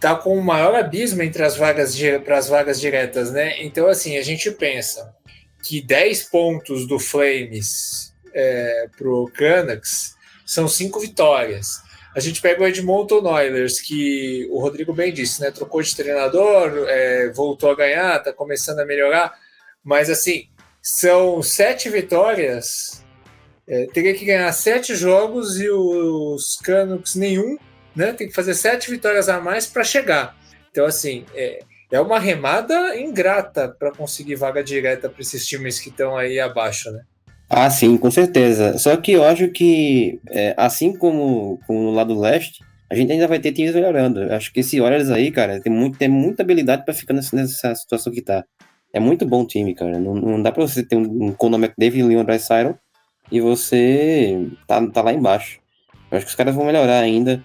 tá 0.00 0.14
com 0.14 0.36
o 0.36 0.42
maior 0.42 0.74
abismo 0.74 1.22
entre 1.22 1.42
as 1.42 1.56
vagas 1.56 1.96
para 2.24 2.38
as 2.38 2.48
vagas 2.48 2.80
diretas, 2.80 3.30
né? 3.30 3.62
Então 3.62 3.86
assim, 3.86 4.16
a 4.16 4.22
gente 4.22 4.50
pensa 4.50 5.14
que 5.62 5.80
10 5.82 6.24
pontos 6.24 6.86
do 6.86 6.98
Flames 6.98 8.14
é, 8.32 8.88
para 8.96 9.08
o 9.08 9.30
Canucks 9.30 10.14
são 10.46 10.66
cinco 10.66 10.98
vitórias. 10.98 11.82
A 12.14 12.18
gente 12.18 12.40
pega 12.40 12.62
o 12.62 12.66
Edmonton 12.66 13.22
Oilers, 13.24 13.80
que 13.80 14.48
o 14.50 14.60
Rodrigo 14.60 14.92
bem 14.92 15.12
disse, 15.12 15.40
né? 15.40 15.50
Trocou 15.50 15.80
de 15.80 15.94
treinador, 15.94 16.86
é, 16.88 17.30
voltou 17.30 17.70
a 17.70 17.76
ganhar, 17.76 18.16
está 18.16 18.32
começando 18.32 18.80
a 18.80 18.84
melhorar, 18.84 19.32
mas 19.84 20.10
assim, 20.10 20.48
são 20.82 21.40
sete 21.42 21.88
vitórias. 21.88 23.04
É, 23.68 23.86
teria 23.92 24.14
que 24.14 24.24
ganhar 24.24 24.50
sete 24.52 24.96
jogos 24.96 25.60
e 25.60 25.70
os 25.70 26.56
Canucks 26.64 27.14
nenhum, 27.14 27.56
né? 27.94 28.12
Tem 28.12 28.28
que 28.28 28.34
fazer 28.34 28.54
sete 28.54 28.90
vitórias 28.90 29.28
a 29.28 29.40
mais 29.40 29.66
para 29.66 29.84
chegar. 29.84 30.36
Então, 30.70 30.86
assim, 30.86 31.24
é, 31.34 31.60
é 31.90 32.00
uma 32.00 32.18
remada 32.18 32.96
ingrata 32.98 33.68
para 33.68 33.92
conseguir 33.92 34.36
vaga 34.36 34.62
direta 34.62 35.08
para 35.08 35.20
esses 35.20 35.46
times 35.46 35.80
que 35.80 35.88
estão 35.88 36.16
aí 36.16 36.38
abaixo, 36.38 36.90
né? 36.90 37.02
Ah, 37.48 37.68
sim, 37.68 37.96
com 37.96 38.10
certeza. 38.10 38.78
Só 38.78 38.96
que 38.96 39.10
eu 39.10 39.24
acho 39.24 39.48
que, 39.48 40.20
é, 40.28 40.54
assim 40.56 40.96
como, 40.96 41.58
como 41.66 41.80
no 41.80 41.90
lado 41.90 42.18
leste, 42.18 42.60
a 42.88 42.94
gente 42.94 43.10
ainda 43.10 43.26
vai 43.26 43.40
ter 43.40 43.52
times 43.52 43.74
melhorando. 43.74 44.22
Eu 44.22 44.34
acho 44.34 44.52
que 44.52 44.60
esse 44.60 44.80
Oilers 44.80 45.10
aí, 45.10 45.32
cara, 45.32 45.60
tem, 45.60 45.72
muito, 45.72 45.98
tem 45.98 46.08
muita 46.08 46.42
habilidade 46.42 46.84
para 46.84 46.94
ficar 46.94 47.12
nessa, 47.12 47.34
nessa, 47.34 47.74
situação 47.74 48.12
que 48.12 48.22
tá. 48.22 48.44
É 48.92 49.00
muito 49.00 49.26
bom 49.26 49.44
time, 49.44 49.74
cara. 49.74 49.98
Não, 49.98 50.14
não 50.14 50.42
dá 50.42 50.52
para 50.52 50.66
você 50.66 50.84
ter 50.84 50.96
um, 50.96 51.26
um 51.26 51.32
Conor 51.32 51.60
McDavid 51.60 52.00
e 52.00 52.02
Leon 52.02 52.24
e 53.30 53.40
você 53.40 54.48
tá, 54.66 54.84
tá 54.88 55.02
lá 55.02 55.12
embaixo. 55.12 55.60
Eu 56.10 56.18
acho 56.18 56.26
que 56.26 56.30
os 56.30 56.36
caras 56.36 56.54
vão 56.54 56.64
melhorar 56.64 57.00
ainda. 57.00 57.42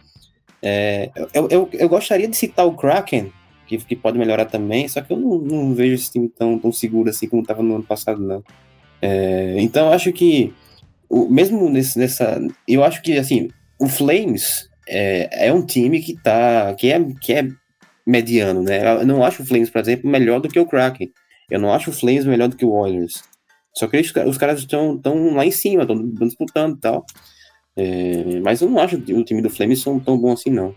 É, 0.67 1.11
eu, 1.31 1.47
eu, 1.51 1.69
eu 1.73 1.87
gostaria 1.87 2.27
de 2.27 2.35
citar 2.35 2.65
o 2.65 2.75
Kraken, 2.75 3.31
que, 3.67 3.77
que 3.77 3.95
pode 3.95 4.17
melhorar 4.17 4.45
também, 4.45 4.87
só 4.87 4.99
que 4.99 5.13
eu 5.13 5.17
não, 5.17 5.37
não 5.37 5.75
vejo 5.75 5.93
esse 5.93 6.11
time 6.11 6.27
tão, 6.27 6.57
tão 6.57 6.71
seguro 6.71 7.07
assim 7.07 7.29
como 7.29 7.43
estava 7.43 7.61
no 7.61 7.75
ano 7.75 7.83
passado, 7.83 8.19
não. 8.19 8.43
É, 8.99 9.55
então, 9.59 9.87
eu 9.87 9.93
acho 9.93 10.11
que, 10.11 10.51
o, 11.07 11.29
mesmo 11.29 11.69
nesse, 11.69 11.99
nessa. 11.99 12.41
Eu 12.67 12.83
acho 12.83 12.99
que, 13.03 13.15
assim, 13.15 13.49
o 13.79 13.87
Flames 13.87 14.67
é, 14.87 15.47
é 15.49 15.53
um 15.53 15.63
time 15.63 16.01
que 16.01 16.15
tá. 16.15 16.73
Que 16.73 16.91
é, 16.91 16.99
que 17.21 17.33
é 17.33 17.47
mediano, 18.05 18.63
né? 18.63 19.01
Eu 19.01 19.05
não 19.05 19.23
acho 19.23 19.43
o 19.43 19.45
Flames, 19.45 19.69
por 19.69 19.81
exemplo, 19.81 20.09
melhor 20.09 20.39
do 20.39 20.49
que 20.49 20.59
o 20.59 20.65
Kraken. 20.65 21.11
Eu 21.49 21.59
não 21.59 21.71
acho 21.71 21.91
o 21.91 21.93
Flames 21.93 22.25
melhor 22.25 22.47
do 22.47 22.55
que 22.55 22.65
o 22.65 22.71
Oilers. 22.71 23.21
Só 23.77 23.87
que 23.87 23.97
eles, 23.97 24.11
os 24.25 24.37
caras 24.37 24.61
estão 24.61 24.99
lá 25.35 25.45
em 25.45 25.51
cima, 25.51 25.83
estão 25.83 26.27
disputando 26.27 26.77
e 26.77 26.79
tal. 26.79 27.05
É, 27.77 28.39
mas 28.41 28.61
eu 28.61 28.69
não 28.69 28.79
acho 28.79 28.95
o 28.95 29.23
time 29.23 29.41
do 29.41 29.49
Flames 29.49 29.81
são 29.81 29.99
tão 29.99 30.17
bom 30.17 30.31
assim, 30.31 30.49
não. 30.49 30.73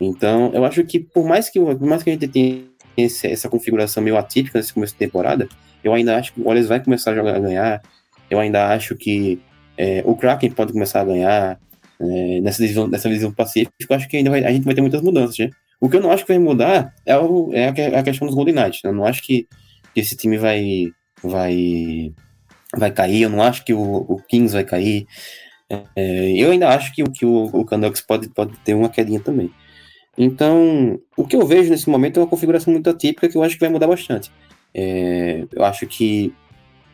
Então, 0.00 0.50
eu 0.52 0.64
acho 0.64 0.82
que 0.84 0.98
por 0.98 1.24
mais 1.24 1.48
que, 1.48 1.60
por 1.60 1.86
mais 1.86 2.02
que 2.02 2.10
a 2.10 2.12
gente 2.12 2.28
tenha 2.28 2.64
essa 2.96 3.48
configuração 3.48 4.02
meio 4.02 4.16
atípica 4.16 4.58
nesse 4.58 4.74
começo 4.74 4.92
de 4.92 4.98
temporada, 4.98 5.48
eu 5.82 5.92
ainda 5.94 6.16
acho 6.16 6.32
que 6.32 6.40
o 6.40 6.48
Oilers 6.48 6.68
vai 6.68 6.82
começar 6.82 7.12
a 7.12 7.14
jogar 7.14 7.36
a 7.36 7.40
ganhar. 7.40 7.82
Eu 8.28 8.40
ainda 8.40 8.68
acho 8.68 8.96
que 8.96 9.40
é, 9.76 10.02
o 10.04 10.16
Kraken 10.16 10.50
pode 10.50 10.72
começar 10.72 11.00
a 11.00 11.04
ganhar 11.04 11.60
é, 12.00 12.40
nessa 12.40 12.62
divisão, 12.62 12.86
nessa 12.88 13.08
divisão 13.08 13.32
pacífica. 13.32 13.72
Eu 13.88 13.96
acho 13.96 14.08
que 14.08 14.16
ainda 14.16 14.30
vai, 14.30 14.44
a 14.44 14.50
gente 14.50 14.64
vai 14.64 14.74
ter 14.74 14.80
muitas 14.80 15.00
mudanças, 15.00 15.38
né? 15.38 15.50
O 15.80 15.88
que 15.88 15.96
eu 15.96 16.00
não 16.00 16.12
acho 16.12 16.24
que 16.24 16.32
vai 16.32 16.38
mudar 16.38 16.94
é, 17.04 17.16
o, 17.16 17.50
é 17.52 17.68
a, 17.68 18.02
questão 18.02 18.26
dos 18.26 18.36
Golden 18.36 18.54
Knights. 18.54 18.82
Né? 18.84 18.90
Eu 18.90 18.94
não 18.94 19.04
acho 19.04 19.22
que, 19.22 19.48
que, 19.92 20.00
esse 20.00 20.16
time 20.16 20.38
vai, 20.38 20.86
vai, 21.22 22.12
vai 22.76 22.90
cair. 22.92 23.22
Eu 23.22 23.30
não 23.30 23.42
acho 23.42 23.64
que 23.64 23.74
o, 23.74 23.80
o 23.80 24.22
Kings 24.28 24.54
vai 24.54 24.64
cair. 24.64 25.06
É, 25.96 26.32
eu 26.36 26.50
ainda 26.50 26.68
acho 26.68 26.94
que, 26.94 27.02
que 27.10 27.24
o, 27.24 27.44
o 27.52 27.64
Canucks 27.64 28.00
pode, 28.00 28.28
pode 28.28 28.56
ter 28.58 28.74
uma 28.74 28.88
quedinha 28.88 29.20
também. 29.20 29.50
Então, 30.16 31.00
o 31.16 31.26
que 31.26 31.36
eu 31.36 31.46
vejo 31.46 31.70
nesse 31.70 31.88
momento 31.88 32.18
é 32.18 32.22
uma 32.22 32.28
configuração 32.28 32.72
muito 32.72 32.90
atípica 32.90 33.28
que 33.28 33.36
eu 33.36 33.42
acho 33.42 33.54
que 33.54 33.60
vai 33.60 33.70
mudar 33.70 33.86
bastante. 33.86 34.30
É, 34.74 35.46
eu 35.52 35.64
acho 35.64 35.86
que 35.86 36.34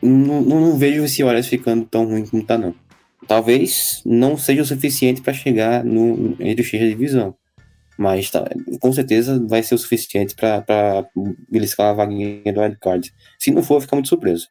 não, 0.01 0.41
não, 0.41 0.77
vejo 0.77 1.03
esse 1.03 1.23
Oilers 1.23 1.47
ficando 1.47 1.85
tão 1.85 2.05
ruim 2.05 2.25
como 2.25 2.43
tá, 2.43 2.57
não. 2.57 2.73
Talvez 3.27 4.01
não 4.05 4.37
seja 4.37 4.61
o 4.61 4.65
suficiente 4.65 5.21
para 5.21 5.33
chegar 5.33 5.83
no, 5.83 6.35
entre 6.39 6.61
os 6.61 6.71
da 6.71 6.77
divisão. 6.77 7.35
Mas 7.97 8.31
tá, 8.31 8.49
com 8.79 8.93
certeza 8.93 9.45
vai 9.45 9.61
ser 9.61 9.75
o 9.75 9.77
suficiente 9.77 10.33
para 10.33 11.05
beliscar 11.51 11.87
a 11.87 11.93
vaguinha 11.93 12.53
do 12.53 12.61
wildcard. 12.61 13.13
Se 13.37 13.51
não 13.51 13.61
for, 13.61 13.81
fica 13.81 13.95
muito 13.95 14.07
surpreso. 14.07 14.47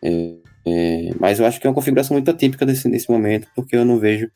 É, 0.00 0.34
é, 0.66 1.10
mas 1.20 1.38
eu 1.38 1.46
acho 1.46 1.60
que 1.60 1.66
é 1.66 1.70
uma 1.70 1.74
configuração 1.74 2.14
muito 2.14 2.30
atípica 2.30 2.66
desse, 2.66 2.90
desse 2.90 3.08
momento, 3.08 3.46
porque 3.54 3.76
eu 3.76 3.84
não 3.84 3.98
vejo. 3.98 4.28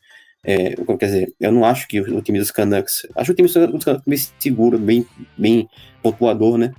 É, 0.43 0.73
quer 0.97 1.05
dizer, 1.05 1.33
eu 1.39 1.51
não 1.51 1.65
acho 1.65 1.87
que 1.87 1.99
o, 1.99 2.17
o 2.17 2.21
time 2.21 2.39
dos 2.39 2.51
Canucks. 2.51 3.05
Acho 3.15 3.33
o 3.33 3.35
time 3.35 3.47
dos 3.47 3.83
Canucks 3.83 4.03
bem 4.07 4.17
seguro, 4.39 4.79
bem, 4.79 5.05
bem 5.37 5.67
pontuador, 6.01 6.57
né? 6.57 6.73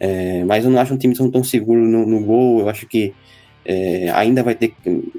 É, 0.00 0.44
mas 0.44 0.64
eu 0.64 0.70
não 0.70 0.80
acho 0.80 0.92
um 0.92 0.98
time 0.98 1.14
tão, 1.14 1.30
tão 1.30 1.44
seguro 1.44 1.80
no, 1.80 2.04
no, 2.04 2.24
gol. 2.24 2.60
Eu 2.60 2.68
acho 2.68 2.86
que 2.86 3.14
é, 3.64 4.10
ainda 4.10 4.42
vai 4.42 4.56
ter. 4.56 4.74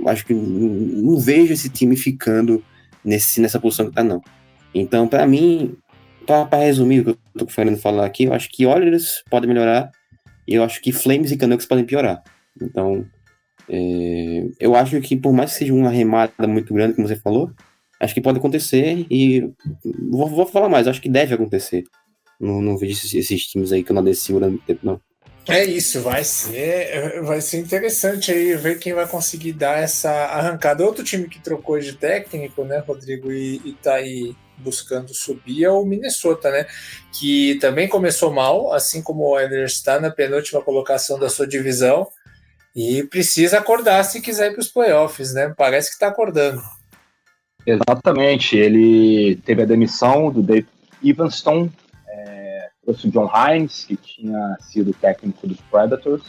Acho 0.05 0.25
que 0.25 0.33
não, 0.33 1.17
vejo 1.17 1.53
esse 1.53 1.69
time 1.69 1.95
ficando 1.95 2.63
nesse, 3.03 3.39
nessa 3.39 3.59
posição 3.59 3.87
que 3.87 3.93
tá, 3.93 4.03
não. 4.03 4.21
Então, 4.75 5.07
para 5.07 5.25
mim, 5.25 5.75
para 6.25 6.57
resumir 6.57 6.99
o 6.99 7.03
que 7.05 7.09
eu 7.11 7.17
tô 7.37 7.45
querendo 7.45 7.77
falar 7.77 8.05
aqui, 8.05 8.25
eu 8.25 8.33
acho 8.33 8.49
que 8.49 8.65
Oilers 8.65 9.23
pode 9.29 9.47
melhorar 9.47 9.89
e 10.45 10.53
eu 10.53 10.63
acho 10.63 10.81
que 10.81 10.91
Flames 10.91 11.31
e 11.31 11.37
Canucks 11.37 11.65
podem 11.65 11.85
piorar. 11.85 12.21
Então, 12.61 13.05
é, 13.69 14.47
eu 14.59 14.75
acho 14.75 14.99
que 15.01 15.15
por 15.15 15.31
mais 15.31 15.51
que 15.51 15.59
seja 15.59 15.73
uma 15.73 15.89
remada 15.89 16.47
muito 16.47 16.73
grande, 16.73 16.95
como 16.95 17.07
você 17.07 17.15
falou, 17.15 17.51
acho 17.99 18.13
que 18.13 18.21
pode 18.21 18.39
acontecer 18.39 19.05
e 19.09 19.51
vou, 20.09 20.27
vou 20.27 20.45
falar 20.45 20.69
mais, 20.69 20.87
acho 20.87 21.01
que 21.01 21.09
deve 21.09 21.35
acontecer. 21.35 21.83
Não, 22.39 22.61
não 22.61 22.77
vejo 22.77 22.93
esses, 22.93 23.13
esses 23.13 23.45
times 23.45 23.71
aí 23.71 23.83
que 23.83 23.93
não 23.93 24.03
desci 24.03 24.31
durante 24.31 24.65
tempo, 24.65 24.85
não. 24.85 24.99
É 25.47 25.63
isso, 25.63 26.01
vai 26.01 26.23
ser, 26.23 27.21
vai 27.23 27.41
ser 27.41 27.57
interessante 27.57 28.31
aí 28.31 28.55
ver 28.55 28.77
quem 28.77 28.93
vai 28.93 29.07
conseguir 29.07 29.53
dar 29.53 29.79
essa 29.79 30.11
arrancada. 30.11 30.85
Outro 30.85 31.03
time 31.03 31.27
que 31.27 31.41
trocou 31.41 31.79
de 31.79 31.93
técnico, 31.93 32.63
né, 32.63 32.79
Rodrigo, 32.79 33.31
e, 33.31 33.59
e 33.65 33.73
tá 33.73 33.95
aí 33.95 34.35
buscando 34.57 35.13
subir 35.13 35.63
é 35.63 35.69
o 35.71 35.85
Minnesota, 35.85 36.51
né? 36.51 36.67
Que 37.13 37.57
também 37.59 37.87
começou 37.87 38.31
mal, 38.31 38.71
assim 38.73 39.01
como 39.01 39.23
o 39.23 39.31
Oilers 39.31 39.73
está 39.73 39.99
na 39.99 40.11
penúltima 40.11 40.61
colocação 40.61 41.17
da 41.17 41.29
sua 41.29 41.47
divisão 41.47 42.07
e 42.75 43.03
precisa 43.03 43.57
acordar 43.57 44.03
se 44.03 44.21
quiser 44.21 44.51
ir 44.51 44.53
para 44.53 44.61
os 44.61 44.67
playoffs, 44.67 45.33
né? 45.33 45.53
Parece 45.57 45.89
que 45.89 45.95
está 45.95 46.07
acordando. 46.07 46.61
Exatamente. 47.65 48.57
Ele 48.57 49.37
teve 49.45 49.61
a 49.61 49.65
demissão 49.65 50.31
do 50.31 50.41
Dave 50.41 50.67
Evanston, 51.03 51.69
é, 52.07 52.69
trouxe 52.83 53.07
o 53.07 53.11
John 53.11 53.29
Hines, 53.33 53.85
que 53.85 53.95
tinha 53.95 54.57
sido 54.61 54.93
técnico 54.93 55.47
dos 55.47 55.59
Predators. 55.71 56.23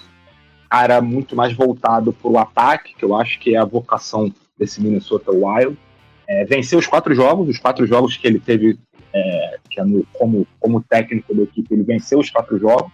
Cara 0.68 1.00
muito 1.00 1.34
mais 1.34 1.52
voltado 1.52 2.12
para 2.12 2.30
o 2.30 2.38
ataque, 2.38 2.94
que 2.94 3.04
eu 3.04 3.14
acho 3.14 3.38
que 3.40 3.54
é 3.54 3.58
a 3.58 3.64
vocação 3.64 4.32
desse 4.58 4.80
Minnesota 4.80 5.32
Wild. 5.32 5.76
É, 6.28 6.44
venceu 6.44 6.78
os 6.78 6.86
quatro 6.86 7.12
jogos, 7.14 7.48
os 7.48 7.58
quatro 7.58 7.84
jogos 7.86 8.16
que 8.16 8.26
ele 8.26 8.38
teve 8.38 8.78
é, 9.12 9.58
que 9.68 9.80
é 9.80 9.84
no, 9.84 10.04
como, 10.12 10.46
como 10.58 10.82
técnico 10.82 11.34
da 11.34 11.42
equipe, 11.42 11.74
ele 11.74 11.82
venceu 11.82 12.18
os 12.18 12.30
quatro 12.30 12.58
jogos. 12.58 12.92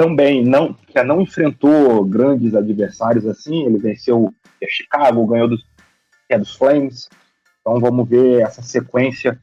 Também 0.00 0.42
não, 0.42 0.72
que 0.72 1.02
não 1.02 1.20
enfrentou 1.20 2.02
grandes 2.06 2.54
adversários 2.54 3.26
assim, 3.26 3.66
ele 3.66 3.76
venceu 3.76 4.32
é 4.58 4.66
Chicago, 4.66 5.26
ganhou 5.26 5.46
dos, 5.46 5.62
é 6.26 6.38
dos 6.38 6.56
Flames. 6.56 7.06
Então 7.60 7.78
vamos 7.78 8.08
ver 8.08 8.40
essa 8.40 8.62
sequência 8.62 9.38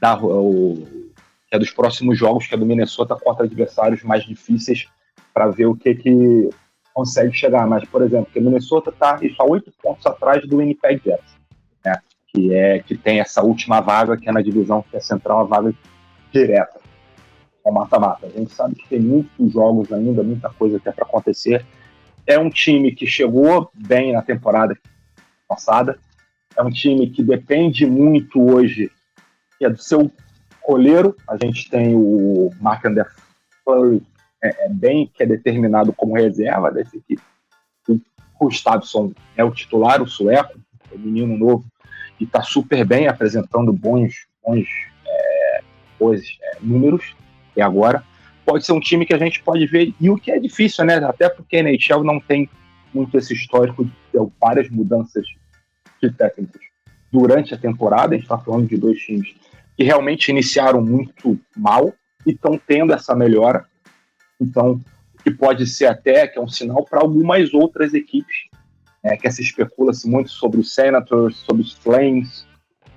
da, 0.00 0.16
o, 0.22 1.10
é 1.50 1.58
dos 1.58 1.72
próximos 1.72 2.16
jogos, 2.16 2.46
que 2.46 2.54
é 2.54 2.56
do 2.56 2.64
Minnesota 2.64 3.16
contra 3.16 3.46
adversários 3.46 4.04
mais 4.04 4.24
difíceis, 4.24 4.86
para 5.34 5.48
ver 5.48 5.66
o 5.66 5.74
que, 5.74 5.92
que 5.96 6.50
consegue 6.94 7.36
chegar. 7.36 7.66
Mas, 7.66 7.84
por 7.88 8.00
exemplo, 8.00 8.30
que 8.32 8.38
o 8.38 8.42
Minnesota 8.42 8.90
está 8.90 9.18
oito 9.44 9.72
pontos 9.82 10.06
atrás 10.06 10.46
do 10.46 10.58
Winnipeg 10.58 11.02
Jets 11.04 11.34
né? 11.84 11.96
que 12.28 12.54
é 12.54 12.78
que 12.78 12.96
tem 12.96 13.18
essa 13.18 13.42
última 13.42 13.80
vaga 13.80 14.16
que 14.16 14.28
é 14.28 14.32
na 14.32 14.40
divisão 14.40 14.84
que 14.88 14.96
é 14.96 15.00
central, 15.00 15.40
a 15.40 15.44
vaga 15.44 15.74
direta, 16.32 16.85
é 17.66 17.70
mata-mata. 17.70 18.26
A 18.26 18.30
gente 18.30 18.52
sabe 18.52 18.76
que 18.76 18.88
tem 18.88 19.00
muitos 19.00 19.52
jogos 19.52 19.92
ainda, 19.92 20.22
muita 20.22 20.48
coisa 20.50 20.78
que 20.78 20.88
é 20.88 20.92
para 20.92 21.04
acontecer. 21.04 21.66
É 22.26 22.38
um 22.38 22.48
time 22.48 22.92
que 22.92 23.06
chegou 23.06 23.70
bem 23.74 24.12
na 24.12 24.22
temporada 24.22 24.78
passada, 25.48 25.98
é 26.56 26.62
um 26.62 26.70
time 26.70 27.10
que 27.10 27.22
depende 27.22 27.84
muito 27.86 28.40
hoje 28.40 28.90
é 29.60 29.70
do 29.70 29.78
seu 29.78 30.10
coleiro. 30.62 31.16
A 31.28 31.36
gente 31.36 31.68
tem 31.70 31.94
o 31.94 32.50
Mark 32.60 32.84
Ander 32.84 33.10
Fleury, 33.64 34.02
é, 34.42 34.66
é, 34.66 34.68
bem 34.68 35.10
que 35.12 35.22
é 35.22 35.26
determinado 35.26 35.92
como 35.92 36.14
reserva 36.14 36.70
dessa 36.70 36.96
equipe. 36.96 37.22
O 37.88 37.98
Gustafsson 38.38 39.12
é 39.36 39.42
o 39.42 39.50
titular, 39.50 40.02
o 40.02 40.06
sueco, 40.06 40.60
o 40.92 40.98
menino 40.98 41.36
novo 41.36 41.64
e 42.20 42.24
está 42.24 42.42
super 42.42 42.84
bem, 42.84 43.08
apresentando 43.08 43.72
bons, 43.72 44.26
bons 44.44 44.66
é, 45.06 45.62
coisas, 45.98 46.26
é, 46.42 46.58
números, 46.60 47.14
e 47.56 47.62
agora 47.62 48.02
pode 48.44 48.64
ser 48.64 48.72
um 48.72 48.80
time 48.80 49.04
que 49.04 49.14
a 49.14 49.18
gente 49.18 49.42
pode 49.42 49.66
ver, 49.66 49.92
e 50.00 50.08
o 50.08 50.16
que 50.16 50.30
é 50.30 50.38
difícil, 50.38 50.84
né? 50.84 50.96
Até 50.96 51.28
porque 51.28 51.56
a 51.56 51.60
NHL 51.60 52.04
não 52.04 52.20
tem 52.20 52.48
muito 52.94 53.18
esse 53.18 53.34
histórico 53.34 53.84
de 53.84 53.92
ter 54.12 54.20
várias 54.40 54.70
mudanças 54.70 55.26
de 56.00 56.10
técnicos 56.12 56.60
durante 57.10 57.52
a 57.52 57.58
temporada. 57.58 58.14
A 58.14 58.16
gente 58.16 58.22
está 58.22 58.38
falando 58.38 58.68
de 58.68 58.76
dois 58.76 59.00
times 59.00 59.34
que 59.76 59.82
realmente 59.82 60.30
iniciaram 60.30 60.80
muito 60.80 61.38
mal 61.56 61.92
e 62.24 62.30
estão 62.30 62.58
tendo 62.58 62.92
essa 62.92 63.14
melhora. 63.14 63.66
Então, 64.40 64.80
que 65.22 65.30
pode 65.30 65.66
ser 65.66 65.86
até 65.86 66.26
que 66.26 66.38
é 66.38 66.42
um 66.42 66.48
sinal 66.48 66.84
para 66.84 67.00
algumas 67.00 67.52
outras 67.52 67.92
equipes 67.94 68.48
é, 69.02 69.16
que 69.16 69.30
se 69.30 69.42
especula-se 69.42 70.08
muito 70.08 70.30
sobre 70.30 70.60
os 70.60 70.72
Senators, 70.72 71.36
sobre 71.38 71.62
os 71.62 71.72
Flames, 71.72 72.46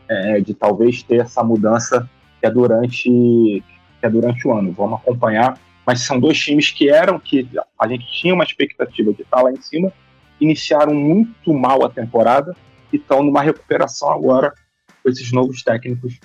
é, 0.07 0.39
de 0.39 0.53
talvez 0.53 1.03
ter 1.03 1.21
essa 1.21 1.43
mudança 1.43 2.09
que 2.39 2.45
é 2.45 2.51
durante 2.51 3.63
que 3.99 4.05
é 4.05 4.09
durante 4.09 4.47
o 4.47 4.53
ano. 4.53 4.71
Vamos 4.73 4.99
acompanhar. 4.99 5.59
Mas 5.85 6.01
são 6.01 6.19
dois 6.19 6.37
times 6.37 6.71
que 6.71 6.89
eram 6.89 7.19
que 7.19 7.47
a 7.79 7.87
gente 7.87 8.05
tinha 8.11 8.33
uma 8.33 8.43
expectativa 8.43 9.11
de 9.11 9.23
estar 9.23 9.41
lá 9.41 9.51
em 9.51 9.61
cima, 9.61 9.91
iniciaram 10.39 10.93
muito 10.93 11.53
mal 11.53 11.83
a 11.83 11.89
temporada 11.89 12.55
e 12.93 12.97
estão 12.97 13.23
numa 13.23 13.41
recuperação 13.41 14.11
agora 14.11 14.53
com 15.01 15.09
esses 15.09 15.31
novos 15.31 15.63
técnicos. 15.63 16.19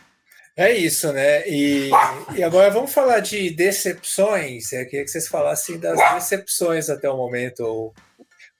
É 0.56 0.72
isso, 0.72 1.12
né? 1.12 1.48
E, 1.48 1.90
e 2.36 2.42
agora 2.42 2.70
vamos 2.70 2.92
falar 2.92 3.20
de 3.20 3.50
decepções. 3.50 4.72
Eu 4.72 4.84
queria 4.84 5.04
que 5.04 5.10
vocês 5.10 5.26
falassem 5.26 5.78
das 5.78 5.98
decepções 6.14 6.88
até 6.88 7.08
o 7.10 7.16
momento, 7.16 7.92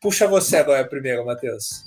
Puxa 0.05 0.29
você 0.29 0.59
agora 0.59 0.85
primeiro, 0.87 1.25
Matheus. 1.25 1.83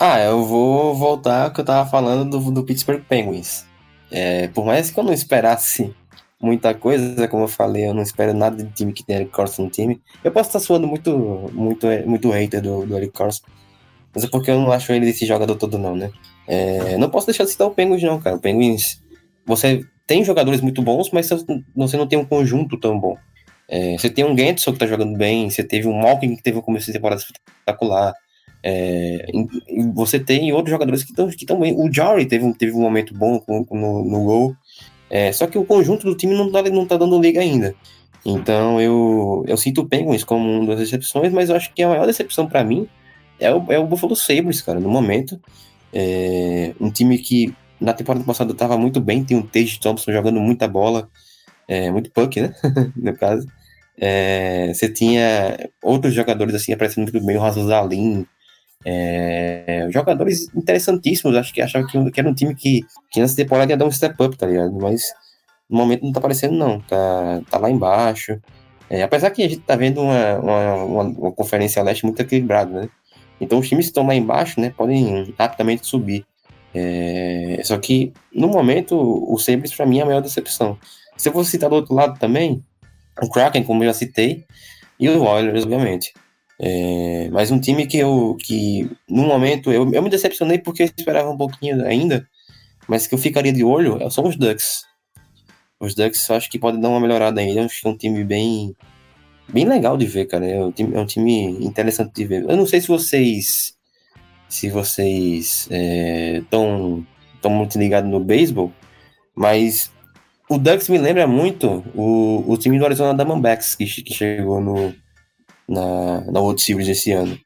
Ah, 0.00 0.18
eu 0.18 0.44
vou 0.44 0.96
voltar 0.96 1.44
ao 1.44 1.52
que 1.52 1.60
eu 1.60 1.64
tava 1.64 1.88
falando 1.88 2.40
do, 2.40 2.50
do 2.50 2.64
Pittsburgh 2.64 3.04
Penguins. 3.08 3.64
É, 4.10 4.48
por 4.48 4.64
mais 4.64 4.90
que 4.90 4.98
eu 4.98 5.04
não 5.04 5.12
esperasse 5.12 5.94
muita 6.40 6.74
coisa, 6.74 7.26
como 7.28 7.44
eu 7.44 7.48
falei, 7.48 7.86
eu 7.88 7.94
não 7.94 8.02
espero 8.02 8.34
nada 8.34 8.62
de 8.62 8.70
time 8.72 8.92
que 8.92 9.04
tem 9.04 9.16
Eric 9.16 9.32
Carson 9.32 9.64
no 9.64 9.70
time. 9.70 10.00
Eu 10.22 10.30
posso 10.30 10.48
estar 10.48 10.60
suando 10.60 10.86
muito, 10.86 11.10
muito, 11.52 11.86
muito 12.06 12.30
hater 12.30 12.60
do, 12.60 12.86
do 12.86 12.96
Eric 12.96 13.12
Carson, 13.12 13.44
mas 14.14 14.24
é 14.24 14.28
porque 14.28 14.50
eu 14.50 14.60
não 14.60 14.72
acho 14.72 14.92
ele 14.92 15.08
esse 15.08 15.26
jogador 15.26 15.56
todo, 15.56 15.78
não, 15.78 15.94
né? 15.94 16.10
É, 16.46 16.96
não 16.96 17.10
posso 17.10 17.26
deixar 17.26 17.44
de 17.44 17.50
citar 17.50 17.66
o 17.66 17.72
Penguins, 17.72 18.02
não, 18.02 18.20
cara. 18.20 18.36
O 18.36 18.40
Penguins, 18.40 19.02
você 19.44 19.82
tem 20.06 20.24
jogadores 20.24 20.60
muito 20.60 20.82
bons, 20.82 21.10
mas 21.10 21.28
você 21.74 21.96
não 21.96 22.06
tem 22.06 22.18
um 22.18 22.24
conjunto 22.24 22.78
tão 22.78 22.98
bom. 22.98 23.16
É, 23.68 23.98
você 23.98 24.08
tem 24.08 24.24
um 24.24 24.34
Gantson 24.34 24.72
que 24.72 24.78
tá 24.78 24.86
jogando 24.86 25.16
bem, 25.16 25.50
você 25.50 25.64
teve 25.64 25.88
um 25.88 26.00
Malkin 26.00 26.36
que 26.36 26.42
teve 26.42 26.58
um 26.58 26.62
começo 26.62 26.86
de 26.86 26.92
temporada 26.92 27.20
espetacular. 27.20 28.14
É, 28.62 29.26
você 29.94 30.18
tem 30.18 30.52
outros 30.52 30.70
jogadores 30.70 31.04
que 31.04 31.10
estão 31.10 31.28
que 31.28 31.46
bem. 31.54 31.74
O 31.76 31.92
Jari 31.92 32.26
teve 32.26 32.44
um, 32.44 32.52
teve 32.52 32.72
um 32.72 32.80
momento 32.80 33.14
bom 33.14 33.42
no, 33.70 34.04
no 34.04 34.24
gol. 34.24 34.56
É, 35.08 35.32
só 35.32 35.46
que 35.46 35.58
o 35.58 35.64
conjunto 35.64 36.04
do 36.04 36.16
time 36.16 36.34
não 36.34 36.50
tá, 36.50 36.62
não 36.62 36.86
tá 36.86 36.96
dando 36.96 37.20
liga 37.20 37.40
ainda. 37.40 37.74
Então 38.24 38.80
eu, 38.80 39.44
eu 39.46 39.56
sinto 39.56 39.82
o 39.82 39.88
Penguins 39.88 40.24
como 40.24 40.50
uma 40.50 40.66
das 40.66 40.80
decepções, 40.80 41.32
mas 41.32 41.48
eu 41.48 41.56
acho 41.56 41.72
que 41.72 41.82
a 41.82 41.88
maior 41.88 42.06
decepção 42.06 42.48
para 42.48 42.64
mim 42.64 42.88
é 43.38 43.52
o, 43.54 43.72
é 43.72 43.78
o 43.78 43.86
Buffalo 43.86 44.16
Sabres, 44.16 44.60
cara, 44.60 44.80
no 44.80 44.88
momento. 44.88 45.40
É, 45.92 46.74
um 46.80 46.90
time 46.90 47.18
que 47.18 47.54
na 47.80 47.92
temporada 47.92 48.24
passada 48.24 48.52
estava 48.52 48.76
muito 48.76 49.00
bem, 49.00 49.24
tem 49.24 49.36
um 49.36 49.46
Tage 49.46 49.78
Thompson 49.78 50.12
jogando 50.12 50.40
muita 50.40 50.66
bola, 50.66 51.08
é, 51.68 51.90
muito 51.90 52.10
puck, 52.10 52.40
né? 52.40 52.54
no 52.96 53.14
caso. 53.16 53.46
É, 53.98 54.72
você 54.74 54.92
tinha 54.92 55.70
outros 55.82 56.12
jogadores 56.12 56.54
assim 56.54 56.72
aparecendo 56.72 57.10
muito 57.10 57.24
bem, 57.24 57.36
o 57.36 57.40
Razuzalin, 57.40 58.26
é, 58.84 59.88
jogadores 59.90 60.48
interessantíssimos. 60.54 61.36
Acho 61.36 61.52
que 61.52 61.62
achava 61.62 61.86
que, 61.86 62.10
que, 62.10 62.20
era 62.20 62.28
um 62.28 62.34
time 62.34 62.54
que, 62.54 62.82
que 63.10 63.20
nessa 63.20 63.36
temporada 63.36 63.72
ia 63.72 63.76
dar 63.76 63.86
um 63.86 63.90
step 63.90 64.20
up, 64.22 64.36
tá 64.36 64.46
ligado? 64.46 64.72
Mas 64.74 65.02
no 65.68 65.78
momento 65.78 66.04
não 66.04 66.12
tá 66.12 66.18
aparecendo, 66.18 66.56
não. 66.56 66.80
Tá, 66.80 67.40
tá 67.50 67.58
lá 67.58 67.70
embaixo. 67.70 68.40
É, 68.88 69.02
apesar 69.02 69.30
que 69.30 69.42
a 69.42 69.48
gente 69.48 69.62
tá 69.62 69.74
vendo 69.74 70.00
uma, 70.00 70.38
uma, 70.38 70.74
uma, 70.84 71.02
uma 71.02 71.32
conferência 71.32 71.82
leste 71.82 72.04
muito 72.04 72.20
equilibrada, 72.20 72.82
né? 72.82 72.88
Então 73.40 73.58
os 73.58 73.68
times 73.68 73.86
que 73.86 73.90
estão 73.90 74.06
lá 74.06 74.14
embaixo, 74.14 74.60
né, 74.60 74.72
podem 74.76 75.34
rapidamente 75.38 75.86
subir. 75.86 76.24
É, 76.74 77.60
só 77.64 77.78
que 77.78 78.12
no 78.32 78.48
momento 78.48 78.96
o 78.96 79.38
Sabres 79.38 79.74
para 79.74 79.86
mim 79.86 79.98
é 79.98 80.02
a 80.02 80.06
maior 80.06 80.20
decepção. 80.20 80.78
Se 81.16 81.28
eu 81.28 81.32
for 81.32 81.44
citar 81.44 81.70
do 81.70 81.76
outro 81.76 81.94
lado 81.94 82.18
também, 82.18 82.62
o 83.22 83.30
Kraken, 83.30 83.64
como 83.64 83.82
eu 83.82 83.88
já 83.88 83.94
citei, 83.94 84.44
e 84.98 85.08
o 85.08 85.22
Oilers, 85.22 85.64
obviamente. 85.64 86.12
É, 86.58 87.28
mas 87.30 87.50
um 87.50 87.60
time 87.60 87.86
que 87.86 87.98
eu, 87.98 88.36
que 88.40 88.90
no 89.08 89.24
momento, 89.24 89.70
eu, 89.70 89.92
eu 89.92 90.02
me 90.02 90.08
decepcionei 90.08 90.58
porque 90.58 90.82
eu 90.82 90.86
esperava 90.86 91.30
um 91.30 91.36
pouquinho 91.36 91.84
ainda, 91.84 92.26
mas 92.88 93.06
que 93.06 93.14
eu 93.14 93.18
ficaria 93.18 93.52
de 93.52 93.62
olho 93.62 94.02
é, 94.02 94.08
são 94.10 94.26
os 94.26 94.36
Ducks. 94.36 94.84
Os 95.78 95.94
Ducks 95.94 96.28
eu 96.28 96.36
acho 96.36 96.50
que 96.50 96.58
podem 96.58 96.80
dar 96.80 96.88
uma 96.88 97.00
melhorada 97.00 97.40
ainda, 97.40 97.64
acho 97.64 97.80
que 97.80 97.86
é 97.86 97.90
um 97.90 97.96
time 97.96 98.24
bem 98.24 98.74
bem 99.48 99.64
legal 99.64 99.96
de 99.96 100.06
ver, 100.06 100.26
cara. 100.26 100.46
É 100.46 100.64
um 100.64 100.72
time, 100.72 100.94
é 100.94 101.00
um 101.00 101.06
time 101.06 101.48
interessante 101.64 102.12
de 102.14 102.24
ver. 102.24 102.42
Eu 102.48 102.56
não 102.56 102.66
sei 102.66 102.80
se 102.80 102.88
vocês 102.88 103.76
se 104.48 104.70
vocês 104.70 105.68
estão 106.42 107.04
é, 107.06 107.40
tão 107.42 107.50
muito 107.50 107.78
ligados 107.78 108.10
no 108.10 108.20
beisebol, 108.20 108.72
mas 109.34 109.90
o 110.48 110.58
Ducks 110.58 110.88
me 110.88 110.98
lembra 110.98 111.26
muito 111.26 111.84
o, 111.94 112.44
o 112.46 112.56
time 112.56 112.78
do 112.78 112.84
Arizona 112.84 113.14
Diamondbacks 113.14 113.74
que, 113.74 113.84
que 113.84 114.14
chegou 114.14 114.60
no, 114.60 114.94
na, 115.68 116.20
na 116.30 116.40
World 116.40 116.62
Series 116.62 116.88
esse 116.88 117.12
ano. 117.12 117.38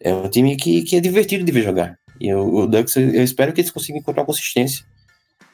É 0.00 0.12
um 0.12 0.28
time 0.28 0.56
que, 0.56 0.82
que 0.82 0.96
é 0.96 1.00
divertido 1.00 1.44
de 1.44 1.52
ver 1.52 1.62
jogar. 1.62 1.98
E 2.20 2.28
eu, 2.28 2.46
o 2.52 2.66
Ducks, 2.66 2.96
eu 2.96 3.22
espero 3.22 3.52
que 3.52 3.60
eles 3.60 3.70
consigam 3.70 4.00
encontrar 4.00 4.24
consistência. 4.24 4.84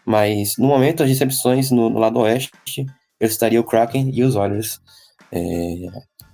Mas 0.05 0.57
no 0.59 0.67
momento, 0.67 1.03
as 1.03 1.09
recepções 1.09 1.71
no, 1.71 1.89
no 1.89 1.99
lado 1.99 2.21
oeste, 2.21 2.51
eu 3.19 3.27
estaria 3.27 3.61
o 3.61 3.65
Kraken 3.65 4.11
e 4.13 4.23
os 4.23 4.37
Oilers. 4.37 4.81
É, 5.33 5.41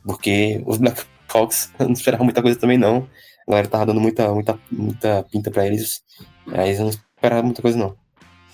porque 0.04 0.62
os 0.66 0.78
Blackhawks, 0.78 1.70
eu 1.78 1.86
não 1.86 1.92
esperava 1.92 2.24
muita 2.24 2.42
coisa 2.42 2.58
também 2.58 2.78
não. 2.78 3.08
A 3.46 3.50
galera 3.50 3.68
tava 3.68 3.86
dando 3.86 4.00
muita, 4.00 4.32
muita, 4.32 4.58
muita 4.70 5.22
pinta 5.24 5.50
para 5.50 5.66
eles. 5.66 6.02
Mas 6.46 6.80
eu 6.80 6.88
esperar 6.88 7.42
muita 7.42 7.62
coisa, 7.62 7.78
não. 7.78 7.96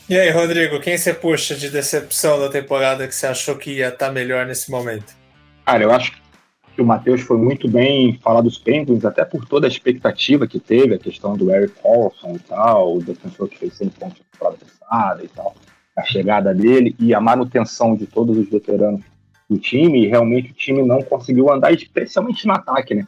E 0.08 0.16
aí, 0.16 0.30
Rodrigo, 0.30 0.80
quem 0.80 0.96
você 0.96 1.12
puxa 1.12 1.56
de 1.56 1.68
decepção 1.68 2.38
da 2.38 2.48
temporada 2.48 3.08
que 3.08 3.14
você 3.14 3.26
achou 3.26 3.56
que 3.56 3.72
ia 3.72 3.88
estar 3.88 4.06
tá 4.06 4.12
melhor 4.12 4.46
nesse 4.46 4.70
momento? 4.70 5.16
Cara, 5.64 5.82
eu 5.82 5.90
acho 5.90 6.12
que 6.12 6.18
o 6.82 6.86
Matheus 6.86 7.20
foi 7.20 7.36
muito 7.38 7.68
bem 7.68 8.18
falar 8.22 8.40
dos 8.40 8.58
Penguins, 8.58 9.04
até 9.04 9.24
por 9.24 9.46
toda 9.46 9.66
a 9.66 9.68
expectativa 9.68 10.46
que 10.46 10.60
teve, 10.60 10.94
a 10.94 10.98
questão 10.98 11.36
do 11.36 11.50
Eric 11.50 11.74
Paulson 11.82 12.34
e 12.36 12.38
tal, 12.40 12.96
o 12.96 13.02
defensor 13.02 13.48
que 13.48 13.58
fez 13.58 13.74
100 13.74 13.88
pontos 13.90 14.18
na 14.18 14.24
temporada 14.32 14.58
passada 14.64 15.24
e 15.24 15.28
tal, 15.28 15.54
a 15.96 16.04
chegada 16.04 16.54
dele 16.54 16.94
e 16.98 17.14
a 17.14 17.20
manutenção 17.20 17.94
de 17.94 18.06
todos 18.06 18.36
os 18.36 18.48
veteranos 18.48 19.02
do 19.48 19.58
time, 19.58 20.04
e 20.04 20.08
realmente 20.08 20.50
o 20.50 20.54
time 20.54 20.82
não 20.82 21.02
conseguiu 21.02 21.50
andar, 21.50 21.72
especialmente 21.72 22.46
no 22.46 22.52
ataque, 22.52 22.94
né? 22.94 23.06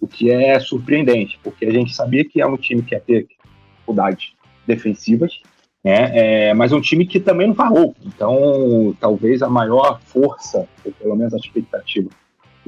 O 0.00 0.06
que 0.06 0.30
é 0.30 0.58
surpreendente, 0.58 1.38
porque 1.42 1.66
a 1.66 1.72
gente 1.72 1.94
sabia 1.94 2.24
que 2.24 2.40
é 2.40 2.46
um 2.46 2.56
time 2.56 2.82
que 2.82 2.94
ia 2.94 3.00
ter 3.00 3.26
dificuldades 3.26 4.32
defensivas, 4.66 5.40
né? 5.84 6.48
É, 6.48 6.54
mas 6.54 6.72
um 6.72 6.80
time 6.80 7.04
que 7.04 7.18
também 7.18 7.48
não 7.48 7.54
parou. 7.54 7.94
Então, 8.02 8.96
talvez 9.00 9.42
a 9.42 9.48
maior 9.48 10.00
força, 10.00 10.66
ou 10.84 10.92
pelo 10.92 11.16
menos 11.16 11.34
a 11.34 11.36
expectativa 11.36 12.08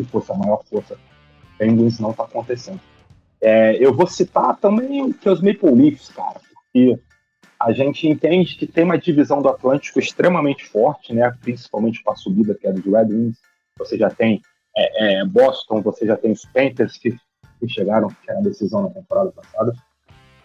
que 0.05 0.33
a 0.33 0.35
maior 0.35 0.63
força, 0.65 0.99
Penguins 1.59 1.99
não 1.99 2.11
está 2.11 2.25
acontecendo. 2.25 2.81
É, 3.41 3.77
eu 3.85 3.95
vou 3.95 4.07
citar 4.07 4.57
também 4.57 5.13
que 5.13 5.29
os 5.29 5.41
Maple 5.41 5.71
Leafs, 5.71 6.09
cara, 6.11 6.41
porque 6.55 6.99
a 7.61 7.73
gente 7.73 8.09
entende 8.09 8.57
que 8.57 8.67
tem 8.67 8.85
uma 8.85 8.99
divisão 8.99 9.41
do 9.41 9.49
Atlântico 9.49 9.99
extremamente 9.99 10.65
forte, 10.65 11.13
né? 11.13 11.33
Principalmente 11.41 12.03
com 12.03 12.11
a 12.11 12.17
subida 12.17 12.55
que 12.55 12.67
é 12.67 12.73
dos 12.73 12.85
Red 12.85 13.05
Wings. 13.05 13.39
Você 13.79 13.97
já 13.97 14.11
tem 14.11 14.41
é, 14.77 15.21
é, 15.21 15.25
Boston, 15.25 15.81
você 15.81 16.07
já 16.07 16.17
tem 16.17 16.33
os 16.33 16.45
Panthers 16.45 16.99
que, 16.99 17.11
que 17.61 17.69
chegaram, 17.69 18.09
que 18.09 18.31
era 18.31 18.41
a 18.41 18.43
decisão 18.43 18.83
na 18.83 18.91
temporada 18.91 19.31
passada. 19.31 19.75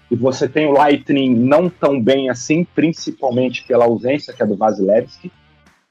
E 0.10 0.16
você 0.16 0.48
tem 0.48 0.68
o 0.68 0.72
Lightning 0.72 1.36
não 1.36 1.70
tão 1.70 2.02
bem 2.02 2.30
assim, 2.30 2.64
principalmente 2.64 3.64
pela 3.64 3.86
ausência 3.86 4.34
que 4.34 4.42
é 4.42 4.46
do 4.46 4.56
Vasilevski, 4.56 5.32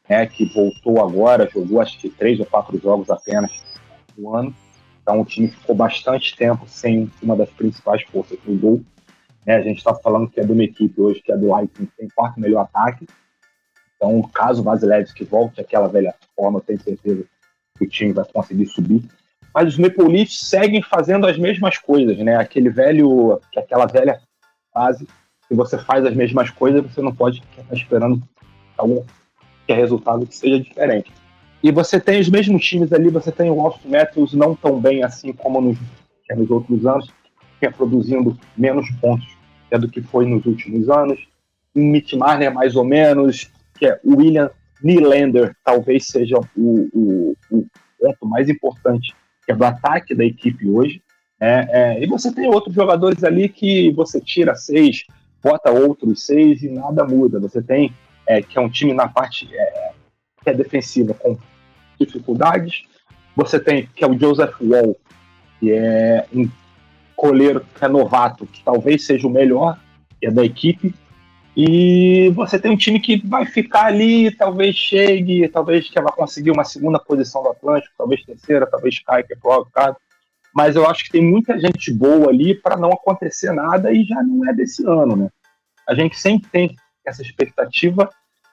né, 0.09 0.27
que 0.27 0.45
voltou 0.47 1.03
agora, 1.03 1.49
jogou 1.53 1.81
acho 1.81 1.99
que 1.99 2.09
três 2.09 2.39
ou 2.41 2.47
quatro 2.47 2.79
jogos 2.79 3.11
apenas 3.11 3.53
no 4.17 4.35
ano. 4.35 4.55
Então 5.03 5.21
o 5.21 5.25
time 5.25 5.49
ficou 5.49 5.75
bastante 5.75 6.37
tempo 6.37 6.65
sem 6.67 7.11
uma 7.23 7.37
das 7.37 7.51
principais 7.51 8.03
forças 8.05 8.39
no 8.45 8.57
gol. 8.57 8.81
Né, 9.45 9.57
a 9.57 9.63
gente 9.63 9.79
está 9.79 9.95
falando 9.95 10.29
que 10.29 10.41
é 10.41 10.45
de 10.45 10.53
uma 10.53 10.65
equipe 10.65 11.01
hoje 11.01 11.21
que 11.23 11.33
é 11.33 11.37
do 11.37 11.49
Lightning, 11.49 11.89
tem 11.97 12.09
quarto 12.15 12.41
melhor 12.41 12.63
ataque. 12.63 13.07
Então, 13.97 14.21
caso 14.35 14.61
o 14.61 14.65
Vasilevski 14.65 15.25
volte 15.25 15.61
àquela 15.61 15.89
velha 15.89 16.15
forma, 16.35 16.59
eu 16.59 16.63
tenho 16.63 16.81
certeza 16.81 17.25
que 17.79 17.85
o 17.85 17.89
time 17.89 18.13
vai 18.13 18.25
conseguir 18.25 18.67
subir 18.67 19.03
mas 19.57 19.69
os 19.69 19.79
Maple 19.79 20.07
Leafs 20.07 20.39
seguem 20.41 20.83
fazendo 20.83 21.27
as 21.27 21.39
mesmas 21.39 21.79
coisas, 21.79 22.19
né? 22.19 22.37
Aquele 22.37 22.69
velho, 22.69 23.41
aquela 23.57 23.87
velha 23.87 24.21
fase 24.71 25.09
que 25.49 25.55
você 25.55 25.79
faz 25.79 26.05
as 26.05 26.15
mesmas 26.15 26.51
coisas, 26.51 26.83
você 26.83 27.01
não 27.01 27.15
pode 27.15 27.43
estar 27.59 27.75
esperando 27.75 28.23
algum 28.77 29.03
que 29.67 29.73
é 29.73 29.77
resultado 29.77 30.27
que 30.27 30.37
seja 30.37 30.61
diferente. 30.61 31.13
E 31.63 31.73
você 31.73 31.99
tem 31.99 32.21
os 32.21 32.29
mesmos 32.29 32.65
times 32.65 32.93
ali, 32.93 33.11
você 33.11 33.33
tem 33.33 33.51
o 33.51 33.61
Austin 33.61 33.89
Matthews 33.89 34.33
não 34.35 34.55
tão 34.55 34.81
bem 34.81 35.03
assim 35.03 35.33
como 35.33 35.61
nos, 35.61 35.79
é 36.31 36.35
nos 36.35 36.51
outros 36.51 36.87
anos, 36.87 37.11
que 37.59 37.67
é 37.67 37.71
produzindo 37.71 38.39
menos 38.57 38.89
pontos 39.01 39.37
é 39.71 39.79
do 39.79 39.89
que 39.89 40.01
foi 40.01 40.27
nos 40.27 40.45
últimos 40.47 40.89
anos. 40.89 41.27
Mitch 41.75 42.13
Marner 42.15 42.53
mais 42.53 42.77
ou 42.77 42.85
menos, 42.85 43.51
que 43.79 43.87
é 43.87 44.01
o 44.05 44.17
William 44.17 44.51
Nylander, 44.83 45.57
talvez 45.65 46.07
seja 46.07 46.39
o, 46.57 46.89
o, 46.93 47.37
o 47.51 47.67
ponto 47.99 48.27
mais 48.27 48.49
importante 48.49 49.15
que 49.45 49.53
é 49.53 49.57
do 49.57 49.65
ataque 49.65 50.15
da 50.15 50.25
equipe 50.25 50.69
hoje. 50.69 51.01
É, 51.41 51.69
é, 51.71 52.03
e 52.03 52.07
você 52.07 52.33
tem 52.33 52.49
outros 52.49 52.75
jogadores 52.75 53.23
ali 53.23 53.49
que 53.49 53.93
você 53.93 54.21
tira 54.21 54.55
seis, 54.55 55.05
bota 55.43 55.71
outros 55.71 56.27
seis 56.27 56.63
e 56.63 56.69
nada 56.69 57.05
muda. 57.05 57.39
Você 57.41 57.63
tem 57.63 57.93
é, 58.27 58.43
que 58.43 58.59
é 58.59 58.61
um 58.61 58.69
time 58.69 58.93
na 58.93 59.09
parte 59.09 59.49
é, 59.53 59.93
que 60.43 60.51
é 60.51 60.55
defensiva 60.55 61.15
com 61.15 61.39
dificuldades. 61.99 62.83
Você 63.35 63.61
tem 63.61 63.87
que 63.87 64.05
é 64.05 64.07
o 64.07 64.19
Joseph 64.19 64.55
Wall, 64.61 64.97
que 65.61 65.73
é 65.73 66.27
um 66.33 66.49
coleiro 67.15 67.65
que 67.75 67.85
é 67.85 67.89
novato, 67.89 68.47
que 68.47 68.63
talvez 68.63 69.05
seja 69.07 69.27
o 69.27 69.31
melhor 69.31 69.79
é 70.23 70.31
da 70.31 70.45
equipe. 70.45 70.95
E 71.57 72.31
você 72.35 72.59
tem 72.59 72.71
um 72.71 72.77
time 72.77 73.01
que 73.01 73.27
vai 73.27 73.47
ficar 73.47 73.87
ali, 73.87 74.31
talvez 74.31 74.77
chegue, 74.77 75.49
talvez 75.49 75.89
que 75.89 76.01
vai 76.01 76.13
conseguir 76.13 76.51
uma 76.51 76.65
segunda 76.65 76.99
posição 76.99 77.43
do 77.43 77.49
Atlântico, 77.49 77.95
talvez 77.97 78.23
terceira, 78.25 78.67
talvez 78.67 78.99
caia, 78.99 79.23
que 79.23 79.33
é 79.33 79.37
provável, 79.37 79.97
Mas 80.55 80.77
eu 80.77 80.87
acho 80.87 81.05
que 81.05 81.13
tem 81.13 81.23
muita 81.23 81.59
gente 81.59 81.93
boa 81.93 82.29
ali 82.29 82.55
para 82.55 82.77
não 82.77 82.91
acontecer 82.91 83.53
nada 83.53 83.91
e 83.91 84.05
já 84.05 84.23
não 84.23 84.47
é 84.47 84.53
desse 84.53 84.87
ano, 84.87 85.17
né? 85.17 85.29
A 85.89 85.95
gente 85.95 86.19
sempre 86.19 86.51
tem 86.51 86.77
essa 87.07 87.23
expectativa 87.23 88.11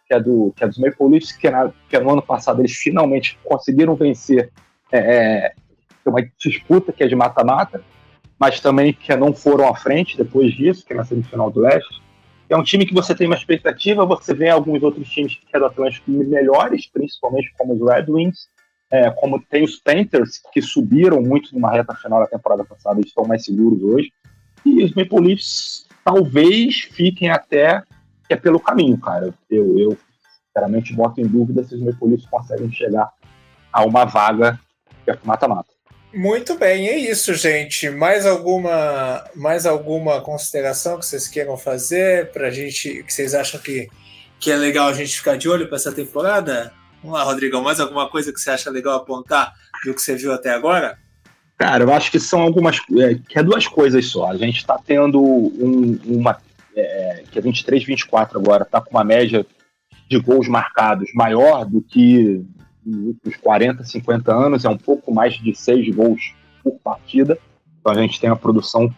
que 0.08 0.14
é, 0.14 0.20
do, 0.20 0.54
que 0.56 0.64
é 0.64 0.68
dos 0.68 0.78
Maple 0.78 1.10
Leafs, 1.10 1.32
que, 1.32 1.50
na, 1.50 1.72
que 1.90 1.98
no 2.00 2.12
ano 2.12 2.22
passado 2.22 2.62
eles 2.62 2.74
finalmente 2.74 3.40
conseguiram 3.44 3.96
vencer 3.96 4.52
é, 4.92 4.98
é, 5.00 5.54
uma 6.06 6.22
disputa 6.38 6.92
que 6.92 7.04
é 7.04 7.08
de 7.08 7.16
mata-mata, 7.16 7.84
mas 8.38 8.60
também 8.60 8.94
que 8.94 9.16
não 9.16 9.34
foram 9.34 9.68
à 9.68 9.76
frente 9.76 10.18
depois 10.18 10.54
disso, 10.54 10.86
que 10.86 10.94
é 10.94 10.96
na 10.96 11.06
semifinal 11.06 11.50
do 11.50 11.62
Leste. 11.62 12.02
É 12.50 12.58
um 12.58 12.64
time 12.64 12.86
que 12.86 12.94
você 12.94 13.16
tem 13.16 13.26
uma 13.26 13.36
expectativa, 13.36 14.06
você 14.06 14.34
vê 14.34 14.50
alguns 14.50 14.84
outros 14.84 15.10
times 15.10 15.36
que 15.36 15.56
é 15.56 15.60
do 15.60 15.66
Atlântico 15.66 16.12
melhores, 16.12 16.86
principalmente 16.88 17.54
como 17.58 17.74
os 17.74 17.90
Red 17.90 18.06
Wings, 18.10 18.50
é, 18.92 19.10
como 19.10 19.42
tem 19.42 19.64
os 19.64 19.78
Panthers, 19.78 20.40
que 20.52 20.62
subiram 20.62 21.22
muito 21.22 21.56
numa 21.56 21.72
reta 21.72 21.96
final 21.96 22.20
da 22.20 22.28
temporada 22.28 22.64
passada 22.64 23.00
e 23.00 23.06
estão 23.06 23.26
mais 23.26 23.46
seguros 23.46 23.82
hoje, 23.82 24.12
e 24.66 24.84
os 24.84 24.94
Maple 24.94 25.20
Leafs 25.20 25.88
talvez 26.06 26.82
fiquem 26.92 27.30
até 27.30 27.82
que 28.28 28.34
é 28.34 28.38
pelo 28.38 28.60
caminho, 28.60 28.98
cara. 28.98 29.34
Eu, 29.50 29.78
eu 29.78 29.98
sinceramente 30.48 30.94
boto 30.94 31.20
em 31.20 31.28
dúvida 31.28 31.64
se 31.64 31.76
os 31.76 31.82
Leafs 31.82 32.26
conseguem 32.30 32.72
chegar 32.72 33.10
a 33.72 33.84
uma 33.84 34.06
vaga 34.06 34.60
que 35.04 35.12
é 35.12 35.18
mata-mata. 35.24 35.74
Muito 36.14 36.56
bem, 36.60 36.88
é 36.88 36.98
isso, 36.98 37.34
gente. 37.34 37.90
Mais 37.90 38.26
alguma, 38.26 39.24
mais 39.36 39.66
alguma 39.66 40.22
consideração 40.22 41.00
que 41.00 41.06
vocês 41.08 41.28
queiram 41.28 41.58
fazer 41.58 42.32
para 42.32 42.52
gente, 42.52 43.04
que 43.04 43.12
vocês 43.12 43.34
acham 43.34 43.60
que, 43.60 43.90
que 44.40 44.52
é 44.52 44.56
legal 44.56 44.88
a 44.90 44.94
gente 44.94 45.18
ficar 45.18 45.38
de 45.38 45.50
olho 45.50 45.68
para 45.68 45.78
essa 45.78 45.92
temporada? 45.92 46.72
Vamos 47.02 47.18
lá, 47.18 47.24
Rodrigão, 47.24 47.64
mais 47.64 47.80
alguma 47.80 48.08
coisa 48.08 48.32
que 48.32 48.40
você 48.40 48.52
acha 48.52 48.70
legal 48.70 48.96
apontar 48.96 49.54
do 49.84 49.94
que 49.94 50.02
você 50.02 50.16
viu 50.16 50.32
até 50.32 50.52
agora? 50.52 51.00
Cara, 51.58 51.84
eu 51.84 51.92
acho 51.92 52.12
que 52.12 52.20
são 52.20 52.42
algumas, 52.42 52.78
é, 53.00 53.16
que 53.28 53.40
é 53.40 53.44
duas 53.44 53.68
coisas 53.68 54.06
só. 54.06 54.30
A 54.30 54.38
gente 54.38 54.58
está 54.58 54.78
tendo 54.78 55.20
um, 55.20 56.00
uma, 56.06 56.40
é, 56.76 57.24
que 57.32 57.40
é 57.40 57.42
23, 57.42 57.84
24 57.84 58.40
agora, 58.40 58.64
está 58.64 58.82
com 58.82 58.92
uma 58.92 59.04
média 59.04 59.46
de 60.10 60.20
gols 60.20 60.48
marcados 60.48 61.12
maior 61.14 61.66
do 61.66 61.82
que 61.82 62.44
nos 62.86 63.08
últimos 63.08 63.38
40, 63.38 63.84
50 63.84 64.34
anos, 64.34 64.66
é 64.66 64.70
um 64.70 64.78
pouco 64.78 65.14
mais 65.14 65.36
de 65.36 65.56
seis 65.56 65.88
gols 65.94 66.34
por 66.64 66.78
partida. 66.84 67.38
Então 67.80 67.94
a 67.94 67.96
gente 67.96 68.20
tem 68.20 68.30
uma 68.30 68.36
produção 68.36 68.94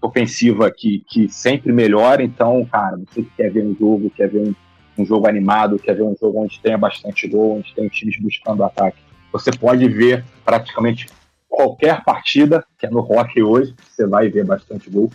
ofensiva 0.00 0.70
que, 0.70 1.04
que 1.08 1.28
sempre 1.28 1.72
melhora. 1.72 2.22
Então, 2.22 2.64
cara, 2.64 2.96
você 2.96 3.22
que 3.22 3.30
quer 3.36 3.50
ver 3.50 3.64
um 3.64 3.76
jogo, 3.78 4.10
quer 4.10 4.28
ver 4.28 4.40
um, 4.48 4.54
um 4.98 5.04
jogo 5.04 5.28
animado, 5.28 5.78
quer 5.78 5.94
ver 5.94 6.02
um 6.02 6.16
jogo 6.18 6.42
onde 6.42 6.60
tenha 6.60 6.78
bastante 6.78 7.28
gol, 7.28 7.58
onde 7.58 7.74
tem 7.74 7.88
times 7.88 8.18
buscando 8.18 8.64
ataque, 8.64 8.98
você 9.32 9.50
pode 9.50 9.86
ver 9.88 10.24
praticamente 10.44 11.06
qualquer 11.48 12.02
partida, 12.04 12.64
que 12.78 12.86
é 12.86 12.90
no 12.90 13.00
rock 13.00 13.42
hoje, 13.42 13.74
você 13.88 14.06
vai 14.06 14.28
ver 14.28 14.44
bastante 14.44 14.90
gol. 14.90 15.10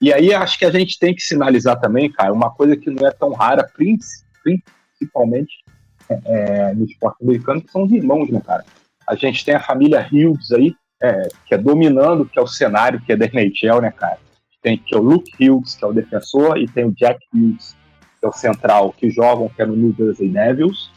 E 0.00 0.12
aí 0.12 0.32
acho 0.32 0.58
que 0.58 0.64
a 0.64 0.70
gente 0.70 0.98
tem 0.98 1.14
que 1.14 1.20
sinalizar 1.20 1.78
também, 1.80 2.10
cara, 2.10 2.32
uma 2.32 2.50
coisa 2.50 2.76
que 2.76 2.90
não 2.90 3.06
é 3.06 3.10
tão 3.10 3.32
rara, 3.32 3.68
principalmente 3.74 5.64
é, 6.08 6.72
no 6.74 6.84
esporte 6.84 7.22
americano, 7.22 7.60
que 7.60 7.70
são 7.70 7.82
os 7.82 7.92
irmãos, 7.92 8.30
né, 8.30 8.40
cara? 8.44 8.64
A 9.06 9.14
gente 9.14 9.44
tem 9.44 9.54
a 9.54 9.60
família 9.60 10.06
Hughes 10.06 10.52
aí, 10.52 10.74
é, 11.02 11.28
que 11.46 11.54
é 11.54 11.58
dominando, 11.58 12.26
que 12.26 12.38
é 12.38 12.42
o 12.42 12.46
cenário 12.46 13.00
que 13.00 13.12
é 13.12 13.16
da 13.16 13.26
NHL, 13.26 13.80
né, 13.80 13.90
cara? 13.90 14.18
Tem 14.62 14.76
que 14.76 14.94
é 14.94 14.98
o 14.98 15.02
Luke 15.02 15.30
Hughes, 15.40 15.76
que 15.76 15.84
é 15.84 15.88
o 15.88 15.92
defensor, 15.92 16.58
e 16.58 16.66
tem 16.66 16.84
o 16.84 16.92
Jack 16.92 17.18
Hughes, 17.32 17.76
que 18.20 18.26
é 18.26 18.28
o 18.28 18.32
central, 18.32 18.92
que 18.92 19.10
jogam, 19.10 19.48
que 19.48 19.62
é 19.62 19.66
no 19.66 19.76
New 19.76 19.94
Jersey 19.96 20.28
Devils. 20.28 20.90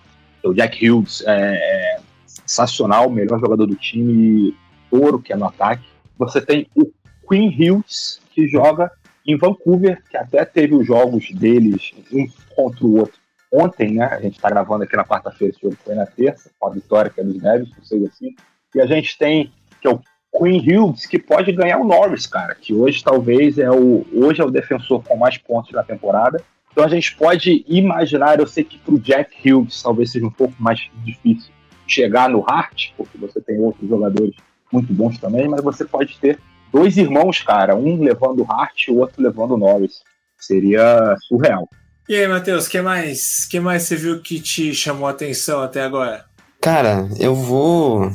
O 0.44 0.54
Jack 0.54 0.90
Hughes 0.90 1.24
é, 1.26 1.54
é 1.56 2.00
sensacional, 2.26 3.10
melhor 3.10 3.40
jogador 3.40 3.68
do 3.68 3.76
time, 3.76 4.56
ouro, 4.90 5.22
que 5.22 5.32
é 5.32 5.36
no 5.36 5.46
ataque. 5.46 5.86
Você 6.18 6.42
tem 6.42 6.68
o 6.76 6.92
Quinn 7.28 7.50
Hughes, 7.50 8.20
que 8.42 8.48
joga 8.48 8.92
em 9.26 9.38
Vancouver, 9.38 10.02
que 10.10 10.18
até 10.18 10.44
teve 10.44 10.74
os 10.74 10.86
jogos 10.86 11.32
deles 11.32 11.94
um 12.12 12.28
contra 12.56 12.86
o 12.86 12.98
outro 12.98 13.20
ontem, 13.54 13.94
né? 13.94 14.06
A 14.06 14.20
gente 14.20 14.38
está 14.38 14.50
gravando 14.50 14.84
aqui 14.84 14.96
na 14.96 15.04
quarta-feira, 15.04 15.54
esse 15.54 15.62
jogo 15.62 15.78
foi 15.84 15.94
na 15.94 16.06
terça, 16.06 16.50
com 16.58 16.68
a 16.68 16.72
vitória 16.72 17.12
que 17.12 17.20
é 17.20 17.24
dos 17.24 17.42
Neves, 17.42 17.70
por 17.70 17.86
ser 17.86 18.04
assim. 18.08 18.34
E 18.74 18.82
a 18.82 18.86
gente 18.86 19.18
tem 19.18 19.52
que 19.80 19.88
é 19.88 19.92
o 19.92 20.00
Queen 20.38 20.60
Hughes, 20.60 21.06
que 21.06 21.20
pode 21.20 21.52
ganhar 21.52 21.78
o 21.78 21.84
Norris, 21.84 22.26
cara, 22.26 22.56
que 22.56 22.74
hoje 22.74 23.04
talvez 23.04 23.58
é 23.60 23.70
o 23.70 24.06
hoje 24.14 24.42
é 24.42 24.46
o 24.46 24.52
defensor 24.52 25.04
com 25.04 25.18
mais 25.18 25.38
pontos 25.38 25.72
da 25.72 25.84
temporada. 25.84 26.42
Então 26.72 26.84
a 26.84 26.88
gente 26.88 27.16
pode 27.16 27.66
imaginar, 27.68 28.40
eu 28.40 28.48
sei 28.48 28.64
que 28.64 28.80
para 28.80 28.94
o 28.94 29.00
Jack 29.00 29.36
Hughes 29.52 29.84
talvez 29.84 30.12
seja 30.12 30.26
um 30.26 30.32
pouco 30.32 30.56
mais 30.58 30.90
difícil 31.04 31.52
chegar 31.86 32.30
no 32.30 32.44
Hart, 32.50 32.92
porque 32.96 33.18
você 33.18 33.42
tem 33.42 33.60
outros 33.60 33.88
jogadores 33.88 34.34
muito 34.72 34.94
bons 34.94 35.18
também, 35.20 35.50
mas 35.50 35.62
você 35.62 35.84
pode 35.84 36.18
ter 36.18 36.40
dois 36.72 36.98
irmãos, 36.98 37.42
cara, 37.42 37.76
um 37.76 38.02
levando 38.02 38.42
o 38.42 38.52
Hart 38.52 38.88
e 38.88 38.92
o 38.92 38.98
outro 38.98 39.22
levando 39.22 39.52
o 39.52 39.58
Norris. 39.58 40.02
seria 40.40 41.16
surreal. 41.28 41.68
E 42.10 42.16
aí, 42.16 42.28
Matheus, 42.28 42.68
que 42.68 42.82
mais, 42.82 43.46
que 43.46 43.60
mais 43.60 43.84
você 43.84 43.96
viu 43.96 44.22
que 44.22 44.40
te 44.40 44.74
chamou 44.74 45.08
a 45.08 45.12
atenção 45.12 45.62
até 45.62 45.84
agora? 45.84 46.26
Cara, 46.60 47.08
eu 47.20 47.34
vou 47.34 48.12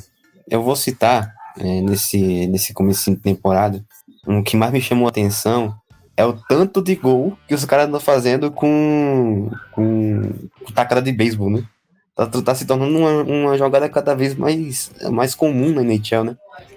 eu 0.49 0.63
vou 0.63 0.77
citar 0.77 1.33
é, 1.59 1.81
nesse 1.81 2.47
nesse 2.47 2.73
começo 2.73 3.11
de 3.11 3.17
temporada 3.17 3.85
um 4.27 4.43
que 4.43 4.57
mais 4.57 4.73
me 4.73 4.81
chamou 4.81 5.07
a 5.07 5.11
atenção 5.11 5.75
é 6.17 6.25
o 6.25 6.33
tanto 6.33 6.83
de 6.83 6.95
gol 6.95 7.37
que 7.47 7.55
os 7.55 7.65
caras 7.65 7.87
estão 7.87 8.01
fazendo 8.01 8.51
com, 8.51 9.51
com, 9.73 10.23
com 10.65 10.73
tacada 10.73 11.03
de 11.03 11.13
beisebol, 11.13 11.51
né? 11.51 11.63
Tá, 12.15 12.27
tá, 12.27 12.55
se 12.55 12.65
tornando 12.65 12.97
uma, 12.97 13.23
uma 13.23 13.59
jogada 13.59 13.89
cada 13.91 14.15
vez 14.15 14.35
mais, 14.35 14.91
mais 15.13 15.35
comum 15.35 15.75
na 15.75 15.83
NHL, 15.83 16.25
né? 16.25 16.37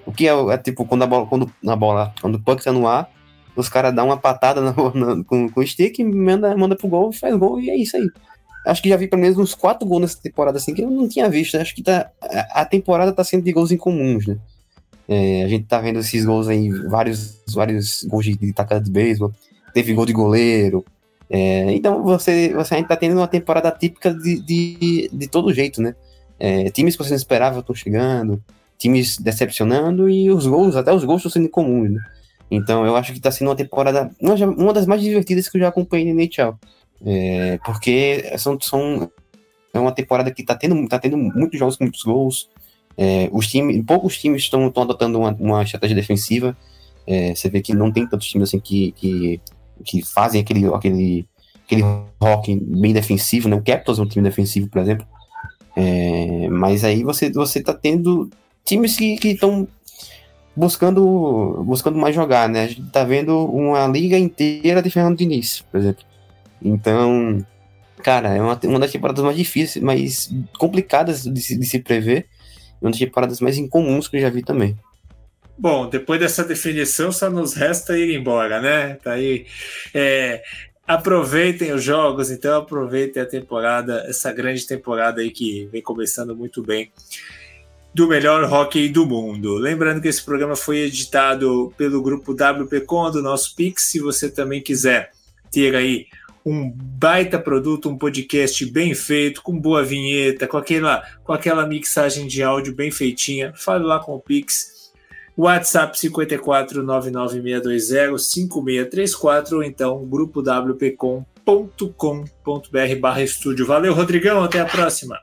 O 0.10 0.12
que 0.12 0.28
é, 0.28 0.32
é 0.32 0.58
tipo 0.58 0.86
quando 0.86 1.04
a 1.04 1.08
bola, 1.08 1.28
quando 1.28 1.52
na 1.62 1.76
bola, 1.76 2.12
quando 2.20 2.34
o 2.34 2.40
puck 2.40 2.64
tá 2.64 2.72
no 2.72 2.88
ar, 2.88 3.08
os 3.56 3.70
caras 3.70 3.94
dão 3.94 4.08
uma 4.08 4.18
patada 4.18 4.60
na, 4.60 4.74
na, 4.96 5.24
com, 5.24 5.48
com 5.48 5.60
o 5.60 5.68
stick, 5.68 6.00
manda, 6.00 6.58
manda 6.58 6.76
pro 6.76 6.88
gol, 6.88 7.12
faz 7.14 7.36
gol 7.38 7.60
e 7.60 7.70
é 7.70 7.76
isso 7.76 7.96
aí. 7.96 8.10
Acho 8.66 8.82
que 8.82 8.90
já 8.90 8.98
vi 8.98 9.08
pelo 9.08 9.22
menos 9.22 9.38
uns 9.38 9.54
quatro 9.54 9.88
gols 9.88 10.02
nessa 10.02 10.20
temporada 10.20 10.58
assim 10.58 10.74
que 10.74 10.82
eu 10.82 10.90
não 10.90 11.08
tinha 11.08 11.30
visto. 11.30 11.58
Acho 11.58 11.76
que 11.76 11.84
tá, 11.84 12.10
a, 12.20 12.62
a 12.62 12.66
temporada 12.66 13.14
tá 13.14 13.24
sendo 13.24 13.44
de 13.44 13.52
gols 13.54 13.72
incomuns, 13.72 14.26
né? 14.26 14.40
É, 15.08 15.44
a 15.44 15.48
gente 15.48 15.66
tá 15.66 15.80
vendo 15.80 16.00
esses 16.00 16.26
gols 16.26 16.48
aí, 16.48 16.70
vários, 16.88 17.40
vários 17.48 18.04
gols 18.06 18.26
de, 18.26 18.36
de 18.36 18.52
tacada 18.52 18.82
de 18.82 18.90
beisebol, 18.90 19.32
teve 19.76 19.94
gol 19.94 20.08
de 20.08 20.14
goleiro. 20.14 20.84
É, 21.30 21.72
então 21.72 22.02
você, 22.02 22.52
você 22.56 22.76
ainda 22.76 22.88
tá 22.88 22.96
tendo 22.96 23.16
uma 23.16 23.28
temporada 23.28 23.70
típica 23.70 24.12
de, 24.12 24.42
de, 24.42 25.10
de 25.14 25.28
todo 25.28 25.54
jeito, 25.54 25.84
né? 25.84 25.94
É, 26.40 26.72
times 26.72 26.96
que 26.96 27.04
você 27.04 27.12
não 27.12 27.18
esperava 27.18 27.60
estão 27.60 27.76
chegando, 27.76 28.42
times 28.80 29.18
decepcionando 29.18 30.10
e 30.10 30.32
os 30.32 30.48
gols, 30.48 30.76
até 30.76 30.92
os 30.94 31.04
gols 31.04 31.20
estão 31.20 31.32
sendo 31.32 31.50
comuns, 31.50 31.92
né? 31.92 32.02
Então 32.50 32.86
eu 32.86 32.96
acho 32.96 33.14
que 33.14 33.20
tá 33.20 33.30
sendo 33.30 33.50
uma 33.50 33.56
temporada, 33.56 34.10
uma, 34.20 34.74
das 34.74 34.88
mais 34.88 35.02
divertidas 35.02 35.48
que 35.48 35.58
eu 35.58 35.62
já 35.62 35.68
acompanhei 35.68 36.12
no 36.12 36.20
NHL. 36.20 36.58
É, 37.06 37.60
porque 37.64 38.34
são, 38.38 38.60
são, 38.60 39.12
é 39.74 39.80
uma 39.80 39.92
temporada 39.92 40.32
que 40.32 40.44
tá 40.44 40.56
tendo, 40.56 40.88
tá 40.88 40.98
tendo 40.98 41.18
muitos 41.18 41.60
jogos 41.60 41.78
com 41.78 41.84
muitos 41.84 42.04
gols, 42.04 42.50
é, 42.98 43.30
os 43.32 43.48
times, 43.48 43.82
poucos 43.86 44.18
times 44.18 44.42
estão 44.42 44.66
adotando 44.66 45.20
uma, 45.20 45.32
uma, 45.40 45.64
estratégia 45.64 45.96
defensiva. 45.96 46.58
É, 47.06 47.34
você 47.34 47.50
vê 47.50 47.62
que 47.62 47.74
não 47.74 47.92
tem 47.92 48.08
tantos 48.08 48.28
times 48.28 48.50
assim 48.50 48.60
que, 48.60 48.92
que, 48.94 49.42
que 49.86 50.06
fazem 50.06 50.42
aquele, 50.42 50.66
aquele, 50.68 51.26
aquele 51.66 51.82
rock 52.22 52.56
bem 52.56 52.92
defensivo, 52.92 53.48
né? 53.48 53.56
O 53.56 53.64
Capitals 53.64 54.00
é 54.00 54.02
um 54.02 54.08
time 54.08 54.28
defensivo, 54.28 54.68
por 54.68 54.82
exemplo. 54.82 55.08
É, 55.76 56.50
mas 56.50 56.84
aí 56.84 57.04
você, 57.04 57.32
você 57.32 57.62
tá 57.62 57.74
tendo 57.74 58.30
times 58.70 58.96
que 58.96 59.18
estão 59.24 59.68
buscando, 60.56 61.64
buscando 61.66 61.98
mais 61.98 62.14
jogar, 62.14 62.48
né? 62.48 62.64
A 62.64 62.68
gente 62.68 62.84
tá 62.92 63.04
vendo 63.04 63.46
uma 63.46 63.88
liga 63.88 64.18
inteira 64.18 64.82
de 64.82 64.90
Fernando 64.90 65.18
Diniz, 65.18 65.62
por 65.72 65.80
exemplo. 65.80 66.06
Então, 66.62 67.46
cara, 68.04 68.36
é 68.36 68.42
uma, 68.42 68.60
uma 68.64 68.80
das 68.80 68.92
temporadas 68.92 69.24
mais 69.24 69.38
difíceis, 69.38 69.84
mais 69.84 70.30
complicadas 70.58 71.24
de 71.24 71.42
se, 71.42 71.58
de 71.58 71.66
se 71.66 71.80
prever 71.80 72.28
uma 72.82 72.92
das 72.92 73.04
paradas 73.10 73.42
mais 73.42 73.58
incomuns 73.58 74.08
que 74.08 74.18
eu 74.18 74.22
já 74.22 74.30
vi 74.30 74.42
também. 74.42 74.78
Bom, 75.58 75.90
depois 75.90 76.20
dessa 76.20 76.44
definição, 76.44 77.12
só 77.12 77.30
nos 77.30 77.54
resta 77.54 77.98
ir 77.98 78.16
embora, 78.16 78.62
né? 78.62 78.98
Tá 79.04 79.14
aí. 79.14 79.46
É, 79.94 80.42
aproveitem 80.88 81.74
os 81.74 81.84
jogos, 81.84 82.32
então 82.32 82.60
aproveitem 82.60 83.22
a 83.22 83.26
temporada, 83.26 84.06
essa 84.08 84.32
grande 84.32 84.66
temporada 84.66 85.20
aí 85.20 85.32
que 85.32 85.68
vem 85.72 85.82
começando 85.82 86.36
muito 86.36 86.64
bem 86.64 86.90
do 87.94 88.08
melhor 88.08 88.52
hockey 88.52 88.90
do 88.90 89.06
mundo. 89.06 89.56
Lembrando 89.56 90.02
que 90.02 90.08
esse 90.08 90.24
programa 90.24 90.56
foi 90.56 90.80
editado 90.80 91.72
pelo 91.78 92.02
grupo 92.02 92.34
WPcom 92.34 93.12
do 93.12 93.22
nosso 93.22 93.56
Pix. 93.56 93.92
Se 93.92 94.00
você 94.00 94.30
também 94.30 94.62
quiser 94.62 95.12
ter 95.52 95.76
aí 95.76 96.08
um 96.46 96.72
baita 96.72 97.40
produto, 97.40 97.90
um 97.90 97.98
podcast 97.98 98.66
bem 98.66 98.96
feito, 98.96 99.42
com 99.42 99.60
boa 99.60 99.84
vinheta, 99.84 100.48
com 100.48 100.58
aquela, 100.58 101.04
com 101.24 101.34
aquela 101.34 101.66
mixagem 101.66 102.28
de 102.28 102.42
áudio 102.42 102.74
bem 102.74 102.92
feitinha, 102.92 103.52
fale 103.56 103.84
lá 103.84 104.00
com 104.00 104.16
o 104.16 104.20
Pix. 104.20 104.80
WhatsApp 105.38 105.98
54 105.98 106.86
5634 106.86 109.58
ou 109.58 109.64
então 109.64 110.06
grupo 110.06 110.42
wpcom.com.br 110.42 111.26
barra 113.00 113.24
estúdio. 113.24 113.66
Valeu, 113.66 113.94
Rodrigão, 113.94 114.44
até 114.44 114.60
a 114.60 114.66
próxima. 114.66 115.18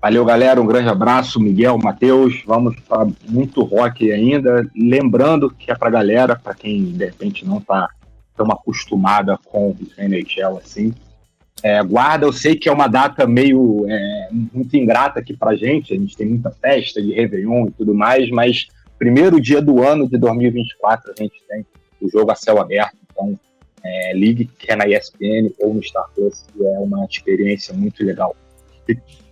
Valeu, 0.00 0.24
galera. 0.24 0.60
Um 0.60 0.66
grande 0.66 0.88
abraço, 0.88 1.38
Miguel, 1.38 1.76
Matheus. 1.76 2.42
Vamos 2.46 2.74
para 2.80 3.06
muito 3.28 3.62
rock 3.62 4.10
ainda. 4.10 4.66
Lembrando 4.74 5.50
que 5.50 5.70
é 5.70 5.74
para 5.74 5.90
galera, 5.90 6.34
para 6.34 6.54
quem 6.54 6.84
de 6.92 7.04
repente 7.04 7.44
não 7.44 7.58
está 7.58 7.86
tão 8.34 8.50
acostumada 8.50 9.38
com 9.44 9.70
o 9.70 9.76
NHL 9.98 10.56
assim. 10.56 10.94
É, 11.62 11.82
guarda, 11.82 12.24
eu 12.24 12.32
sei 12.32 12.56
que 12.56 12.70
é 12.70 12.72
uma 12.72 12.88
data 12.88 13.26
meio 13.26 13.84
é, 13.86 14.28
muito 14.32 14.74
ingrata 14.74 15.20
aqui 15.20 15.36
pra 15.36 15.54
gente, 15.54 15.92
a 15.92 15.96
gente 15.96 16.16
tem 16.16 16.26
muita 16.26 16.50
festa 16.50 17.02
de 17.02 17.12
Réveillon 17.12 17.66
e 17.66 17.70
tudo 17.72 17.94
mais, 17.94 18.30
mas 18.30 18.68
primeiro 18.98 19.38
dia 19.38 19.60
do 19.60 19.82
ano 19.82 20.08
de 20.08 20.16
2024 20.16 21.12
a 21.12 21.22
gente 21.22 21.34
tem 21.46 21.66
o 22.00 22.10
jogo 22.10 22.30
a 22.30 22.34
céu 22.34 22.58
aberto, 22.58 22.96
então 23.12 23.38
é, 23.84 24.14
ligue 24.14 24.46
que 24.58 24.72
é 24.72 24.76
na 24.76 24.88
ESPN 24.88 25.52
ou 25.58 25.74
no 25.74 25.82
Star 25.82 26.08
Plus, 26.14 26.46
é 26.58 26.78
uma 26.78 27.04
experiência 27.04 27.74
muito 27.74 28.02
legal 28.02 28.34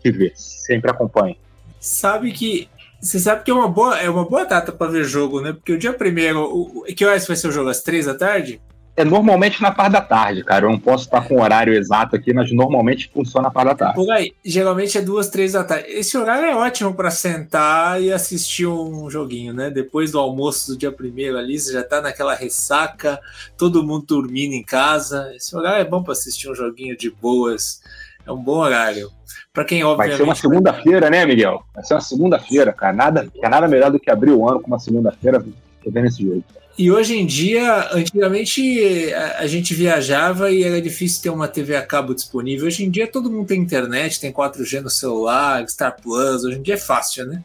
ver, 0.05 0.33
sempre 0.35 0.91
acompanhe. 0.91 1.39
Sabe 1.81 2.33
que 2.33 2.69
você 3.01 3.19
sabe 3.19 3.45
que 3.45 3.51
é 3.51 3.55
uma 3.55 3.69
boa, 3.69 3.99
é 3.99 4.11
uma 4.11 4.25
boa 4.25 4.45
data 4.45 4.73
para 4.73 4.91
ver 4.91 5.05
jogo, 5.05 5.41
né? 5.41 5.53
Porque 5.53 5.73
o 5.73 5.79
dia 5.79 5.93
primeiro, 5.93 6.43
o, 6.43 6.83
que 6.85 7.05
horas 7.05 7.27
vai 7.27 7.37
ser 7.37 7.49
o 7.49 7.53
jogo? 7.53 7.71
Às 7.71 7.83
três 7.83 8.07
da 8.07 8.15
tarde? 8.15 8.61
é 8.99 9.05
normalmente 9.05 9.63
na 9.63 9.71
parte 9.71 9.93
da 9.93 10.01
tarde, 10.01 10.43
cara. 10.43 10.67
Eu 10.67 10.71
não 10.71 10.79
posso 10.79 11.05
estar 11.05 11.21
com 11.21 11.37
o 11.37 11.41
horário 11.41 11.73
exato 11.73 12.17
aqui, 12.17 12.35
mas 12.35 12.51
normalmente 12.51 13.09
funciona 13.15 13.47
na 13.47 13.51
parte 13.53 13.69
da 13.69 13.75
tarde. 13.77 13.95
Por 13.95 14.11
aí, 14.11 14.35
geralmente 14.45 14.99
é 14.99 15.01
duas, 15.01 15.29
três 15.29 15.53
da 15.53 15.63
tarde. 15.63 15.89
Esse 15.89 16.19
horário 16.19 16.47
é 16.47 16.57
ótimo 16.57 16.93
para 16.93 17.09
sentar 17.13 18.03
e 18.03 18.13
assistir 18.13 18.67
um 18.67 19.09
joguinho, 19.09 19.55
né? 19.55 19.71
Depois 19.71 20.11
do 20.11 20.19
almoço 20.19 20.73
do 20.73 20.77
dia 20.77 20.91
primeiro 20.91 21.39
ali, 21.39 21.61
você 21.61 21.73
já 21.73 21.85
tá 21.85 22.01
naquela 22.01 22.35
ressaca, 22.35 23.21
todo 23.57 23.85
mundo 23.85 24.05
dormindo 24.05 24.55
em 24.55 24.65
casa. 24.65 25.33
Esse 25.33 25.55
horário 25.57 25.81
é 25.81 25.89
bom 25.89 26.03
para 26.03 26.15
assistir 26.15 26.51
um 26.51 26.55
joguinho 26.57 26.97
de 26.97 27.09
boas. 27.09 27.81
É 28.29 28.33
um 28.33 28.43
bom 28.43 28.59
horário. 28.59 29.11
Para 29.53 29.64
quem 29.64 29.83
obviamente. 29.83 30.11
Vai 30.11 30.17
ser 30.19 30.23
uma 30.23 30.35
segunda-feira, 30.35 31.11
né, 31.11 31.25
Miguel? 31.25 31.62
Vai 31.75 31.83
ser 31.83 31.95
uma 31.95 32.01
segunda-feira, 32.01 32.73
cara. 32.73 32.93
Nada, 32.93 33.33
é 33.43 33.49
nada 33.49 33.67
melhor 33.67 33.91
do 33.91 33.99
que 33.99 34.11
abrir 34.11 34.33
o 34.33 34.49
ano 34.49 34.61
com 34.61 34.67
uma 34.67 34.79
segunda-feira 34.79 35.43
vendo 35.87 36.07
esse 36.07 36.23
jogo. 36.23 36.45
E 36.79 36.93
hoje 36.93 37.17
em 37.17 37.27
dia, 37.27 37.88
antigamente 37.93 39.12
a, 39.38 39.47
gente 39.49 39.75
viajava 39.75 40.51
e 40.53 40.62
era 40.62 40.81
difícil 40.81 41.23
ter 41.23 41.31
uma 41.31 41.49
TV 41.49 41.75
a 41.75 41.85
cabo 41.85 42.14
disponível. 42.14 42.69
Hoje 42.69 42.85
em 42.85 42.91
dia 42.91 43.09
todo 43.09 43.31
mundo 43.31 43.49
tem 43.49 43.61
internet, 43.61 44.21
tem 44.21 44.33
4G 44.33 44.83
no 44.83 44.91
celular, 44.91 45.69
Star 45.69 45.97
Plus. 46.01 46.45
Hoje 46.45 46.59
em 46.59 46.62
dia 46.62 46.75
é 46.75 46.79
fácil, 46.79 47.27
né? 47.27 47.43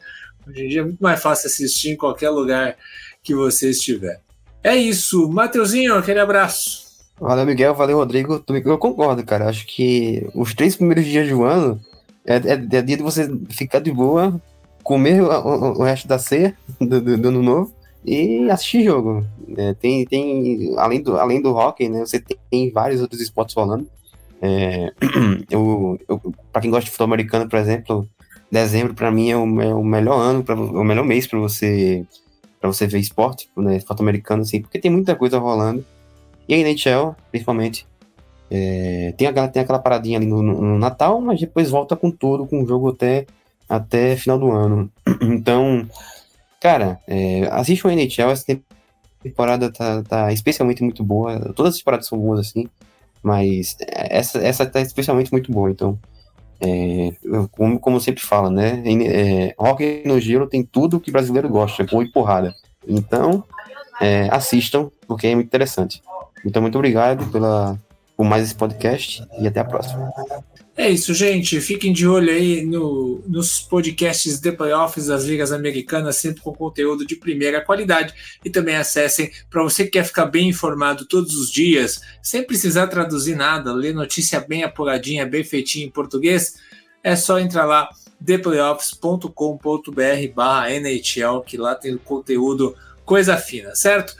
Hoje 0.47 0.65
em 0.65 0.67
dia 0.67 0.81
é 0.81 0.83
muito 0.83 1.01
mais 1.01 1.19
fácil 1.19 1.47
assistir 1.47 1.91
em 1.91 1.95
qualquer 1.95 2.29
lugar 2.29 2.75
que 3.23 3.33
você 3.33 3.71
estiver. 3.71 4.19
É 4.63 4.75
isso. 4.75 5.27
Mateuzinho, 5.29 5.95
aquele 5.95 6.19
abraço. 6.19 6.82
Valeu, 7.19 7.45
Miguel. 7.45 7.73
Valeu, 7.73 7.97
Rodrigo. 7.97 8.43
Eu 8.47 8.77
concordo, 8.77 9.23
cara. 9.25 9.49
Acho 9.49 9.65
que 9.65 10.27
os 10.35 10.53
três 10.53 10.75
primeiros 10.75 11.05
dias 11.05 11.29
do 11.29 11.43
ano 11.43 11.79
é, 12.25 12.35
é, 12.35 12.53
é 12.53 12.81
dia 12.81 12.97
de 12.97 13.03
você 13.03 13.29
ficar 13.49 13.79
de 13.79 13.91
boa, 13.91 14.41
comer 14.83 15.21
o, 15.21 15.27
o, 15.27 15.79
o 15.79 15.83
resto 15.83 16.07
da 16.07 16.19
ceia 16.19 16.55
do, 16.79 17.01
do, 17.01 17.17
do 17.17 17.27
ano 17.29 17.41
novo 17.41 17.73
e 18.05 18.49
assistir 18.49 18.83
jogo. 18.83 19.25
É, 19.57 19.73
tem, 19.73 20.05
tem 20.05 20.73
além, 20.77 21.01
do, 21.01 21.17
além 21.17 21.41
do 21.41 21.53
hockey, 21.53 21.89
né, 21.89 21.99
você 21.99 22.19
tem, 22.19 22.37
tem 22.49 22.71
vários 22.71 23.01
outros 23.01 23.21
esportes 23.21 23.55
rolando. 23.55 23.87
É, 24.41 24.91
eu, 25.49 25.97
eu 26.07 26.21
para 26.51 26.61
quem 26.61 26.69
gosta 26.71 26.85
de 26.85 26.91
futebol 26.91 27.05
americano, 27.05 27.49
por 27.49 27.57
exemplo, 27.57 28.07
dezembro 28.51 28.93
para 28.93 29.11
mim 29.11 29.29
é 29.29 29.37
o, 29.37 29.61
é 29.61 29.73
o, 29.73 29.83
melhor 29.83 30.19
ano, 30.19 30.43
pra, 30.43 30.55
o 30.55 30.83
melhor 30.83 31.05
mês 31.05 31.25
para 31.25 31.39
você 31.39 32.05
para 32.59 32.71
você 32.71 32.87
ver 32.87 32.99
esporte, 32.99 33.49
né, 33.57 33.79
futebol 33.79 34.03
americano, 34.03 34.41
assim, 34.41 34.61
porque 34.61 34.79
tem 34.79 34.91
muita 34.91 35.15
coisa 35.15 35.37
rolando. 35.37 35.85
E 36.47 36.53
a 36.53 36.57
NHL, 36.57 37.15
principalmente, 37.31 37.87
é, 38.51 39.13
tem, 39.17 39.27
aquela, 39.27 39.47
tem 39.47 39.61
aquela 39.61 39.79
paradinha 39.79 40.17
ali 40.17 40.27
no, 40.27 40.41
no, 40.41 40.77
Natal, 40.77 41.19
mas 41.21 41.39
depois 41.39 41.69
volta 41.69 41.95
com 41.95 42.11
tudo, 42.11 42.45
com 42.45 42.63
o 42.63 42.67
jogo 42.67 42.89
até, 42.89 43.25
até 43.67 44.15
final 44.15 44.37
do 44.37 44.51
ano. 44.51 44.91
Então, 45.21 45.87
Cara, 46.63 46.97
é, 47.05 47.41
assiste 47.51 47.85
o 47.85 47.89
NHL, 47.89 48.31
essa 48.31 48.45
temporada 49.21 49.69
tá, 49.69 50.01
tá 50.01 50.31
especialmente 50.31 50.81
muito 50.81 51.03
boa. 51.03 51.51
Todas 51.53 51.73
as 51.73 51.79
temporadas 51.79 52.07
são 52.07 52.17
boas 52.17 52.39
assim, 52.39 52.69
mas 53.21 53.75
essa, 53.85 54.39
essa 54.39 54.65
tá 54.65 54.79
especialmente 54.79 55.29
muito 55.29 55.51
boa. 55.51 55.69
Então, 55.69 55.99
é, 56.61 57.11
como, 57.51 57.77
como 57.77 57.99
sempre 57.99 58.23
fala, 58.23 58.49
né? 58.49 58.81
É, 58.85 59.53
hockey 59.57 60.03
no 60.05 60.17
gelo 60.21 60.47
tem 60.47 60.63
tudo 60.63 61.01
que 61.01 61.11
brasileiro 61.11 61.49
gosta, 61.49 61.83
gol 61.83 62.01
e 62.01 62.09
porrada. 62.09 62.55
Então, 62.87 63.43
é, 63.99 64.29
assistam, 64.31 64.89
porque 65.05 65.27
é 65.27 65.35
muito 65.35 65.47
interessante. 65.47 66.01
Então, 66.45 66.61
muito 66.61 66.77
obrigado 66.77 67.29
pela, 67.31 67.77
por 68.15 68.25
mais 68.25 68.43
esse 68.43 68.55
podcast 68.55 69.25
e 69.39 69.47
até 69.47 69.59
a 69.59 69.65
próxima. 69.65 70.11
É 70.75 70.89
isso, 70.89 71.13
gente. 71.13 71.61
Fiquem 71.61 71.93
de 71.93 72.07
olho 72.07 72.31
aí 72.31 72.65
no, 72.65 73.21
nos 73.27 73.59
podcasts 73.59 74.39
de 74.39 74.51
playoffs 74.51 75.05
das 75.05 75.23
ligas 75.23 75.51
americanas, 75.51 76.15
sempre 76.15 76.41
com 76.41 76.51
conteúdo 76.51 77.05
de 77.05 77.15
primeira 77.15 77.61
qualidade. 77.61 78.11
E 78.43 78.49
também 78.49 78.75
acessem 78.75 79.31
para 79.51 79.61
você 79.61 79.83
que 79.83 79.91
quer 79.91 80.03
ficar 80.03 80.25
bem 80.25 80.49
informado 80.49 81.05
todos 81.05 81.35
os 81.35 81.51
dias, 81.51 82.01
sem 82.23 82.43
precisar 82.43 82.87
traduzir 82.87 83.35
nada, 83.35 83.71
ler 83.71 83.93
notícia 83.93 84.39
bem 84.39 84.63
apuradinha, 84.63 85.27
bem 85.27 85.43
feitinha 85.43 85.85
em 85.85 85.91
português. 85.91 86.55
É 87.03 87.15
só 87.15 87.39
entrar 87.39 87.65
lá, 87.65 87.87
theplayoffs.com.br 88.25 90.33
barra 90.33 90.71
NHL, 90.71 91.41
que 91.45 91.55
lá 91.55 91.75
tem 91.75 91.95
conteúdo 91.97 92.75
coisa 93.05 93.37
fina, 93.37 93.75
certo? 93.75 94.15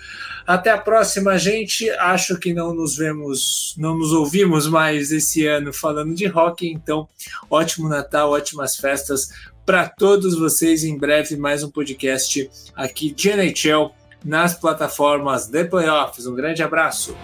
Até 0.45 0.71
a 0.71 0.77
próxima, 0.77 1.37
gente. 1.37 1.89
Acho 1.91 2.37
que 2.37 2.53
não 2.53 2.73
nos 2.73 2.97
vemos, 2.97 3.73
não 3.77 3.97
nos 3.97 4.11
ouvimos 4.11 4.67
mais 4.67 5.11
esse 5.11 5.45
ano 5.47 5.71
falando 5.71 6.13
de 6.13 6.27
rock. 6.27 6.67
Então, 6.67 7.07
ótimo 7.49 7.87
Natal, 7.87 8.31
ótimas 8.31 8.75
festas 8.75 9.29
para 9.65 9.87
todos 9.87 10.37
vocês. 10.37 10.83
Em 10.83 10.97
breve, 10.97 11.37
mais 11.37 11.63
um 11.63 11.71
podcast 11.71 12.49
aqui 12.75 13.13
de 13.13 13.29
NHL 13.29 13.91
nas 14.23 14.53
plataformas 14.53 15.47
de 15.47 15.63
playoffs. 15.65 16.27
Um 16.27 16.35
grande 16.35 16.61
abraço. 16.61 17.15